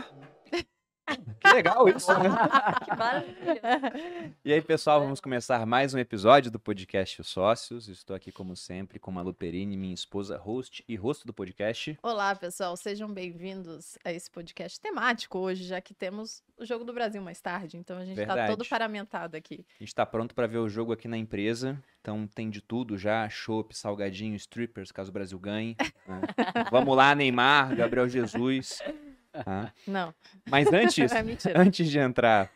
[1.40, 2.30] Que legal isso, né?
[2.84, 3.60] Que maravilha.
[4.44, 7.88] E aí, pessoal, vamos começar mais um episódio do podcast Os Sócios.
[7.88, 11.98] Estou aqui, como sempre, com Malu Perini, minha esposa, host e rosto do podcast.
[12.02, 16.92] Olá, pessoal, sejam bem-vindos a esse podcast temático hoje, já que temos o Jogo do
[16.92, 19.66] Brasil mais tarde, então a gente está todo paramentado aqui.
[19.80, 21.76] A gente está pronto para ver o jogo aqui na empresa.
[22.00, 25.76] Então tem de tudo já: chopp, salgadinho, strippers, caso o Brasil ganhe.
[26.06, 26.20] né?
[26.70, 28.78] Vamos lá, Neymar, Gabriel Jesus.
[29.32, 29.72] Tá?
[29.86, 30.14] Não,
[30.48, 31.10] Mas antes,
[31.46, 32.50] é antes de entrar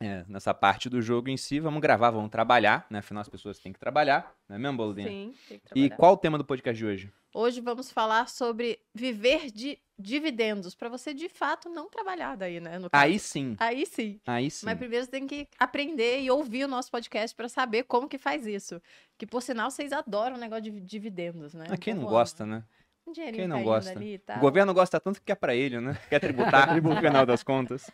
[0.00, 2.98] é, nessa parte do jogo em si, vamos gravar, vamos trabalhar, né?
[2.98, 5.08] Afinal, as pessoas têm que trabalhar, não é mesmo, Boludinha?
[5.08, 5.96] Sim, tem que E trabalhar.
[5.96, 7.12] qual o tema do podcast de hoje?
[7.34, 12.78] Hoje vamos falar sobre viver de dividendos, para você de fato não trabalhar daí, né?
[12.92, 14.20] Aí sim, Aí sim.
[14.26, 14.64] aí sim.
[14.66, 18.18] Mas primeiro você tem que aprender e ouvir o nosso podcast para saber como que
[18.18, 18.80] faz isso.
[19.18, 21.66] Que por sinal vocês adoram o negócio de dividendos, né?
[21.70, 22.56] Ah, Quem não gosta, ama.
[22.56, 22.64] né?
[23.06, 23.92] Um dinheirinho Quem não gosta?
[23.92, 25.96] ali e O governo gosta tanto que é pra ele, né?
[26.08, 27.90] Quer tributar no final das contas.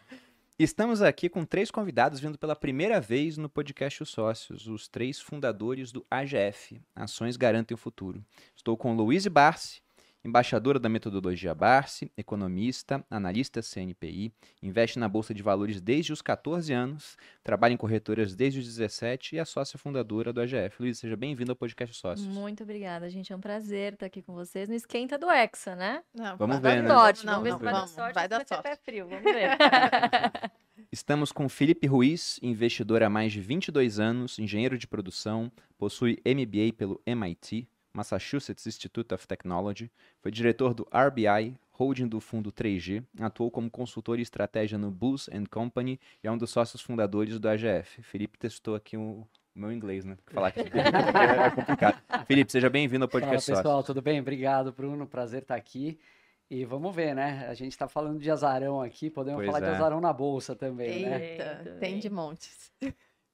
[0.58, 5.20] Estamos aqui com três convidados vindo pela primeira vez no podcast Os Sócios, os três
[5.20, 8.24] fundadores do AGF, Ações Garantem o Futuro.
[8.54, 9.82] Estou com Luiz Barsi,
[10.24, 16.72] embaixadora da metodologia Barsi, economista, analista CNPI, investe na Bolsa de Valores desde os 14
[16.72, 20.76] anos, trabalha em corretoras desde os 17 e é sócia fundadora do AGF.
[20.80, 22.28] Luiz, seja bem-vindo ao podcast Os Sócios.
[22.28, 23.32] Muito obrigada, gente.
[23.32, 26.02] É um prazer estar aqui com vocês no Esquenta do Hexa, né?
[26.14, 26.94] Não, Vamos vai ver, dar né?
[26.94, 28.14] Sorte, Não, vamos ver não, se vai dar sorte.
[28.14, 28.80] vai dar vai ter sorte.
[28.84, 29.58] frio, vamos ver.
[30.90, 36.74] Estamos com Felipe Ruiz, investidor há mais de 22 anos, engenheiro de produção, possui MBA
[36.76, 39.90] pelo MIT, Massachusetts Institute of Technology,
[40.20, 45.28] foi diretor do RBI, holding do fundo 3G, atuou como consultor em estratégia no Bulls
[45.32, 48.02] and Company e é um dos sócios fundadores do AGF.
[48.02, 50.16] Felipe testou aqui o o meu inglês, né?
[50.28, 52.02] Falar aqui é complicado.
[52.26, 53.86] Felipe, seja bem-vindo ao Fala podcast pessoal, Sócios.
[53.86, 54.20] tudo bem?
[54.20, 55.06] Obrigado, Bruno.
[55.06, 55.98] Prazer estar aqui.
[56.50, 57.46] E vamos ver, né?
[57.48, 59.74] A gente está falando de azarão aqui, podemos Pois falar de é.
[59.74, 61.32] azarão na bolsa também, né?
[61.32, 62.72] Eita, Muito tem de montes.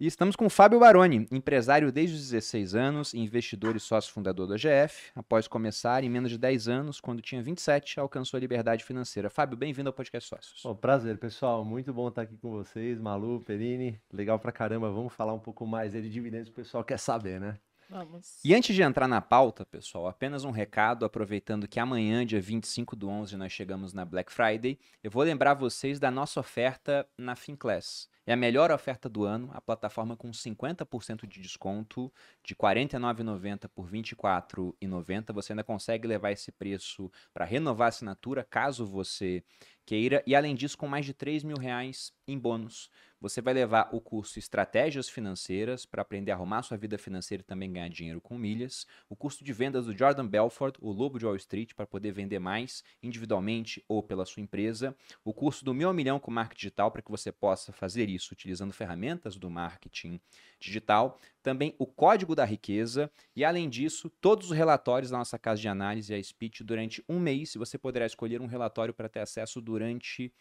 [0.00, 4.54] E estamos com Fábio Baroni, empresário desde os 16 anos, investidor e sócio fundador do
[4.54, 5.10] AGF.
[5.12, 9.28] Após começar, em menos de 10 anos, quando tinha 27, alcançou a liberdade financeira.
[9.28, 10.62] Fábio, bem-vindo ao podcast Sócios.
[10.62, 11.64] Bom, prazer, pessoal.
[11.64, 14.00] Muito bom estar aqui com vocês, Malu, Perini.
[14.12, 14.88] Legal pra caramba.
[14.88, 17.58] Vamos falar um pouco mais de dividendos, o pessoal quer saber, né?
[17.88, 18.38] Vamos.
[18.44, 22.94] E antes de entrar na pauta, pessoal, apenas um recado, aproveitando que amanhã, dia 25
[22.94, 27.34] do 11, nós chegamos na Black Friday, eu vou lembrar vocês da nossa oferta na
[27.34, 28.08] Finclass.
[28.26, 32.12] É a melhor oferta do ano, a plataforma com 50% de desconto,
[32.44, 35.32] de R$ 49,90 por R$ 24,90.
[35.32, 39.42] Você ainda consegue levar esse preço para renovar a assinatura, caso você
[39.86, 40.22] queira.
[40.26, 42.90] E além disso, com mais de 3 mil reais em bônus.
[43.20, 47.44] Você vai levar o curso Estratégias Financeiras para aprender a arrumar sua vida financeira e
[47.44, 48.86] também ganhar dinheiro com milhas.
[49.08, 52.38] O curso de vendas do Jordan Belfort, o Lobo de Wall Street, para poder vender
[52.38, 54.96] mais individualmente ou pela sua empresa.
[55.24, 58.72] O curso do Meu Milhão com Marketing Digital, para que você possa fazer isso utilizando
[58.72, 60.20] ferramentas do marketing
[60.60, 61.18] digital.
[61.42, 63.10] Também o Código da Riqueza.
[63.34, 67.18] E além disso, todos os relatórios da nossa casa de análise, a Speech, durante um
[67.18, 67.54] mês.
[67.54, 70.32] Você poderá escolher um relatório para ter acesso durante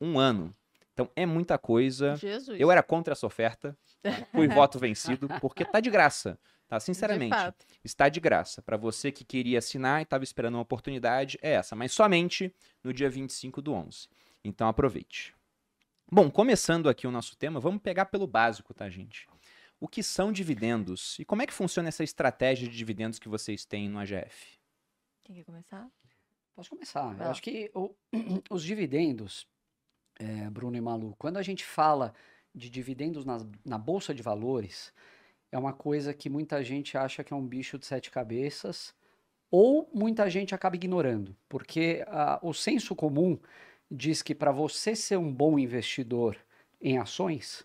[0.00, 0.52] um ano.
[0.94, 2.16] Então é muita coisa.
[2.16, 2.58] Jesus.
[2.58, 3.76] Eu era contra essa oferta,
[4.32, 6.38] fui voto vencido, porque tá de graça.
[6.66, 8.62] Tá, sinceramente, De está de graça.
[8.62, 12.90] Para você que queria assinar e estava esperando uma oportunidade, é essa, mas somente no
[12.92, 14.08] dia 25 do 11.
[14.42, 15.34] Então aproveite.
[16.10, 19.28] Bom, começando aqui o nosso tema, vamos pegar pelo básico, tá, gente?
[19.80, 23.64] O que são dividendos e como é que funciona essa estratégia de dividendos que vocês
[23.66, 24.58] têm no AGF?
[25.24, 25.86] Quem quer começar?
[26.54, 27.14] Posso começar.
[27.20, 27.94] Eu acho que o-
[28.50, 29.46] os dividendos,
[30.18, 32.14] é, Bruno e Malu, quando a gente fala
[32.54, 34.92] de dividendos nas- na Bolsa de Valores,
[35.50, 38.94] é uma coisa que muita gente acha que é um bicho de sete cabeças,
[39.50, 43.38] ou muita gente acaba ignorando, porque ah, o senso comum
[43.90, 46.36] diz que para você ser um bom investidor
[46.80, 47.64] em ações,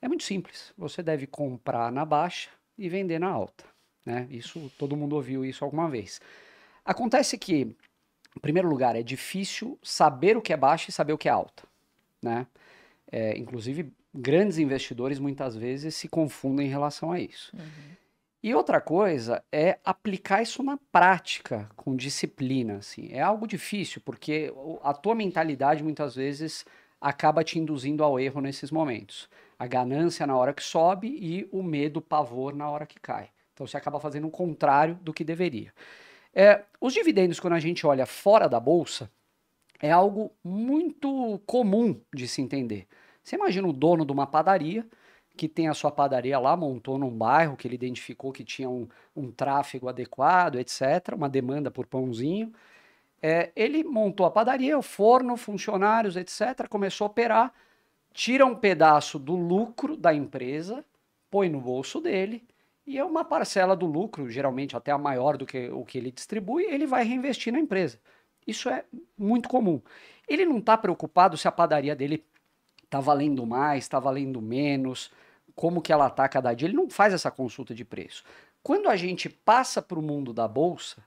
[0.00, 0.74] é muito simples.
[0.76, 3.64] Você deve comprar na baixa e vender na alta.
[4.04, 4.26] Né?
[4.30, 6.20] Isso todo mundo ouviu isso alguma vez.
[6.84, 7.76] Acontece que
[8.36, 11.32] em primeiro lugar, é difícil saber o que é baixa e saber o que é
[11.32, 11.64] alta,
[12.22, 12.46] né?
[13.10, 17.52] É, inclusive, grandes investidores muitas vezes se confundem em relação a isso.
[18.42, 23.08] E outra coisa é aplicar isso na prática, com disciplina, assim.
[23.12, 24.52] É algo difícil, porque
[24.82, 26.64] a tua mentalidade muitas vezes
[27.00, 29.28] acaba te induzindo ao erro nesses momentos.
[29.58, 33.30] A ganância na hora que sobe e o medo, o pavor na hora que cai.
[33.52, 35.72] Então você acaba fazendo o contrário do que deveria.
[36.34, 39.10] É, os dividendos, quando a gente olha fora da bolsa,
[39.82, 42.86] é algo muito comum de se entender.
[43.22, 44.86] Você imagina o dono de uma padaria
[45.36, 48.86] que tem a sua padaria lá, montou num bairro que ele identificou que tinha um,
[49.16, 52.52] um tráfego adequado, etc., uma demanda por pãozinho.
[53.20, 56.68] É, ele montou a padaria, o forno, funcionários, etc.
[56.68, 57.54] Começou a operar,
[58.12, 60.84] tira um pedaço do lucro da empresa,
[61.30, 62.44] põe no bolso dele
[62.86, 66.10] e é uma parcela do lucro, geralmente até a maior do que o que ele
[66.10, 67.98] distribui, ele vai reinvestir na empresa.
[68.46, 68.84] Isso é
[69.16, 69.80] muito comum.
[70.28, 72.24] Ele não está preocupado se a padaria dele
[72.84, 75.10] está valendo mais, está valendo menos,
[75.54, 76.68] como que ela está cada dia.
[76.68, 78.22] Ele não faz essa consulta de preço.
[78.62, 81.02] Quando a gente passa para o mundo da bolsa,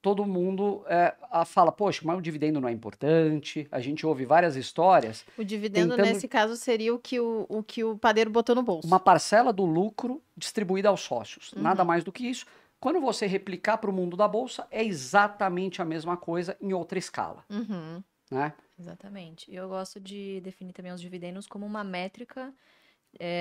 [0.00, 1.14] todo mundo é,
[1.44, 3.68] fala, poxa, mas o dividendo não é importante.
[3.70, 5.24] A gente ouve várias histórias.
[5.38, 8.62] O dividendo, Tentando- nesse caso, seria o que o, o que o padeiro botou no
[8.62, 8.86] bolso.
[8.86, 11.52] Uma parcela do lucro distribuída aos sócios.
[11.52, 11.62] Uhum.
[11.62, 12.46] Nada mais do que isso.
[12.82, 16.98] Quando você replicar para o mundo da bolsa, é exatamente a mesma coisa em outra
[16.98, 17.44] escala.
[17.48, 18.02] Uhum.
[18.28, 18.52] Né?
[18.76, 19.48] Exatamente.
[19.48, 22.52] E eu gosto de definir também os dividendos como uma métrica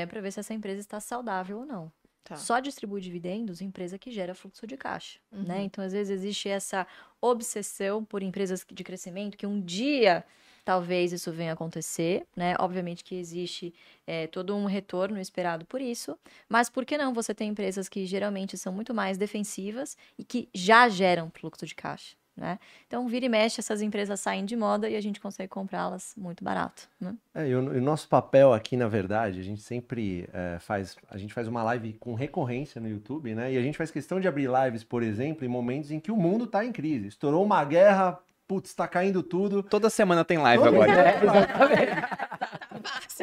[0.07, 1.91] para ver se essa empresa está saudável ou não.
[2.23, 2.35] Tá.
[2.35, 5.57] Só distribui dividendos empresa que gera fluxo de caixa, né?
[5.57, 5.61] Uhum.
[5.63, 6.85] Então, às vezes, existe essa
[7.19, 10.23] obsessão por empresas de crescimento que um dia
[10.63, 12.55] talvez isso venha acontecer, né?
[12.59, 13.73] Obviamente que existe
[14.05, 16.17] é, todo um retorno esperado por isso,
[16.47, 20.49] mas por que não você tem empresas que geralmente são muito mais defensivas e que
[20.53, 22.59] já geram fluxo de caixa, né?
[22.87, 26.43] Então, vira e mexe, essas empresas saem de moda e a gente consegue comprá-las muito
[26.43, 27.15] barato, né?
[27.33, 30.95] É, e o, e o nosso papel aqui, na verdade, a gente sempre é, faz,
[31.09, 33.53] a gente faz uma live com recorrência no YouTube, né?
[33.53, 36.17] E a gente faz questão de abrir lives, por exemplo, em momentos em que o
[36.17, 37.07] mundo está em crise.
[37.07, 38.19] Estourou uma guerra,
[38.51, 39.63] putz, está caindo tudo.
[39.63, 40.92] Toda semana tem live Toda agora.
[40.92, 41.92] É, exatamente.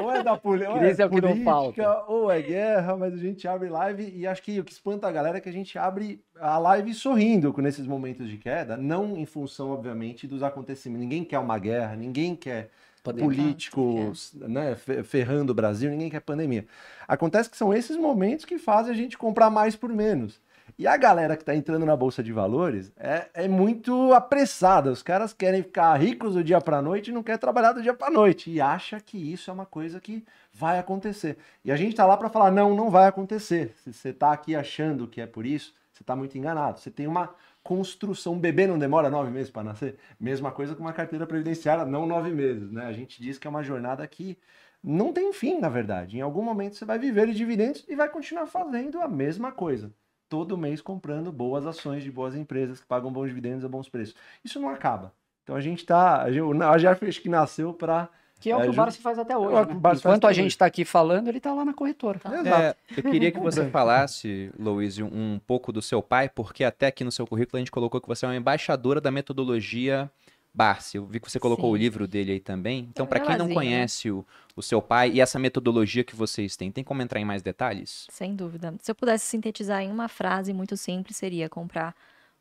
[0.01, 2.05] Ou é da poli ou é é o que não política, falta.
[2.07, 5.13] ou é guerra, mas a gente abre live e acho que o que espanta a
[5.13, 9.19] galera é que a gente abre a live sorrindo com nesses momentos de queda, não
[9.19, 11.03] em função, obviamente, dos acontecimentos.
[11.03, 12.71] Ninguém quer uma guerra, ninguém quer
[13.03, 13.27] Pandemia.
[13.29, 16.65] políticos né, fe- ferrando o Brasil, ninguém quer pandemia.
[17.07, 20.41] Acontece que são esses momentos que fazem a gente comprar mais por menos.
[20.79, 24.93] E a galera que está entrando na Bolsa de Valores é, é muito apressada.
[24.93, 27.93] Os caras querem ficar ricos do dia para noite e não querem trabalhar do dia
[27.93, 28.49] para noite.
[28.49, 31.37] E acha que isso é uma coisa que vai acontecer.
[31.65, 33.75] E a gente está lá para falar, não, não vai acontecer.
[33.83, 36.79] Se você está aqui achando que é por isso, você está muito enganado.
[36.79, 38.35] Você tem uma construção.
[38.35, 39.99] Um bebê não demora nove meses para nascer?
[40.21, 42.71] Mesma coisa com uma carteira previdenciária, não nove meses.
[42.71, 42.87] Né?
[42.87, 44.39] A gente diz que é uma jornada que
[44.81, 46.19] não tem fim, na verdade.
[46.19, 49.93] Em algum momento você vai viver de dividendos e vai continuar fazendo a mesma coisa.
[50.29, 54.15] Todo mês comprando boas ações de boas empresas que pagam bons dividendos a bons preços.
[54.45, 55.13] Isso não acaba.
[55.43, 56.25] Então a gente tá.
[56.25, 58.09] A Jarf acho que nasceu para.
[58.41, 59.57] Que é o É, que o ju- Barsi faz até hoje.
[59.57, 59.81] É o que né?
[59.83, 60.49] o Enquanto a gente hoje.
[60.55, 62.21] está aqui falando, ele está lá na corretora.
[62.47, 66.87] É, eu queria que você falasse, Louise, um um pouco do seu pai, porque até
[66.87, 70.09] aqui no seu currículo a gente colocou que você é uma embaixadora da metodologia
[70.59, 70.97] Barsi.
[70.97, 71.73] Eu vi que você colocou Sim.
[71.73, 72.89] o livro dele aí também.
[72.91, 73.55] Então, para quem não né?
[73.55, 74.27] conhece o,
[74.57, 78.09] o seu pai e essa metodologia que vocês têm, tem como entrar em mais detalhes?
[78.11, 78.75] Sem dúvida.
[78.83, 81.95] Se eu pudesse sintetizar em uma frase muito simples, seria comprar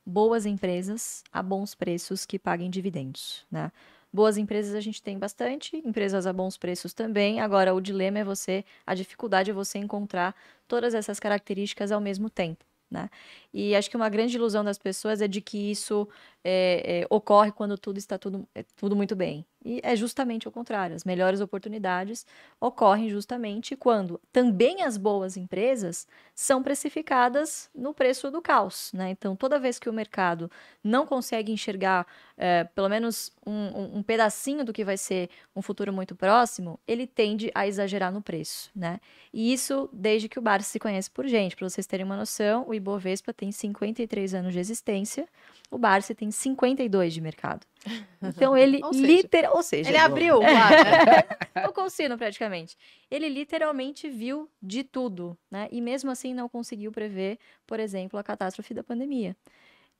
[0.03, 3.71] boas empresas a bons preços que paguem dividendos, né?
[4.11, 7.39] Boas empresas a gente tem bastante, empresas a bons preços também.
[7.39, 10.33] Agora, o dilema é você, a dificuldade é você encontrar
[10.67, 13.11] todas essas características ao mesmo tempo, né?
[13.59, 16.07] E acho que uma grande ilusão das pessoas é de que isso
[16.43, 19.43] é, é, ocorre quando tudo está tudo, é, tudo muito bem.
[19.65, 20.95] E é justamente o contrário.
[20.95, 22.25] As melhores oportunidades
[22.61, 28.91] ocorrem justamente quando também as boas empresas são precificadas no preço do caos.
[28.93, 29.09] Né?
[29.09, 30.49] Então, toda vez que o mercado
[30.83, 32.05] não consegue enxergar
[32.37, 36.79] eh, pelo menos um, um- um pedacinho do que vai ser um futuro muito próximo,
[36.87, 38.69] ele tende a exagerar no preço.
[38.75, 38.99] Né?
[39.33, 41.55] E isso desde que o bar se conhece por gente.
[41.55, 45.27] Para vocês terem uma noção, o Ibovespa tem 53 anos de existência,
[45.69, 47.65] o Barsi tem 52 de mercado.
[48.19, 50.49] Então ele literal, ou seja, Ele abriu, claro.
[50.49, 51.67] né?
[51.69, 52.75] o Consino, praticamente.
[53.11, 55.67] Ele literalmente viu de tudo, né?
[55.71, 59.35] E mesmo assim não conseguiu prever, por exemplo, a catástrofe da pandemia.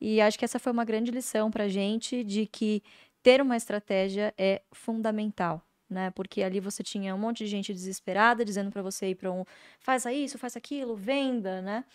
[0.02, 2.82] E acho que essa foi uma grande lição para a gente de que
[3.22, 5.62] ter uma estratégia é fundamental.
[5.90, 6.12] Né?
[6.12, 9.46] Porque ali você tinha um monte de gente desesperada dizendo para você ir para um
[9.80, 11.86] faça isso, faça aquilo, venda, né?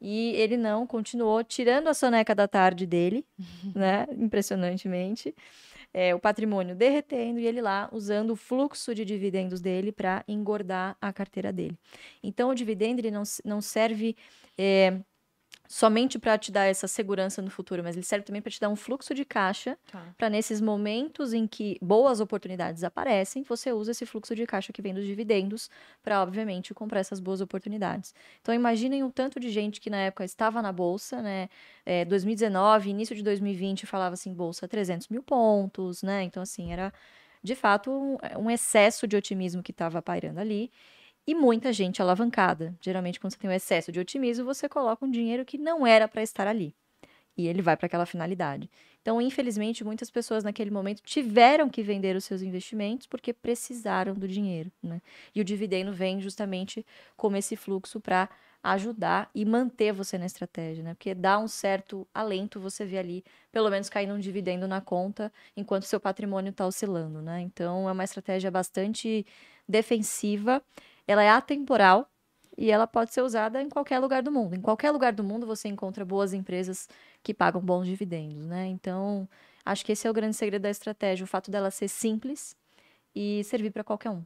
[0.00, 3.24] E ele não continuou tirando a soneca da tarde dele,
[3.74, 4.06] né?
[4.16, 5.34] Impressionantemente
[5.92, 10.96] é, o patrimônio derretendo e ele lá usando o fluxo de dividendos dele para engordar
[11.00, 11.76] a carteira dele.
[12.22, 14.16] Então, o dividendo ele não, não serve
[14.56, 15.00] é,
[15.72, 18.68] somente para te dar essa segurança no futuro, mas ele serve também para te dar
[18.68, 20.02] um fluxo de caixa Tá.
[20.18, 24.82] para nesses momentos em que boas oportunidades aparecem, você usa esse fluxo de caixa que
[24.82, 25.70] vem dos dividendos
[26.02, 28.12] para, obviamente, comprar essas boas oportunidades.
[28.40, 31.48] Então, imaginem o tanto de gente que na época estava na bolsa, né?
[31.86, 36.24] É, 2019, início de 2020, falava assim, bolsa 300 mil pontos, né?
[36.24, 36.92] Então, assim, era
[37.42, 40.70] de fato um, um excesso de otimismo que estava pairando ali.
[41.30, 42.74] E muita gente alavancada.
[42.80, 46.08] Geralmente, quando você tem um excesso de otimismo, você coloca um dinheiro que não era
[46.08, 46.74] para estar ali.
[47.36, 48.68] E ele vai para aquela finalidade.
[49.00, 54.26] Então, infelizmente, muitas pessoas naquele momento tiveram que vender os seus investimentos porque precisaram do
[54.26, 54.72] dinheiro.
[54.82, 55.00] Né?
[55.32, 56.84] E o dividendo vem justamente
[57.16, 58.28] como esse fluxo para
[58.60, 60.94] ajudar e manter você na estratégia, né?
[60.94, 65.32] Porque dá um certo alento você ver ali, pelo menos caindo um dividendo na conta,
[65.56, 67.40] enquanto seu patrimônio está oscilando, né?
[67.40, 69.24] Então é uma estratégia bastante
[69.66, 70.62] defensiva,
[71.06, 72.10] ela é atemporal
[72.56, 74.54] e ela pode ser usada em qualquer lugar do mundo.
[74.54, 76.88] Em qualquer lugar do mundo você encontra boas empresas
[77.22, 78.66] que pagam bons dividendos, né?
[78.66, 79.28] Então,
[79.64, 82.56] acho que esse é o grande segredo da estratégia, o fato dela ser simples
[83.14, 84.24] e servir para qualquer um.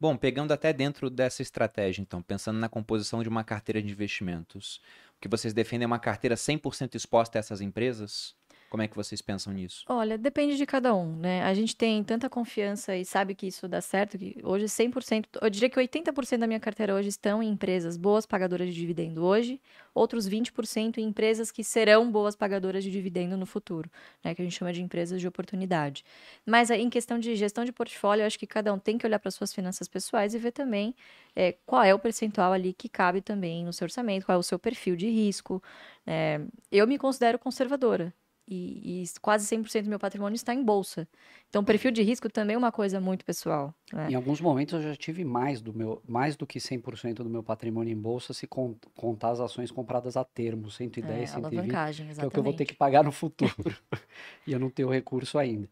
[0.00, 4.80] Bom, pegando até dentro dessa estratégia, então, pensando na composição de uma carteira de investimentos,
[5.16, 8.34] o que vocês defendem é uma carteira 100% exposta a essas empresas?
[8.70, 9.84] Como é que vocês pensam nisso?
[9.88, 11.42] Olha, depende de cada um, né?
[11.42, 15.50] A gente tem tanta confiança e sabe que isso dá certo, que hoje 100%, eu
[15.50, 19.60] diria que 80% da minha carteira hoje estão em empresas boas pagadoras de dividendo hoje,
[19.92, 23.90] outros 20% em empresas que serão boas pagadoras de dividendo no futuro,
[24.22, 24.36] né?
[24.36, 26.04] Que a gente chama de empresas de oportunidade.
[26.46, 29.18] Mas em questão de gestão de portfólio, eu acho que cada um tem que olhar
[29.18, 30.94] para suas finanças pessoais e ver também
[31.34, 34.44] é, qual é o percentual ali que cabe também no seu orçamento, qual é o
[34.44, 35.60] seu perfil de risco.
[36.06, 38.14] É, eu me considero conservadora
[38.50, 41.06] e, e quase 100% do meu patrimônio está em bolsa.
[41.48, 43.72] Então, perfil de risco também é uma coisa muito pessoal.
[43.92, 44.10] Né?
[44.10, 47.44] Em alguns momentos eu já tive mais do meu, mais do que 100% do meu
[47.44, 52.18] patrimônio em bolsa se contar as ações compradas a termo, 110, é, 120, alavancagem, exatamente.
[52.18, 53.54] que é o que eu vou ter que pagar no futuro.
[54.44, 55.68] e eu não tenho recurso ainda.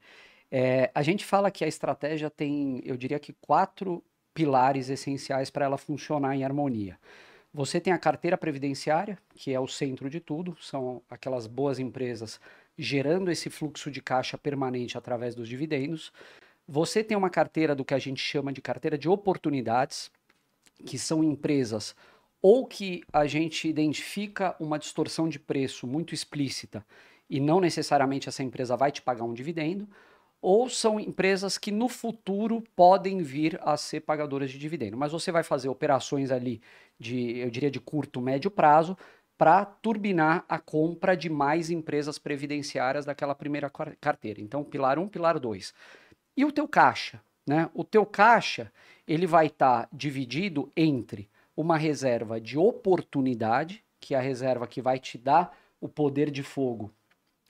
[0.50, 5.64] É, a gente fala que a estratégia tem, eu diria que quatro pilares essenciais para
[5.64, 6.96] ela funcionar em harmonia.
[7.52, 12.38] Você tem a carteira previdenciária, que é o centro de tudo, são aquelas boas empresas
[12.78, 16.12] gerando esse fluxo de caixa permanente através dos dividendos.
[16.66, 20.10] Você tem uma carteira do que a gente chama de carteira de oportunidades,
[20.86, 21.96] que são empresas
[22.40, 26.86] ou que a gente identifica uma distorção de preço muito explícita
[27.28, 29.88] e não necessariamente essa empresa vai te pagar um dividendo,
[30.40, 34.96] ou são empresas que no futuro podem vir a ser pagadoras de dividendo.
[34.96, 36.62] Mas você vai fazer operações ali
[36.98, 38.96] de, eu diria, de curto, médio prazo,
[39.38, 44.40] para turbinar a compra de mais empresas previdenciárias daquela primeira carteira.
[44.40, 45.72] Então, pilar 1, um, pilar 2.
[46.36, 47.20] E o teu caixa?
[47.46, 47.70] Né?
[47.72, 48.70] O teu caixa
[49.06, 54.82] ele vai estar tá dividido entre uma reserva de oportunidade, que é a reserva que
[54.82, 56.92] vai te dar o poder de fogo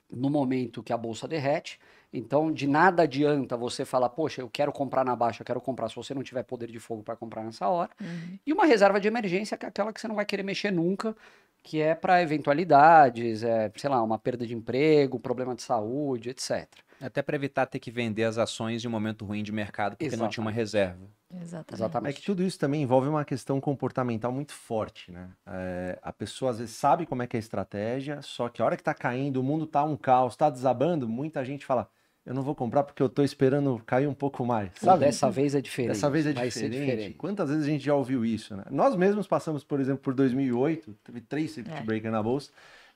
[0.09, 1.79] no momento que a bolsa derrete.
[2.11, 5.89] Então, de nada adianta você falar, poxa, eu quero comprar na baixa, eu quero comprar
[5.89, 7.91] se você não tiver poder de fogo para comprar nessa hora.
[8.01, 8.39] Uhum.
[8.45, 11.15] E uma reserva de emergência, que é aquela que você não vai querer mexer nunca,
[11.63, 16.67] que é para eventualidades, é, sei lá, uma perda de emprego, problema de saúde, etc.
[17.01, 20.05] Até para evitar ter que vender as ações em um momento ruim de mercado porque
[20.05, 20.23] Exatamente.
[20.23, 21.07] não tinha uma reserva.
[21.31, 21.73] Exatamente.
[21.73, 22.09] Exatamente.
[22.09, 25.29] É que tudo isso também envolve uma questão comportamental muito forte, né?
[25.47, 28.65] É, a pessoa às vezes sabe como é que é a estratégia, só que a
[28.65, 31.89] hora que está caindo, o mundo está um caos, está desabando, muita gente fala,
[32.29, 34.69] eu não vou comprar porque eu estou esperando cair um pouco mais.
[34.75, 35.05] Sabe?
[35.05, 35.93] Dessa vez é diferente.
[35.93, 36.79] Dessa vez é diferente.
[36.79, 37.13] diferente.
[37.15, 38.65] Quantas vezes a gente já ouviu isso, né?
[38.69, 41.81] Nós mesmos passamos, por exemplo, por 2008, teve três circuit é.
[41.81, 42.51] breaker na bolsa,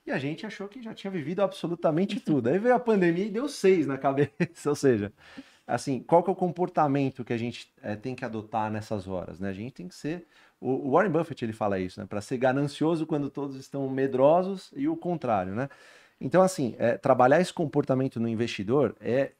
[0.06, 2.48] e a gente achou que já tinha vivido absolutamente tudo.
[2.48, 4.30] Aí veio a pandemia e deu seis na cabeça.
[4.70, 5.12] Ou seja,
[5.66, 9.40] assim, qual que é o comportamento que a gente é, tem que adotar nessas horas,
[9.40, 9.48] né?
[9.48, 10.28] A gente tem que ser...
[10.60, 12.06] O Warren Buffett, ele fala isso, né?
[12.06, 15.68] Para ser ganancioso quando todos estão medrosos e o contrário, né?
[16.20, 19.32] Então, assim, é, trabalhar esse comportamento no investidor é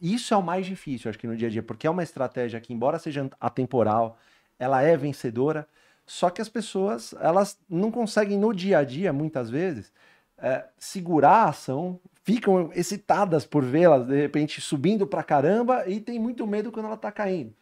[0.00, 2.60] isso é o mais difícil, acho que no dia a dia, porque é uma estratégia
[2.60, 4.18] que, embora seja atemporal,
[4.58, 5.66] ela é vencedora.
[6.06, 9.92] Só que as pessoas elas não conseguem no dia a dia, muitas vezes,
[10.38, 16.18] é, segurar a ação, ficam excitadas por vê-las de repente subindo para caramba e tem
[16.18, 17.54] muito medo quando ela está caindo.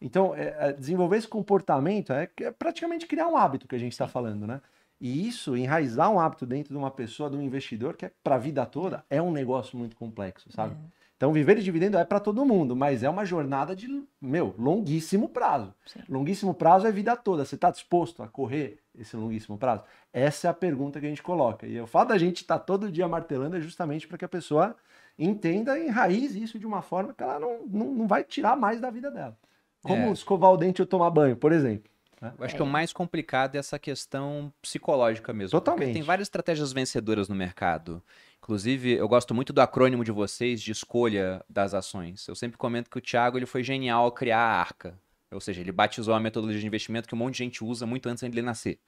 [0.00, 3.92] Então, é, é, desenvolver esse comportamento é, é praticamente criar um hábito que a gente
[3.92, 4.60] está falando, né?
[5.04, 8.36] E isso, enraizar um hábito dentro de uma pessoa, de um investidor, que é para
[8.36, 10.72] a vida toda, é um negócio muito complexo, sabe?
[10.72, 10.78] É.
[11.14, 13.86] Então, viver de dividendo é para todo mundo, mas é uma jornada de,
[14.18, 15.74] meu, longuíssimo prazo.
[15.84, 16.00] Sim.
[16.08, 17.44] Longuíssimo prazo é vida toda.
[17.44, 19.84] Você está disposto a correr esse longuíssimo prazo?
[20.10, 21.66] Essa é a pergunta que a gente coloca.
[21.66, 24.28] E o fato da gente estar tá todo dia martelando é justamente para que a
[24.28, 24.74] pessoa
[25.18, 28.80] entenda e enraize isso de uma forma que ela não, não, não vai tirar mais
[28.80, 29.36] da vida dela.
[29.82, 30.12] Como é.
[30.12, 31.92] escovar o dente ou tomar banho, por exemplo.
[32.24, 32.32] Né?
[32.38, 32.56] Eu acho é.
[32.56, 35.50] que o mais complicado é essa questão psicológica mesmo.
[35.50, 35.92] Totalmente.
[35.92, 38.02] Tem várias estratégias vencedoras no mercado.
[38.38, 42.26] Inclusive, eu gosto muito do acrônimo de vocês de escolha das ações.
[42.26, 44.98] Eu sempre comento que o Thiago ele foi genial ao criar a arca.
[45.34, 48.08] Ou seja, ele batizou a metodologia de investimento que um monte de gente usa muito
[48.08, 48.78] antes de ele nascer.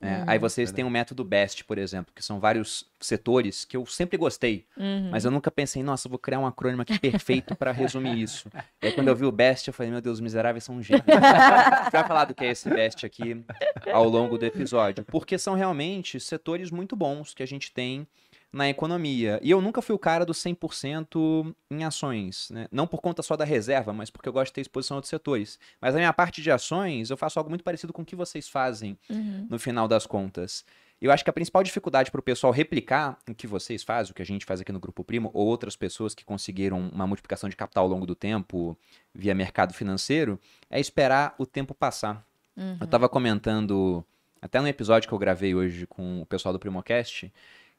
[0.00, 0.18] Né?
[0.18, 3.84] Uhum, Aí vocês têm o método BEST, por exemplo, que são vários setores que eu
[3.84, 5.10] sempre gostei, uhum.
[5.10, 8.48] mas eu nunca pensei, nossa, vou criar um acrônimo aqui perfeito para resumir isso.
[8.82, 10.82] E aí quando eu vi o BEST, eu falei, meu Deus, os miseráveis são um
[10.82, 11.04] gênio.
[11.92, 13.44] vai falar do que é esse BEST aqui
[13.92, 18.06] ao longo do episódio, porque são realmente setores muito bons que a gente tem
[18.52, 19.38] na economia.
[19.42, 22.66] E eu nunca fui o cara do 100% em ações, né?
[22.72, 25.10] Não por conta só da reserva, mas porque eu gosto de ter exposição a outros
[25.10, 25.58] setores.
[25.80, 28.48] Mas a minha parte de ações, eu faço algo muito parecido com o que vocês
[28.48, 29.46] fazem Uhum.
[29.48, 30.64] no final das contas.
[31.00, 34.14] Eu acho que a principal dificuldade para o pessoal replicar o que vocês fazem, o
[34.14, 37.48] que a gente faz aqui no Grupo Primo, ou outras pessoas que conseguiram uma multiplicação
[37.48, 38.76] de capital ao longo do tempo
[39.14, 40.38] via mercado financeiro,
[40.68, 42.22] é esperar o tempo passar.
[42.54, 42.76] Uhum.
[42.80, 44.04] Eu estava comentando,
[44.42, 47.32] até no episódio que eu gravei hoje com o pessoal do Primocast,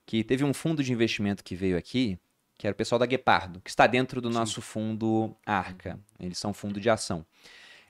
[0.06, 2.18] que teve um fundo de investimento que veio aqui,
[2.58, 6.00] que era o pessoal da Guepardo, que está dentro do nosso fundo Arca.
[6.20, 7.26] Eles são fundo de ação.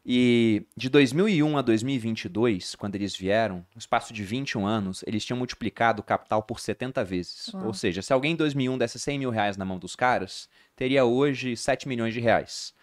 [0.06, 5.38] E de 2001 a 2022, quando eles vieram, no espaço de 21 anos, eles tinham
[5.38, 7.50] multiplicado o capital por 70 vezes.
[7.54, 7.68] Uau.
[7.68, 11.06] Ou seja, se alguém em 2001 desse 100 mil reais na mão dos caras, teria
[11.06, 12.74] hoje 7 milhões de reais.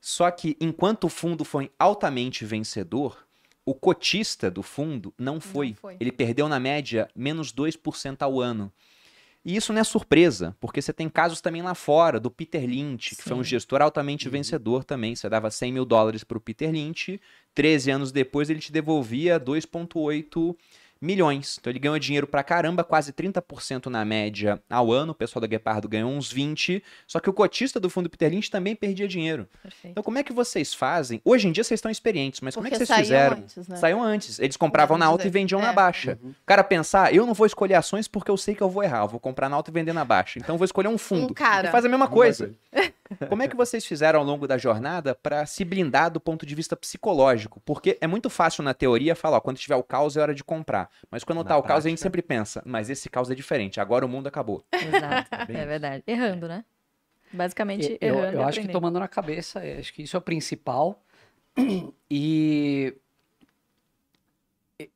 [0.00, 3.26] Só que enquanto o fundo foi altamente vencedor,
[3.64, 5.74] o cotista do fundo não foi.
[5.74, 5.96] foi.
[6.00, 8.72] Ele perdeu, na média, menos 2% ao ano.
[9.42, 13.16] E isso não é surpresa, porque você tem casos também lá fora, do Peter Lynch,
[13.16, 13.50] que foi um Sim.
[13.50, 15.16] gestor altamente vencedor também.
[15.16, 17.18] Você dava 100 mil dólares para o Peter Lynch,
[17.54, 20.54] 13 anos depois ele te devolvia 2,8
[21.00, 21.56] milhões.
[21.60, 25.12] Então ele ganhou dinheiro pra caramba, quase 30% na média ao ano.
[25.12, 28.50] O pessoal da Guepardo ganhou uns 20%, só que o cotista do fundo Peter Lynch
[28.50, 29.48] também perdia dinheiro.
[29.62, 29.92] Perfeito.
[29.92, 31.20] Então como é que vocês fazem?
[31.24, 33.36] Hoje em dia vocês estão experientes, mas como é que Porque vocês fizeram?
[33.38, 33.76] antes, né?
[33.76, 34.38] Saíam antes.
[34.38, 35.72] Eles compravam na alta e vendiam na É.
[35.72, 36.18] baixa.
[36.22, 39.00] O cara pensar, eu não vou escolher ações porque eu sei que eu vou errar.
[39.04, 40.38] Eu vou comprar na alta e vender na baixa.
[40.38, 41.30] Então eu vou escolher um fundo.
[41.30, 41.68] Um cara.
[41.68, 42.52] E faz a mesma coisa.
[43.28, 46.54] Como é que vocês fizeram ao longo da jornada para se blindar do ponto de
[46.54, 47.60] vista psicológico?
[47.64, 50.44] Porque é muito fácil na teoria falar, ó, quando tiver o caos é hora de
[50.44, 50.88] comprar.
[51.10, 53.80] Mas quando Na tá o caos, a gente sempre pensa, mas esse caos é diferente,
[53.80, 54.64] agora o mundo acabou.
[54.72, 55.30] Exato.
[55.50, 56.04] É verdade.
[56.06, 56.64] Errando, né?
[57.32, 58.36] Basicamente, Eu, errando.
[58.36, 61.02] eu e acho que tomando na cabeça, é, acho que isso é o principal.
[62.12, 62.94] E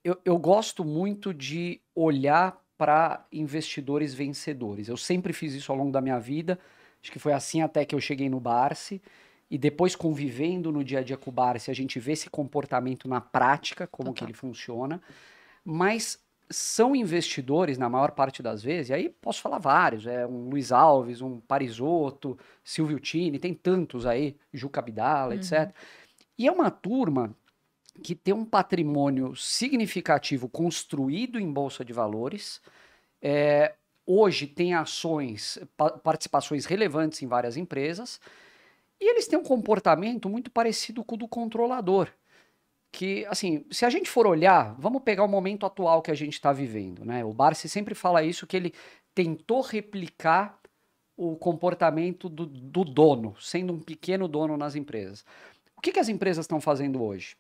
[0.03, 4.89] eu, eu gosto muito de olhar para investidores vencedores.
[4.89, 6.59] Eu sempre fiz isso ao longo da minha vida.
[7.05, 9.01] Acho que foi assim até que eu cheguei no Barsi.
[9.51, 13.07] E depois convivendo no dia a dia com o Barsi, a gente vê esse comportamento
[13.07, 15.03] na prática, como que ele funciona.
[15.63, 20.49] Mas são investidores, na maior parte das vezes, e aí posso falar vários, é um
[20.49, 25.41] Luiz Alves, um Parisotto, Silvio Tini, tem tantos aí, Juca Abdala, Uhum.
[25.41, 25.71] etc.
[26.39, 27.35] E é uma turma
[28.03, 32.63] que tem um patrimônio significativo construído em bolsa de valores.
[33.27, 33.75] é,
[34.07, 38.21] hoje tem ações, pa- participações relevantes em várias empresas.
[39.01, 42.09] E eles têm um comportamento muito parecido com o do controlador.
[42.93, 46.35] Que, assim, se a gente for olhar, vamos pegar o momento atual que a gente
[46.35, 47.25] está vivendo, né?
[47.25, 48.73] O Barsi sempre fala isso, que ele
[49.13, 50.59] tentou replicar
[51.17, 55.25] o comportamento do, do dono, sendo um pequeno dono nas empresas.
[55.77, 57.37] O que, que as empresas estão fazendo hoje?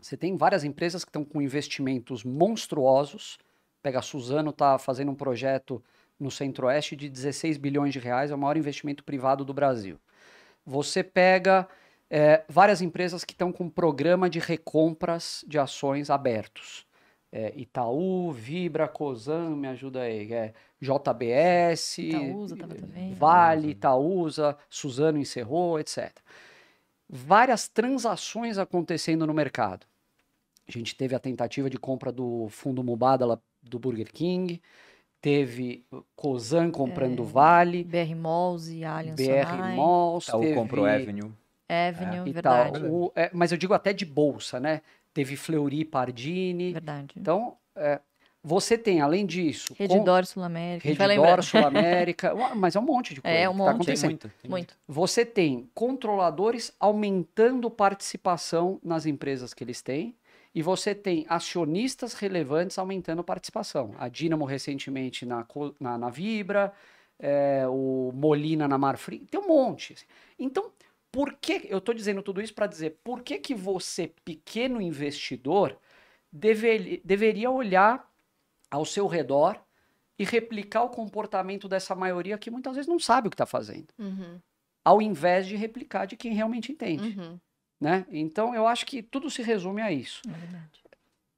[0.00, 3.38] Você tem várias empresas que estão com investimentos monstruosos.
[3.82, 5.82] Pega a Suzano, está fazendo um projeto
[6.18, 9.98] no Centro-Oeste de 16 bilhões de reais, é o maior investimento privado do Brasil.
[10.66, 11.68] Você pega
[12.10, 16.86] é, várias empresas que estão com programa de recompras de ações abertos.
[17.30, 22.56] É, Itaú, Vibra, Cosan, me ajuda aí, é, JBS, Itaúsa.
[23.16, 26.10] Vale, Itaúsa, Suzano encerrou, etc.
[27.08, 29.86] Várias transações acontecendo no mercado.
[30.66, 34.60] A gente teve a tentativa de compra do fundo Mubadala do Burger King,
[35.20, 35.84] teve
[36.16, 41.32] Cosan comprando É, Vale, BR Malls e Allianz BR Malls, Itaú teve comprou Avenue.
[41.68, 42.80] Avenue, e verdade.
[42.80, 42.90] tal.
[42.90, 44.80] O- é, mas eu digo até de bolsa, né?
[45.12, 46.72] Teve Fleury Pardini.
[46.72, 47.14] Verdade.
[47.16, 48.00] Então, é,
[48.42, 50.86] você tem, além disso, com- Redditor Sul América.
[50.86, 51.44] a gente vai Redditor, lembrando.
[51.44, 53.72] Sul América, Ué, mas é um monte de coisa É, um que tá monte.
[53.72, 54.08] Tem acontecendo.
[54.10, 54.28] muita.
[54.40, 54.76] tem Muito.
[54.86, 60.14] Você tem controladores aumentando participação nas empresas que eles têm,
[60.54, 63.94] e você tem acionistas relevantes aumentando participação.
[63.98, 65.46] A Dynamo recentemente na,
[65.78, 66.72] na, na Vibra,
[67.18, 69.94] é, o Molina na Marfrig, tem um monte.
[69.94, 70.06] assim.
[70.38, 70.72] Então,
[71.10, 75.76] por que, eu estou dizendo tudo isso para dizer, por que, que você, pequeno investidor,
[76.30, 78.08] deve- deveria olhar
[78.70, 79.60] ao seu redor
[80.18, 83.86] e replicar o comportamento dessa maioria que muitas vezes não sabe o que está fazendo
[83.98, 84.40] Uhum,
[84.84, 87.38] ao invés de replicar de quem realmente entende, uhum.
[87.80, 88.06] Né?
[88.10, 90.22] Então eu acho que tudo se resume a isso.
[90.28, 90.68] É verdade.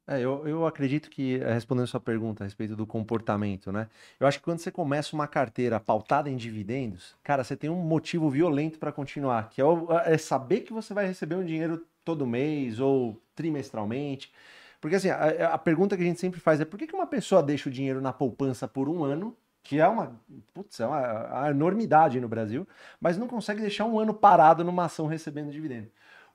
[0.07, 3.87] É, eu, eu acredito que, eh, respondendo sua pergunta a respeito do comportamento, né?
[4.19, 7.77] Eu acho que quando você começa uma carteira pautada em dividendos, cara, você tem um
[7.77, 11.87] motivo violento para continuar, que é, o- é saber que você vai receber um dinheiro
[12.05, 14.33] todo mês ou trimestralmente.
[14.81, 17.07] Porque assim, a, a pergunta que a gente sempre faz é por que, que uma
[17.07, 20.19] pessoa deixa o dinheiro na poupança por um ano, que é uma,
[20.55, 22.67] putz, é uma, uma enormidade no Brasil,
[23.01, 25.89] mas não consegue deixar um ano parado numa ação recebendo dividendo?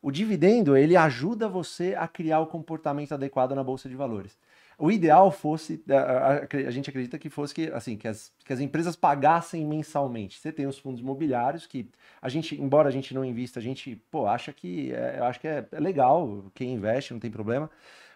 [0.06, 4.38] O dividendo, ele ajuda você a criar o comportamento adequado na bolsa de valores.
[4.78, 8.96] O ideal fosse, a, gente acredita que fosse que, assim, que as, que as empresas
[8.96, 10.38] pagassem mensalmente.
[10.38, 11.90] Você tem os fundos imobiliários que
[12.22, 15.48] a gente, embora a gente não invista, a gente, pô, acha que, é, acho que
[15.48, 17.68] é, é legal, quem investe não tem problema.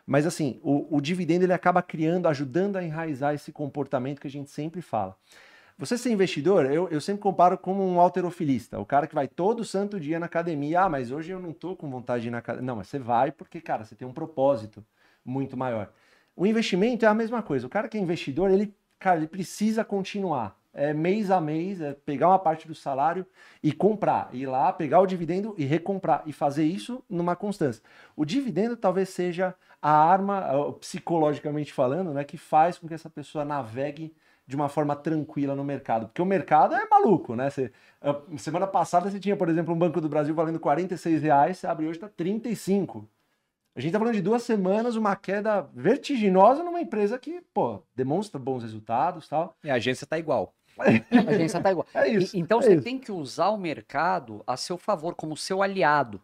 [0.06, 4.32] Mas assim, o, o dividendo ele acaba criando, ajudando a enraizar esse comportamento que a
[4.32, 5.18] gente sempre fala.
[5.80, 9.64] Você ser investidor, eu, eu sempre comparo como um alterofilista, o cara que vai todo
[9.64, 10.82] santo dia na academia.
[10.82, 12.68] Ah, mas hoje eu não tô com vontade de ir na academia.
[12.68, 14.86] Não, mas você vai porque, cara, você tem um propósito
[15.24, 15.90] muito maior.
[16.36, 17.66] O investimento é a mesma coisa.
[17.66, 20.60] O cara que é investidor, ele, cara, ele precisa continuar.
[20.74, 23.26] É mês a mês, é pegar uma parte do salário
[23.64, 27.82] e comprar, ir lá, pegar o dividendo e recomprar e fazer isso numa constância.
[28.18, 33.46] O dividendo talvez seja a arma, psicologicamente falando, né, que faz com que essa pessoa
[33.46, 34.14] navegue
[34.50, 36.08] de uma forma tranquila no mercado.
[36.08, 37.52] Porque o mercado é maluco, né?
[37.52, 41.60] Você, ah, semana passada você tinha, por exemplo, um Banco do Brasil valendo 46 reais,
[41.60, 43.08] você abre hoje está 35.
[43.76, 48.40] A gente tá falando de duas semanas, uma queda vertiginosa numa empresa que, pô, demonstra
[48.40, 49.56] bons resultados e tal.
[49.64, 50.52] E a agência tá igual.
[50.80, 51.86] A agência tá igual.
[51.94, 52.36] É E- isso.
[52.36, 52.84] então é você isso.
[52.84, 56.20] tem que usar o mercado a seu favor, como seu aliado.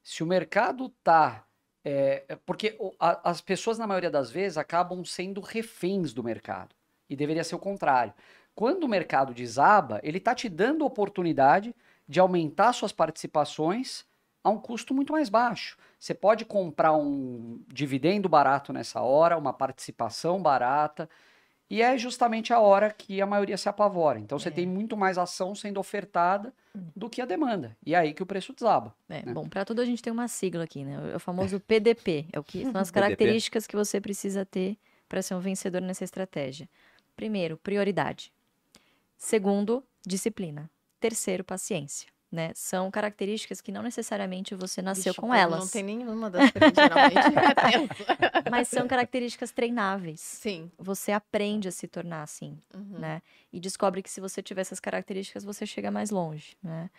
[0.00, 1.44] Se o mercado tá.
[1.84, 6.22] é, é porque o- a- as pessoas, na maioria das vezes, acabam sendo reféns do
[6.22, 6.72] mercado.
[7.08, 8.12] E deveria ser o contrário.
[8.54, 11.74] Quando o mercado desaba, ele tá te dando oportunidade
[12.08, 14.04] de aumentar suas participações
[14.42, 15.76] a um custo muito mais baixo.
[15.98, 21.08] Você pode comprar um dividendo barato nessa hora, uma participação barata.
[21.70, 24.18] E é justamente a hora que a maioria se apavora.
[24.20, 24.52] Então você É.
[24.52, 26.52] tem muito mais ação sendo ofertada
[26.94, 27.74] do que a demanda.
[27.84, 28.94] E é aí que o preço desaba.
[29.08, 29.32] É, né?
[29.32, 31.12] bom, para tudo a gente tem uma sigla aqui, né?
[31.12, 32.26] É o famoso PDP.
[32.32, 34.76] É o que são as características que você precisa ter
[35.08, 36.68] para ser um vencedor nessa estratégia.
[37.16, 38.32] Primeiro, prioridade.
[39.16, 40.70] Segundo, disciplina.
[41.00, 42.12] Terceiro, paciência.
[42.30, 42.50] Né?
[42.54, 46.72] São características que não necessariamente você nasceu Vixe, com elas, Não tem nenhuma das três,
[46.74, 47.14] geralmente.
[47.38, 48.50] É tenso.
[48.50, 50.18] mas são características treináveis.
[50.20, 50.68] Sim.
[50.76, 52.58] Você aprende a se tornar assim.
[52.74, 52.98] Uhum.
[52.98, 53.22] né?
[53.52, 56.90] E descobre que se você tiver essas características, você chega mais longe, né?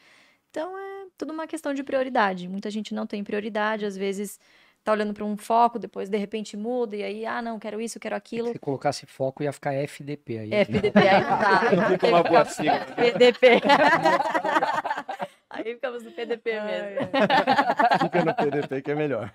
[0.49, 2.47] Então é tudo uma questão de prioridade.
[2.47, 4.39] Muita gente não tem prioridade, às vezes
[4.85, 7.99] tá olhando para um foco, depois de repente muda e aí, ah, não, quero isso,
[7.99, 8.51] quero aquilo.
[8.51, 10.53] Se colocasse foco, ia ficar FDP aí.
[10.53, 11.89] É, PDP aí não dá.
[11.89, 12.85] Fica uma boa sigla.
[12.95, 13.61] PDP.
[15.49, 17.09] aí ficamos no PDP mesmo.
[17.99, 19.33] Fica no PDP que é melhor.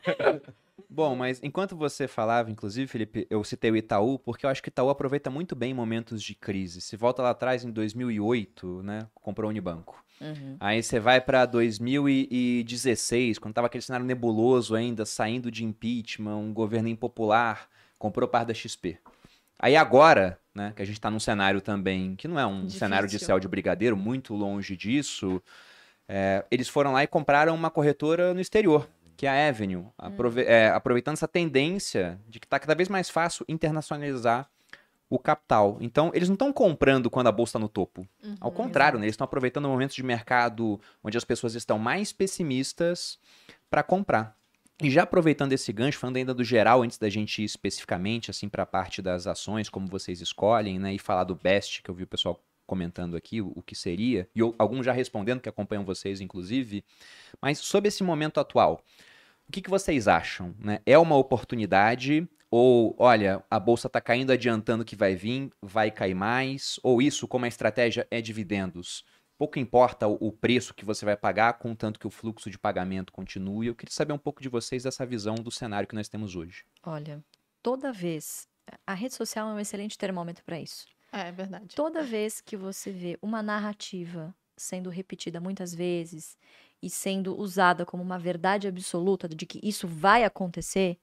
[0.89, 4.69] Bom, mas enquanto você falava, inclusive, Felipe, eu citei o Itaú, porque eu acho que
[4.69, 6.81] o Itaú aproveita muito bem momentos de crise.
[6.81, 10.01] Se volta lá atrás, em 2008, né, comprou o Unibanco.
[10.21, 10.57] Uhum.
[10.61, 16.53] Aí você vai pra 2016, quando tava aquele cenário nebuloso ainda, saindo de impeachment, um
[16.53, 18.99] governo impopular, comprou parte da XP.
[19.59, 22.79] Aí agora, né, que a gente tá num cenário também que não é um Difícil.
[22.79, 25.43] cenário de céu de brigadeiro, muito longe disso,
[26.09, 30.45] é, eles foram lá e compraram uma corretora no exterior, que é a Avenue, aprove-
[30.45, 34.49] é, aproveitando essa tendência de que tá cada vez mais fácil internacionalizar
[35.11, 35.77] o capital.
[35.81, 38.07] Então, eles não estão comprando quando a bolsa está no topo.
[38.23, 38.37] Uhum.
[38.41, 43.19] Ao contrário, né, eles estão aproveitando momentos de mercado onde as pessoas estão mais pessimistas
[43.69, 44.39] para comprar.
[44.81, 48.49] E já aproveitando esse gancho, falando ainda do geral, antes da gente ir especificamente assim
[48.49, 51.95] para a parte das ações, como vocês escolhem, né, e falar do best, que eu
[51.95, 55.85] vi o pessoal comentando aqui, o, o que seria, e alguns já respondendo, que acompanham
[55.85, 56.85] vocês, inclusive.
[57.43, 58.85] Mas sobre esse momento atual,
[59.49, 60.55] o que, que vocês acham?
[60.57, 60.79] Né?
[60.87, 62.29] É uma oportunidade?
[62.51, 66.81] Ou, olha, a bolsa está caindo, adiantando que vai vir, vai cair mais?
[66.83, 69.05] Ou isso, como a estratégia é dividendos?
[69.39, 73.13] Pouco importa o, o preço que você vai pagar, contanto que o fluxo de pagamento
[73.13, 73.69] continue.
[73.69, 76.65] Eu queria saber um pouco de vocês dessa visão do cenário que nós temos hoje.
[76.83, 77.23] Olha,
[77.63, 78.49] toda vez.
[78.87, 80.87] A rede social é um excelente termômetro para isso.
[81.13, 81.75] É, é verdade.
[81.75, 86.37] Toda vez que você vê uma narrativa sendo repetida muitas vezes
[86.83, 90.99] e sendo usada como uma verdade absoluta de que isso vai acontecer,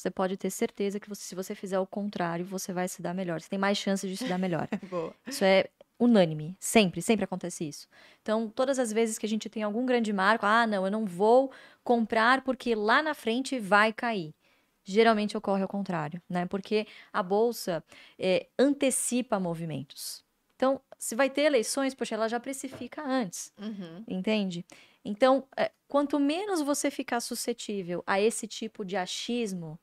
[0.00, 3.14] você pode ter certeza que você- se você fizer o contrário, você vai se dar
[3.14, 3.40] melhor.
[3.40, 4.68] Você tem mais chances de se dar melhor.
[4.90, 5.14] Boa.
[5.26, 6.56] Isso é unânime.
[6.58, 7.86] Sempre, sempre acontece isso.
[8.22, 11.04] Então, todas as vezes que a gente tem algum grande marco, ah, não, eu não
[11.04, 11.52] vou
[11.84, 14.34] comprar porque lá na frente vai cair.
[14.82, 16.46] Geralmente ocorre ao contrário, né?
[16.46, 17.84] Porque a bolsa
[18.18, 20.24] é, antecipa movimentos.
[20.56, 24.02] Então, se vai ter eleições, poxa, ela já precifica antes, Uhum.
[24.08, 24.64] entende?
[25.04, 29.78] Então, é, quanto menos você ficar suscetível a esse tipo de achismo,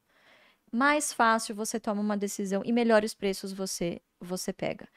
[0.71, 4.87] mais fácil você toma uma decisão e melhores preços você você pega.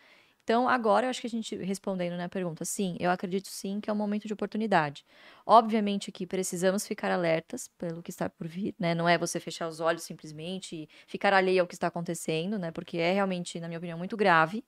[0.42, 3.88] Então, agora eu acho que a gente respondendo na pergunta, sim, eu acredito sim que
[3.90, 5.04] é um momento de oportunidade.
[5.46, 8.94] Obviamente que precisamos ficar alertas pelo que está por vir, né?
[8.94, 12.70] Não é você fechar os olhos simplesmente e ficar alheio ao que está acontecendo, né?
[12.72, 14.64] Porque é realmente, na minha opinião, muito grave.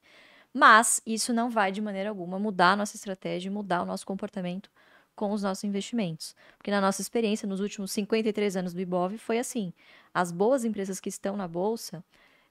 [0.54, 4.70] Mas isso não vai de maneira alguma mudar a nossa estratégia mudar o nosso comportamento
[5.14, 6.34] com os nossos investimentos.
[6.56, 9.72] Porque na nossa experiência, nos últimos 53 anos do Ibov, foi assim.
[10.12, 12.04] As boas empresas que estão na bolsa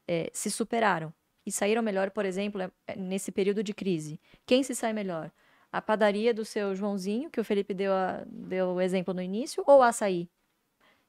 [0.07, 1.13] é, se superaram
[1.45, 4.19] e saíram melhor, por exemplo, é, é, nesse período de crise.
[4.45, 5.31] Quem se sai melhor?
[5.71, 7.93] A padaria do seu Joãozinho, que o Felipe deu,
[8.27, 10.29] deu o exemplo no início, ou a açaí?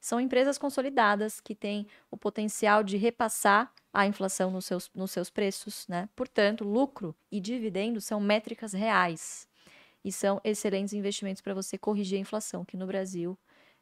[0.01, 5.31] São empresas consolidadas que têm o potencial de repassar a inflação nos seus, nos seus
[5.31, 6.09] preços, né?
[6.17, 9.47] Portanto, lucro e dividendo são métricas reais
[10.05, 13.38] e são excelentes investimentos para você corrigir a inflação, que no Brasil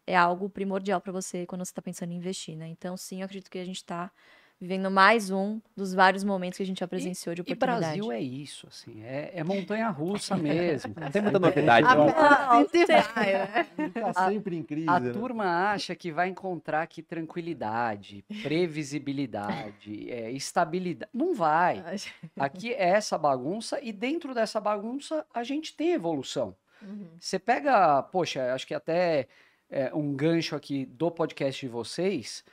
[0.07, 2.69] é algo primordial para você quando você está pensando em investir, né?
[2.69, 4.13] Então, sim, eu acredito que a gente está
[4.61, 7.79] vivendo mais um dos vários momentos que a gente já presenciou de oportunidade.
[7.79, 10.95] E Brasil é isso, assim, é, é montanha-russa mesmo.
[11.01, 11.87] Não tem muita novidade.
[11.87, 12.09] A não.
[12.09, 13.67] Vai, né?
[14.13, 14.89] Tá sempre em crise.
[14.89, 15.13] A né?
[15.13, 21.11] turma acha que vai encontrar aqui tranquilidade, previsibilidade, é, estabilidade.
[21.15, 21.83] Não vai.
[22.39, 26.55] Aqui é essa bagunça e dentro dessa bagunça a gente tem evolução.
[26.83, 27.09] Uhum.
[27.19, 29.27] Você pega, poxa, acho que até
[29.71, 32.45] é, um gancho aqui do podcast de vocês.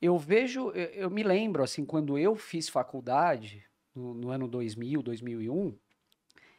[0.00, 5.74] Eu vejo, eu, me lembro, assim, quando eu fiz faculdade, no, no ano 2000, 2001,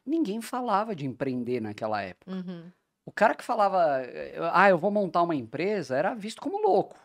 [0.06, 2.32] ninguém falava de empreender naquela época.
[2.32, 2.72] Uhum.
[3.06, 6.98] O cara que falava, eh, ah, eu vou montar uma empresa, era visto como louco,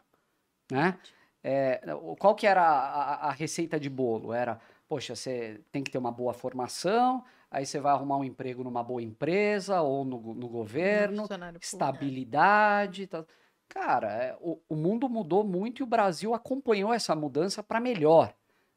[0.71, 0.99] né?
[1.43, 1.81] É,
[2.19, 4.33] qual que era a, a- receita de bolo?
[4.33, 8.63] Era, poxa, você tem que ter uma boa formação, aí você vai arrumar um emprego
[8.63, 11.59] numa boa empresa ou no, no governo, público.
[11.61, 13.07] estabilidade.
[13.07, 13.25] Tá.
[13.71, 18.35] Cara, é, o, o mundo mudou muito e o Brasil acompanhou essa mudança para melhor,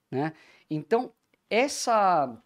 [0.09, 0.33] né?
[0.69, 1.11] Então,
[1.49, 2.37] essa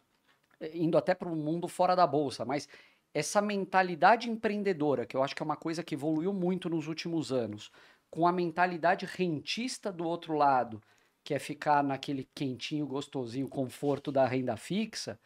[0.73, 2.67] indo até para o mundo fora da bolsa, mas
[3.13, 7.31] essa mentalidade empreendedora, que eu acho que é uma coisa que evoluiu muito nos últimos
[7.31, 7.71] anos,
[8.09, 10.81] com a mentalidade rentista do outro lado,
[11.23, 15.19] que é ficar naquele quentinho, gostosinho, conforto da renda fixa,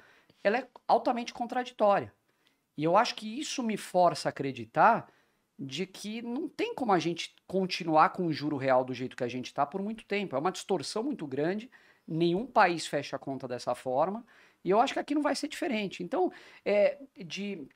[0.43, 2.11] ela é altamente contraditória.
[2.75, 5.07] E eu acho que isso me força a acreditar
[5.63, 9.23] de que não tem como a gente continuar com o juro real do jeito que
[9.23, 10.35] a gente está por muito tempo.
[10.35, 11.69] É uma distorção muito grande.
[12.07, 14.25] Nenhum país fecha a conta dessa forma.
[14.65, 16.01] E eu acho que aqui não vai ser diferente.
[16.01, 16.31] Então,
[16.65, 17.67] é, de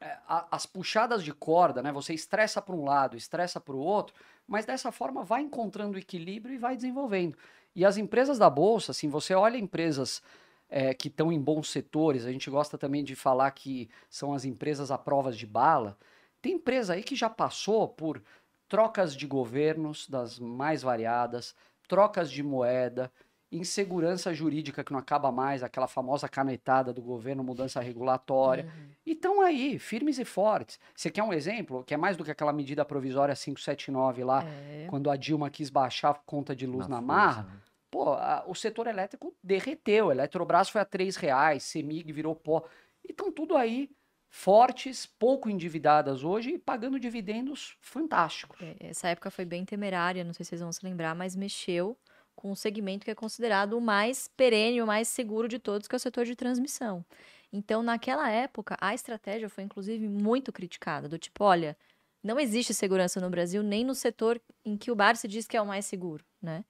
[0.00, 1.92] é, as puxadas de corda, né?
[1.92, 4.14] Você estressa para um lado, estressa para o outro,
[4.46, 7.36] mas dessa forma vai encontrando equilíbrio e vai desenvolvendo.
[7.76, 10.22] E as empresas da bolsa, assim, você olha empresas
[10.70, 14.46] é, que estão em bons setores, a gente gosta também de falar que são as
[14.46, 15.98] empresas à provas de bala.
[16.40, 18.22] Tem empresa aí que já passou por
[18.68, 21.54] trocas de governos das mais variadas,
[21.88, 23.10] trocas de moeda,
[23.50, 28.64] insegurança jurídica que não acaba mais, aquela famosa canetada do governo, mudança regulatória.
[28.64, 28.88] Uhum.
[29.06, 30.78] E estão aí, firmes e fortes.
[30.94, 31.82] Você quer um exemplo?
[31.82, 34.86] Que é mais do que aquela medida provisória 579 lá, É.
[34.90, 37.42] quando a Dilma quis baixar a conta de luz na, força, marra.
[37.44, 37.50] né?
[37.90, 40.10] Pô, a- o setor elétrico derreteu.
[40.12, 42.62] Eletrobras foi a R$ reais, Semig virou pó.
[43.02, 43.88] E estão tudo aí
[44.30, 48.60] fortes, pouco endividadas hoje e pagando dividendos fantásticos.
[48.60, 51.96] É, Essa época foi bem temerária, não sei se vocês vão se lembrar, mas mexeu
[52.36, 55.94] com um segmento que é considerado o mais perene, o mais seguro de todos, que
[55.94, 57.04] é o setor de transmissão.
[57.52, 61.76] Então, naquela época, a estratégia foi inclusive muito criticada, do tipo, olha,
[62.22, 65.56] não existe segurança no Brasil nem no setor em que o bar se diz que
[65.56, 66.64] é o mais seguro, né?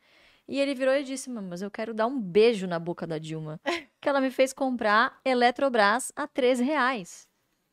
[0.47, 3.19] E ele virou e disse, "Mano, mas eu quero dar um beijo na boca da
[3.19, 3.61] Dilma,
[4.01, 7.28] que ela me fez comprar Eletrobras a 13 reais.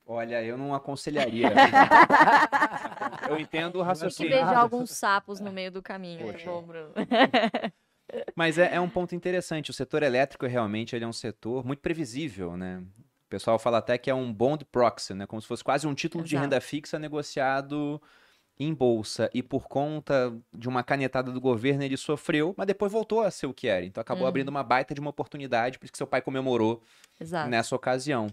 [0.05, 1.49] Olha, eu não aconselharia.
[3.29, 4.31] eu entendo o raciocínio.
[4.31, 6.45] beijar alguns sapos no meio do caminho, tá Poxa.
[6.45, 6.91] bom, Bruno?
[8.35, 9.71] Mas é, é um ponto interessante.
[9.71, 12.83] O setor elétrico realmente ele é um setor muito previsível, né?
[13.25, 15.25] O pessoal fala até que é um bond proxy, né?
[15.25, 16.43] Como se fosse quase um título de Exato.
[16.43, 17.99] renda fixa negociado
[18.59, 19.29] em bolsa.
[19.33, 23.47] E por conta de uma canetada do governo, ele sofreu, mas depois voltou a ser
[23.47, 23.83] o que era.
[23.83, 24.29] Então acabou Uhum.
[24.29, 26.81] abrindo uma baita de uma oportunidade, por isso que seu pai comemorou
[27.19, 27.49] Exato.
[27.49, 28.27] nessa ocasião.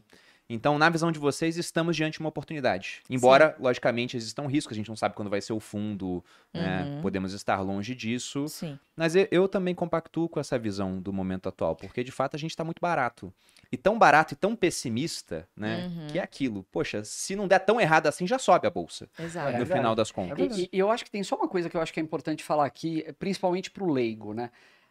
[0.53, 3.01] Então, na visão de vocês, estamos diante de uma oportunidade.
[3.09, 6.85] Embora, logicamente, existam riscos, a gente não sabe quando vai ser o fundo, né?
[6.85, 7.01] Uhum.
[7.01, 8.47] Podemos estar longe disso.
[8.49, 8.79] Sim.
[8.95, 12.39] Mas eu, eu também compactuo com essa visão do momento atual, porque de fato a
[12.39, 13.33] gente está muito barato.
[13.71, 15.87] E tão barato e tão pessimista, né?
[15.87, 16.07] Uhum.
[16.09, 16.63] Que é aquilo.
[16.71, 19.49] Poxa, se não der tão errado assim, já sobe a bolsa, Exato.
[19.49, 19.81] É no verdade.
[19.81, 20.59] final das É contas.
[20.59, 22.45] E, e eu acho que tem só uma coisa que eu acho que é importante
[22.45, 24.51] falar aqui, principalmente para o leigo, né?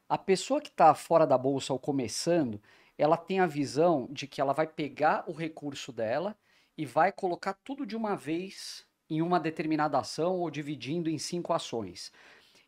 [0.10, 2.60] A pessoa que está fora da bolsa ou começando,
[3.02, 6.38] ela tem a visão de que ela vai pegar o recurso dela
[6.78, 11.52] e vai colocar tudo de uma vez em uma determinada ação ou dividindo em cinco
[11.52, 12.12] ações.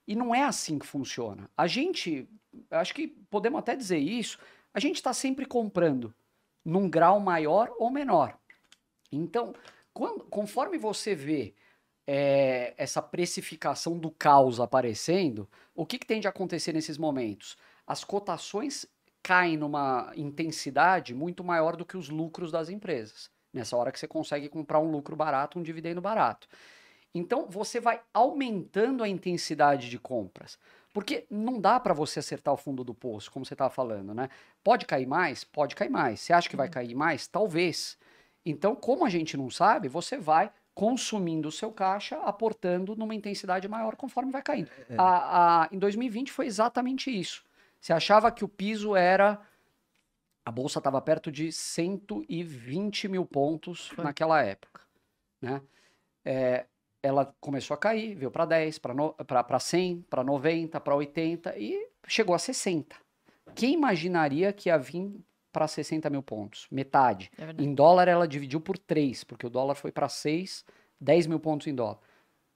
[0.08, 1.48] E não é assim que funciona.
[1.56, 2.28] A gente,
[2.72, 4.40] acho que podemos até dizer isso,
[4.74, 6.12] a gente está sempre comprando
[6.66, 8.36] num grau maior ou menor.
[9.12, 9.54] Então,
[9.94, 11.54] quando- conforme você vê
[12.08, 17.56] é, essa precificação do caos aparecendo, o que, que tem de acontecer nesses momentos?
[17.86, 18.88] As cotações
[19.24, 23.32] caem numa intensidade muito maior do que os lucros das empresas.
[23.54, 26.48] Nessa hora que você consegue comprar um lucro barato, um dividendo barato.
[27.16, 30.60] Então você vai aumentando a intensidade de compras.
[30.94, 34.30] Porque não dá para você acertar o fundo do poço, como você estava falando, né?
[34.64, 35.44] Pode cair mais?
[35.44, 36.20] Pode cair mais.
[36.20, 37.26] Você acha que vai cair mais?
[37.26, 37.98] Talvez.
[38.46, 43.68] Então, como a gente não sabe, você vai consumindo o seu caixa, aportando numa intensidade
[43.68, 44.70] maior conforme vai caindo.
[44.90, 44.96] É.
[44.98, 47.44] A, a, em 2020 foi exatamente isso.
[47.84, 49.42] Você achava que o piso era.
[50.46, 54.06] A bolsa estava perto de 120 mil pontos Foi.
[54.06, 54.82] naquela época.
[55.42, 55.62] Né?
[56.24, 56.66] É,
[57.02, 62.34] ela começou a cair, veio para 10, para 100, para 90, para 80 e chegou
[62.34, 62.96] a 60.
[63.54, 65.14] Quem imaginaria que ia vir
[65.52, 66.68] para 60 mil pontos?
[66.72, 67.30] Metade.
[67.38, 67.62] É.
[67.62, 70.64] Em dólar, ela dividiu por 3, porque o dólar foi para 6,
[71.02, 72.00] 10 mil pontos em dólar.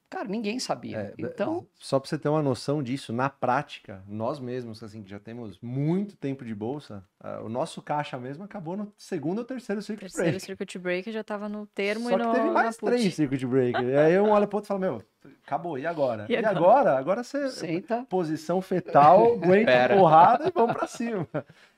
[0.09, 0.97] Cara, ninguém sabia.
[0.99, 5.09] É, então, Só para você ter uma noção disso, na prática, nós mesmos, assim, que
[5.09, 9.43] já temos muito tempo de bolsa, ah, o nosso caixa mesmo acabou no segundo ou
[9.43, 10.45] terceiro circuit Terceiro break.
[10.45, 12.89] circuit break já tava no termo Só e que no, teve na mais put.
[12.91, 13.81] três circuit break.
[13.83, 15.03] e aí um olha pro outro e fala, meu,
[15.45, 16.25] acabou, e agora?
[16.29, 16.57] E E, agora?
[16.57, 16.97] agora?
[16.97, 17.49] Agora você...
[17.49, 18.05] senta.
[18.09, 19.93] Posição fetal, aguenta Espera.
[19.93, 21.27] a porrada e vamos para cima.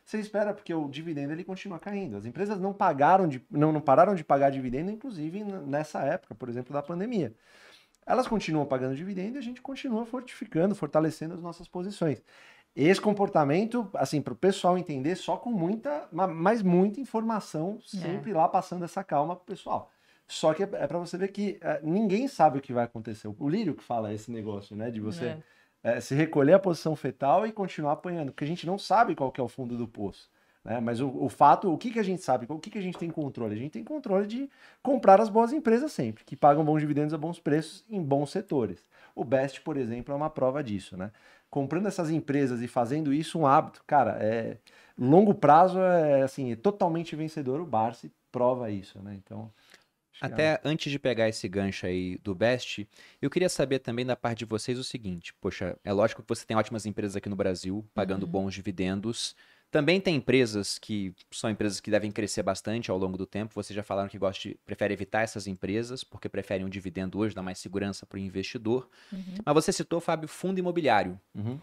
[0.05, 2.15] Você espera, porque o dividendo ele continua caindo.
[2.17, 6.47] As empresas não pagaram de, não, não pararam de pagar dividendo, inclusive nessa época, por
[6.47, 7.33] exemplo, da pandemia.
[8.09, 12.23] Elas continuam pagando dividendo e a gente continua fortificando, fortalecendo as nossas posições.
[12.75, 18.33] Esse comportamento, assim, para o pessoal entender, só com muita, ma- mas muita informação, sempre
[18.33, 19.91] lá passando essa calma pro pessoal.
[20.27, 23.27] Só que é, para você ver que eh, ninguém sabe o que vai acontecer.
[23.27, 24.89] O Lírio que fala esse negócio, né?
[24.91, 25.37] De você
[25.83, 25.97] É.
[25.97, 29.31] é, se recolher a posição fetal e continuar apanhando, porque a gente não sabe qual
[29.37, 30.29] é o fundo do poço.
[30.63, 30.79] Né?
[30.79, 32.97] Mas o, o fato, o que, que a gente sabe, o que, que a gente
[32.97, 33.53] tem controle?
[33.55, 34.49] A gente tem controle de
[34.83, 38.87] comprar as boas empresas sempre, que pagam bons dividendos a bons preços em bons setores.
[39.15, 40.97] O Best, por exemplo, é uma prova disso.
[40.97, 41.11] Né?
[41.49, 44.57] Comprando essas empresas e fazendo isso um hábito, cara, é
[44.97, 47.61] longo prazo é assim, é totalmente vencedor.
[47.61, 49.01] O Barsi prova isso.
[49.01, 49.15] Né?
[49.15, 49.51] Então,
[50.21, 52.87] é- Até antes de pegar esse gancho aí do Best,
[53.21, 56.45] eu queria saber também da parte de vocês o seguinte: poxa, é lógico que você
[56.45, 58.31] tem ótimas empresas aqui no Brasil, pagando Uhum.
[58.31, 59.35] bons dividendos.
[59.71, 63.53] Também tem empresas que são empresas que devem crescer bastante ao longo do tempo.
[63.53, 67.35] Vocês já falaram que gosta de, prefere evitar essas empresas, porque preferem um dividendo hoje,
[67.35, 68.89] dá mais segurança para o investidor.
[69.11, 69.35] Uhum.
[69.45, 71.59] Mas você citou, Fábio, fundo imobiliário Uhum.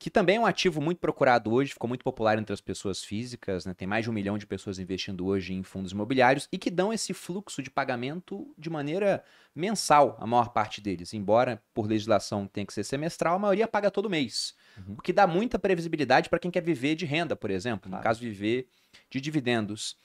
[0.00, 3.66] Que também é um ativo muito procurado hoje, ficou muito popular entre as pessoas físicas,
[3.66, 3.74] né?
[3.74, 6.90] tem mais de um milhão de pessoas investindo hoje em fundos imobiliários e que dão
[6.90, 9.22] esse fluxo de pagamento de maneira
[9.54, 11.12] mensal, a maior parte deles.
[11.12, 14.94] Embora por legislação tenha que ser semestral, a maioria paga todo mês, Uhum.
[14.98, 18.04] o que dá muita previsibilidade para quem quer viver de renda, por exemplo, no Claro.
[18.04, 18.68] caso viver
[19.10, 19.98] de dividendos.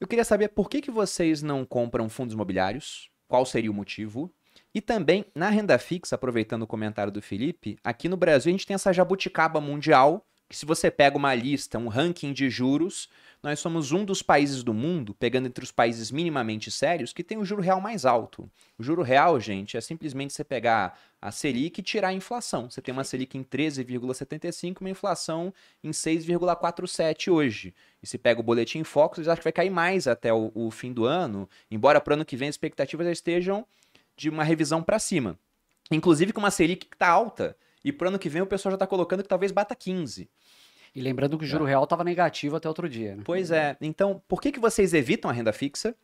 [0.00, 4.32] Eu queria saber por que, que vocês não compram fundos imobiliários, qual seria o motivo?
[4.74, 8.66] E também, na renda fixa, aproveitando o comentário do Felipe, aqui no Brasil a gente
[8.66, 13.08] tem essa jabuticaba mundial, que se você pega uma lista, um ranking de juros,
[13.42, 17.36] nós somos um dos países do mundo, pegando entre os países minimamente sérios, que tem
[17.36, 18.50] o juro real mais alto.
[18.78, 22.70] O juro real, gente, é simplesmente você pegar a Selic e tirar a inflação.
[22.70, 25.52] Você tem uma Selic em 13,75, uma inflação
[25.84, 27.74] em 6,47 hoje.
[28.02, 30.70] E se pega o boletim Focus, eles acham que vai cair mais até o, o
[30.70, 33.66] fim do ano, embora para o ano que vem as expectativas já estejam
[34.18, 35.38] de uma revisão para cima.
[35.90, 37.56] Inclusive com uma Selic que está alta.
[37.84, 40.28] E pro ano que vem o pessoal já está colocando que talvez bata 15.
[40.94, 43.14] E lembrando que o juro real estava negativo até outro dia.
[43.14, 43.22] Né?
[43.24, 43.76] Pois é.
[43.80, 45.94] Então, por que, que vocês evitam a renda fixa?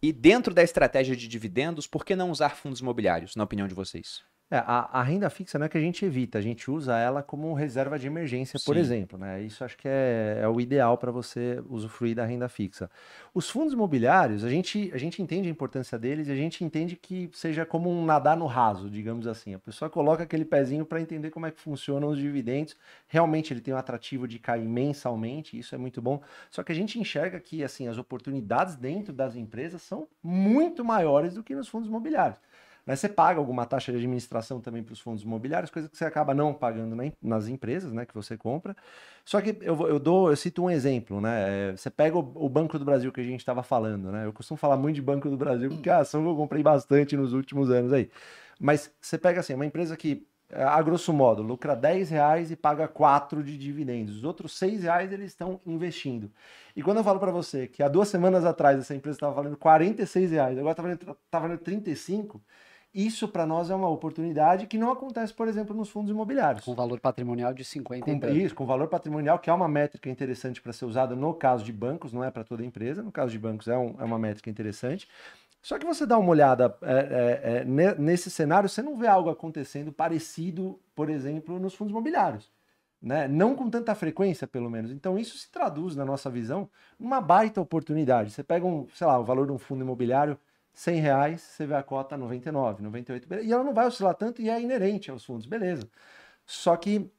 [0.00, 3.74] E dentro da estratégia de dividendos, por que não usar fundos imobiliários, na opinião de
[3.74, 4.22] vocês?
[4.54, 7.24] É, a, a renda fixa não é que a gente evita, a gente usa ela
[7.24, 8.80] como reserva de emergência, por Sim.
[8.80, 9.18] exemplo.
[9.18, 9.42] Né?
[9.42, 12.88] Isso acho que é, é o ideal para você usufruir da renda fixa.
[13.34, 16.94] Os fundos imobiliários, a gente, a gente entende a importância deles e a gente entende
[16.94, 19.54] que seja como um nadar no raso, digamos assim.
[19.54, 22.76] A pessoa coloca aquele pezinho para entender como é que funcionam os dividendos.
[23.08, 26.22] Realmente ele tem um atrativo de cair mensalmente, isso é muito bom.
[26.48, 31.34] Só que a gente enxerga que assim as oportunidades dentro das empresas são muito maiores
[31.34, 32.38] do que nos fundos imobiliários.
[32.86, 36.34] Você paga alguma taxa de administração também para os fundos imobiliários, coisa que você acaba
[36.34, 38.76] não pagando nas empresas né, que você compra.
[39.24, 41.70] Só que eu, eu dou, eu cito um exemplo, né?
[41.70, 44.26] é, Você pega o, o Banco do Brasil que a gente estava falando, né?
[44.26, 47.16] Eu costumo falar muito de Banco do Brasil, porque a ação que eu comprei bastante
[47.16, 48.10] nos últimos anos aí.
[48.60, 52.86] Mas você pega assim, uma empresa que, a grosso modo, lucra 10 reais e paga
[52.86, 54.18] 4 de dividendos.
[54.18, 56.30] Os outros 6 reais eles estão investindo.
[56.76, 59.56] E quando eu falo para você que há duas semanas atrás essa empresa estava valendo
[59.56, 62.42] 46 reais, agora está valendo, tá valendo 35,
[62.94, 66.64] isso para nós é uma oportunidade que não acontece, por exemplo, nos fundos imobiliários.
[66.64, 70.08] Com valor patrimonial de 50 e Com, isso, com valor patrimonial, que é uma métrica
[70.08, 73.02] interessante para ser usada no caso de bancos, não é para toda empresa.
[73.02, 75.08] No caso de bancos é, um- é uma métrica interessante.
[75.60, 79.06] Só que você dá uma olhada é, é, é, ne- nesse cenário, você não vê
[79.08, 82.52] algo acontecendo parecido, por exemplo, nos fundos imobiliários.
[83.02, 83.26] Né?
[83.28, 84.90] Não com tanta frequência, pelo menos.
[84.90, 86.68] Então, isso se traduz, na nossa visão,
[86.98, 88.30] numa baita oportunidade.
[88.30, 90.38] Você pega um, sei lá, o valor de um fundo imobiliário
[90.74, 93.48] 100 reais, você vê a cota 99, 98, beleza.
[93.48, 95.88] e ela não vai oscilar tanto e é inerente aos fundos, beleza.
[96.44, 97.10] Só que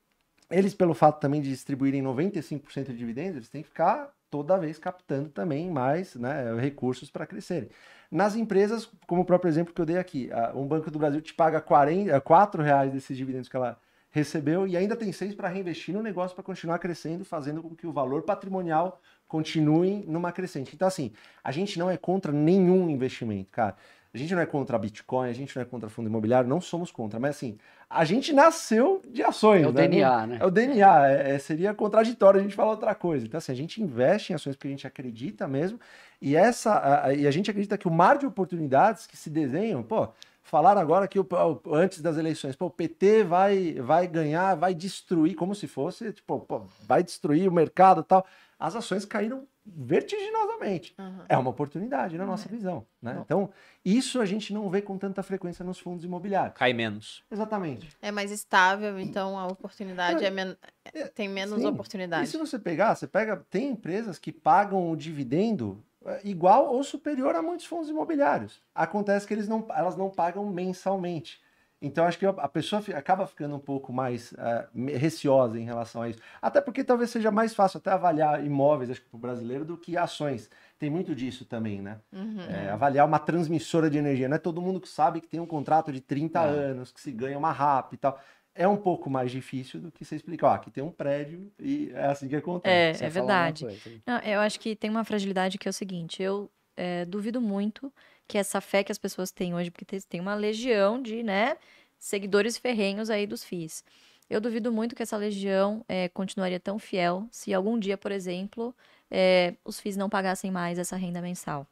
[0.51, 4.77] eles, pelo fato também de distribuírem 95% de dividendos, eles têm que ficar toda vez
[4.77, 7.69] captando também mais né, recursos para crescerem.
[8.11, 11.33] Nas empresas, como o próprio exemplo que eu dei aqui, um Banco do Brasil te
[11.33, 13.79] paga 40, 4 reais desses dividendos que ela
[14.15, 17.85] recebeu e ainda tem seis para reinvestir no negócio para continuar crescendo, fazendo com que
[17.85, 19.01] o valor patrimonial
[19.35, 20.73] continue numa crescente.
[20.73, 21.11] Então, assim,
[21.43, 23.75] a gente não é contra nenhum investimento, cara.
[24.13, 26.89] A gente não é contra Bitcoin, a gente não é contra fundo imobiliário, não somos
[26.89, 27.19] contra.
[27.19, 27.57] Mas assim,
[27.89, 29.63] a gente nasceu de ações.
[29.63, 29.89] É o né?
[29.89, 30.37] DNA, né?
[30.39, 31.09] É o DNA.
[31.09, 33.25] É, é, seria contraditório a gente falar outra coisa.
[33.25, 35.77] Então, assim, a gente investe em ações porque a gente acredita mesmo.
[36.21, 39.29] E, essa, a, a, e a gente acredita que o mar de oportunidades que se
[39.29, 40.07] desenham, pô,
[40.43, 41.27] falaram agora que o,
[41.73, 46.39] antes das eleições, pô, o PT vai, vai ganhar, vai destruir, como se fosse, tipo,
[46.39, 48.25] pô, vai destruir o mercado e tal.
[48.59, 50.93] As ações caíram vertiginosamente.
[50.97, 51.21] Uhum.
[51.27, 52.51] É uma oportunidade na nossa é.
[52.51, 52.85] visão.
[53.01, 53.19] Né?
[53.23, 53.49] Então,
[53.83, 56.57] isso a gente não vê com tanta frequência nos fundos imobiliários.
[56.57, 57.23] Cai menos.
[57.31, 57.89] Exatamente.
[58.01, 60.55] É mais estável, então a oportunidade é, é men...
[60.93, 61.65] É, tem menos sim.
[61.65, 62.25] oportunidade.
[62.25, 66.83] E se você pegar, você pega, tem empresas que pagam o dividendo é, igual ou
[66.83, 68.61] superior a muitos fundos imobiliários.
[68.73, 71.43] Acontece que eles não, elas não pagam mensalmente.
[71.85, 74.67] Então acho que a pessoa acaba ficando um pouco mais uh,
[74.97, 76.19] receosa em relação a isso.
[76.41, 79.77] Até porque talvez seja mais fácil até avaliar imóveis, acho que para o brasileiro, do
[79.77, 80.49] que ações.
[80.79, 81.99] Tem muito disso também, né?
[82.11, 82.41] Uhum.
[82.41, 84.27] É, avaliar uma transmissora de energia.
[84.27, 86.43] Não é todo mundo que sabe que tem um contrato de 30 é.
[86.43, 88.19] anos, que se ganha uma RAP e tal.
[88.55, 91.91] É um pouco mais difícil do que você explicar, ó, aqui tem um prédio e
[91.93, 93.03] é assim que acontece.
[93.03, 93.67] É, é verdade.
[94.07, 97.93] Não, eu acho que tem uma fragilidade que é o seguinte, eu é, duvido muito
[98.27, 101.57] que essa fé que as pessoas têm hoje, porque tem uma legião de, né,
[101.97, 103.83] seguidores ferrenhos aí dos FIIs.
[104.29, 108.75] Eu duvido muito que essa legião é, continuaria tão fiel se algum dia, por exemplo,
[109.09, 111.67] é, os FIIs não pagassem mais essa renda mensal.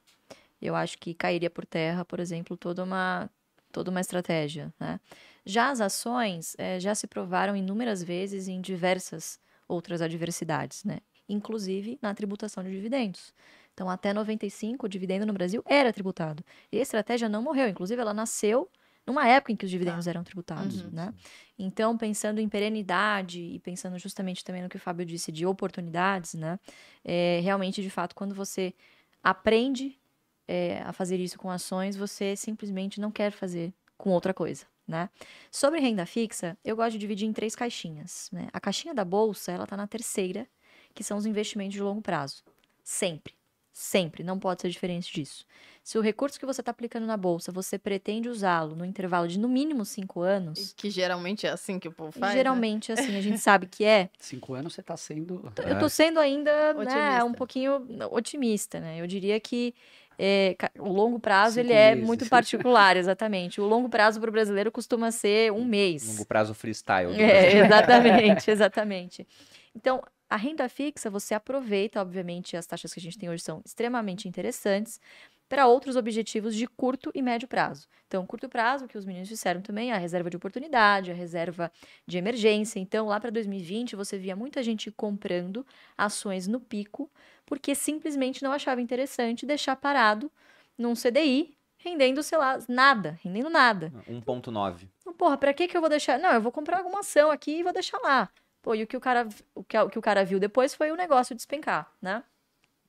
[0.62, 3.30] Eu acho que cairia por terra, por exemplo, toda uma,
[3.72, 4.74] toda uma estratégia.
[4.80, 5.00] Né?
[5.46, 11.00] Já as ações é, já se provaram inúmeras vezes em diversas outras adversidades, né?
[11.28, 13.34] inclusive na tributação de dividendos.
[13.74, 16.44] Então, até 95, o dividendo no Brasil era tributado.
[16.72, 18.70] E a estratégia não morreu, inclusive ela nasceu
[19.06, 20.12] numa época em que os dividendos tá.
[20.12, 20.90] eram tributados, uhum.
[20.92, 21.14] né?
[21.60, 26.36] Então, pensando em perenidade e pensando justamente também no que o Fábio disse de oportunidades,
[26.36, 26.60] né?
[27.04, 28.74] É, realmente, de fato, quando você
[29.22, 30.00] aprende
[30.48, 35.10] é, a fazer isso com ações, você simplesmente não quer fazer com outra coisa, né?
[35.52, 38.48] Sobre renda fixa, eu gosto de dividir em três caixinhas, né?
[38.54, 40.48] A caixinha da bolsa, ela tá na terceira,
[40.94, 42.44] que são os investimentos de longo prazo.
[42.84, 43.34] Sempre.
[43.74, 45.48] Sempre, não pode ser diferente disso.
[45.84, 49.40] Se o recurso que você está aplicando na bolsa, você pretende usá-lo no intervalo de
[49.40, 50.76] no mínimo cinco anos.
[50.78, 52.34] Que geralmente é assim que o povo faz.
[52.34, 52.38] Né?
[52.38, 52.96] Geralmente né?
[52.96, 54.10] é assim, a gente sabe que é.
[54.20, 55.52] Cinco anos você está sendo.
[55.66, 59.02] Eu estou sendo ainda né, um pouquinho otimista, né?
[59.02, 59.74] Eu diria que
[60.20, 62.06] é, o longo prazo Cinco ele é meses.
[62.08, 63.60] muito particular, exatamente.
[63.60, 66.08] O longo prazo para o brasileiro costuma ser um mês.
[66.08, 67.20] Longo prazo freestyle.
[67.20, 69.28] É, exatamente, exatamente.
[69.76, 70.04] Então,
[70.34, 74.28] a renda fixa, você aproveita, obviamente, as taxas que a gente tem hoje são extremamente
[74.28, 75.00] interessantes
[75.48, 77.88] para outros objetivos de curto e médio prazo.
[78.08, 81.72] Então, curto prazo, que os meninos disseram também, a reserva de oportunidade, a reserva
[82.08, 82.80] de emergência.
[82.80, 85.64] Então, lá para 2020, você via muita gente comprando
[85.96, 87.12] ações no pico,
[87.46, 90.32] porque simplesmente não achava interessante deixar parado
[90.76, 93.94] num CDI, rendendo, sei lá, nada, rendendo nada.
[94.10, 94.88] 1.9.
[95.16, 96.18] Porra, para que que eu vou deixar?
[96.18, 98.32] Não, eu vou comprar alguma ação aqui e vou deixar lá.
[98.64, 100.90] Pô, e o que o cara, o que, o que o cara viu depois foi
[100.92, 102.24] o negócio despencar, né?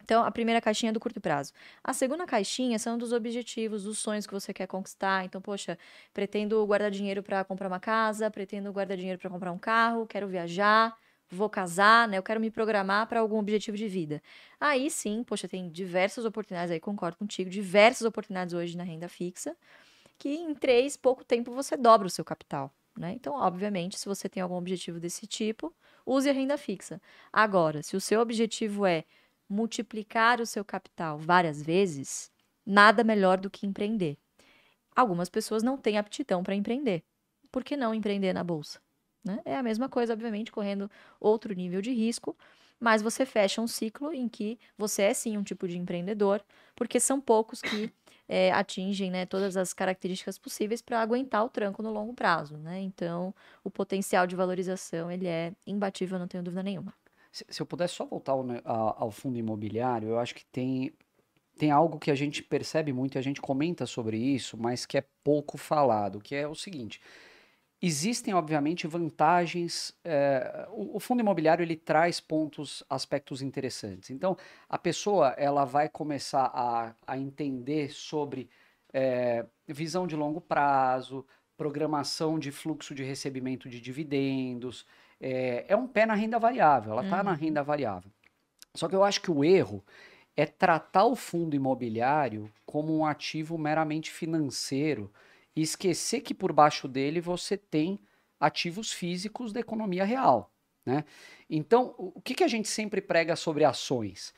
[0.02, 1.52] Então, a primeira caixinha é do curto prazo.
[1.82, 5.24] A segunda caixinha são dos objetivos, dos sonhos que você quer conquistar.
[5.24, 5.78] Então, poxa,
[6.12, 10.28] pretendo guardar dinheiro para comprar uma casa, pretendo guardar dinheiro para comprar um carro, quero
[10.28, 10.94] viajar,
[11.30, 12.18] vou casar, né?
[12.18, 14.22] Eu quero me programar para algum objetivo de vida.
[14.60, 19.56] Aí sim, poxa, tem diversas oportunidades aí, concordo contigo, diversas oportunidades hoje na renda fixa,
[20.18, 22.72] que em três, pouco tempo você dobra o seu capital.
[22.96, 23.12] Né?
[23.12, 25.74] Então, obviamente, se você tem algum objetivo desse tipo,
[26.06, 27.00] use a renda fixa.
[27.32, 29.04] Agora, se o seu objetivo é
[29.48, 32.30] multiplicar o seu capital várias vezes,
[32.64, 34.16] nada melhor do que empreender.
[34.94, 37.02] Algumas pessoas não têm aptidão para empreender.
[37.50, 38.80] Por que não empreender na bolsa?
[39.24, 39.40] Né?
[39.44, 42.36] É a mesma coisa, obviamente, correndo outro nível de risco,
[42.78, 46.44] mas você fecha um ciclo em que você é sim um tipo de empreendedor,
[46.76, 47.90] porque são poucos que
[48.28, 52.56] é, atingem né, todas as características possíveis para aguentar o tranco no longo prazo.
[52.56, 52.80] Né?
[52.80, 56.94] Então, o potencial de valorização ele é imbatível, não tenho dúvida nenhuma.
[57.30, 60.92] Se, se eu pudesse só voltar ao, ao, fundo imobiliário, eu acho que tem,
[61.58, 64.96] tem algo que a gente percebe muito e a gente comenta sobre isso, mas que
[64.96, 67.00] é pouco falado, que é o seguinte.
[67.86, 69.94] Existem, obviamente, vantagens.
[70.02, 74.08] É, o, o, fundo imobiliário ele traz pontos, aspectos interessantes.
[74.08, 78.48] Então, a pessoa ela vai começar a, a entender sobre
[78.90, 81.26] é, visão de longo prazo,
[81.58, 84.86] programação de fluxo de recebimento de dividendos.
[85.20, 87.36] É, é um pé na renda variável, ela está na Uhum.
[87.36, 88.10] renda variável.
[88.74, 89.84] Só que eu acho que o erro
[90.34, 95.12] é tratar o fundo imobiliário como um ativo meramente financeiro
[95.54, 97.98] e esquecer que por baixo dele você tem
[98.38, 100.52] ativos físicos da economia real.
[100.84, 101.04] Né?
[101.48, 104.34] Então, o que, que a gente sempre prega sobre ações?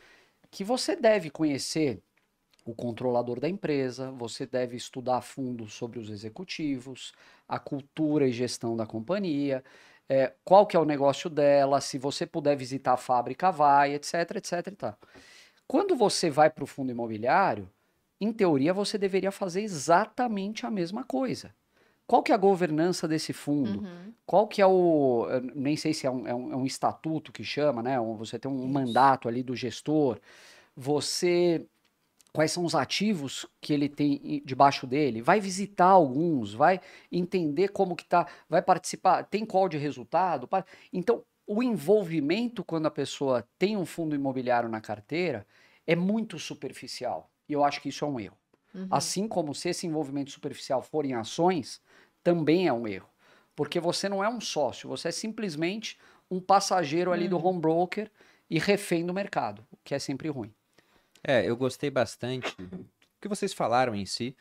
[0.51, 2.03] Que você deve conhecer
[2.64, 7.12] o controlador da empresa, você deve estudar a fundo sobre os executivos,
[7.49, 9.62] a cultura e gestão da companhia,
[10.09, 14.37] é, qual que é o negócio dela, se você puder visitar a fábrica, vai, etc,
[14.37, 14.95] etc.
[15.67, 17.71] Quando você vai para o fundo imobiliário,
[18.21, 21.55] em teoria você deveria fazer exatamente a mesma coisa.
[22.07, 23.81] Qual que é a governança desse fundo?
[23.81, 24.12] Uhum.
[24.25, 25.27] Qual que é o.
[25.29, 27.99] eu Nem sei se é um, é um, é um estatuto que chama, né?
[28.19, 28.69] Você tem um Isso.
[28.69, 30.19] mandato ali do gestor.
[30.77, 31.67] Você.
[32.33, 35.23] Quais são os ativos que ele tem em- debaixo dele?
[35.23, 40.47] Vai visitar alguns, vai entender como que tá, vai participar, tem call de resultado.
[40.93, 45.47] Então, o envolvimento quando a pessoa tem um fundo imobiliário na carteira
[45.87, 47.31] é muito superficial.
[47.49, 48.36] E eu acho que isso é um erro.
[48.74, 48.86] Uhum.
[48.90, 51.80] Assim como se esse envolvimento superficial for em ações,
[52.22, 53.09] também é um erro.
[53.55, 55.99] Porque você não é um sócio, você é simplesmente
[56.30, 58.11] um passageiro ali do home broker
[58.51, 60.53] e refém do mercado, o que é sempre ruim.
[61.22, 62.86] É, eu gostei bastante do
[63.20, 64.36] que vocês falaram em si,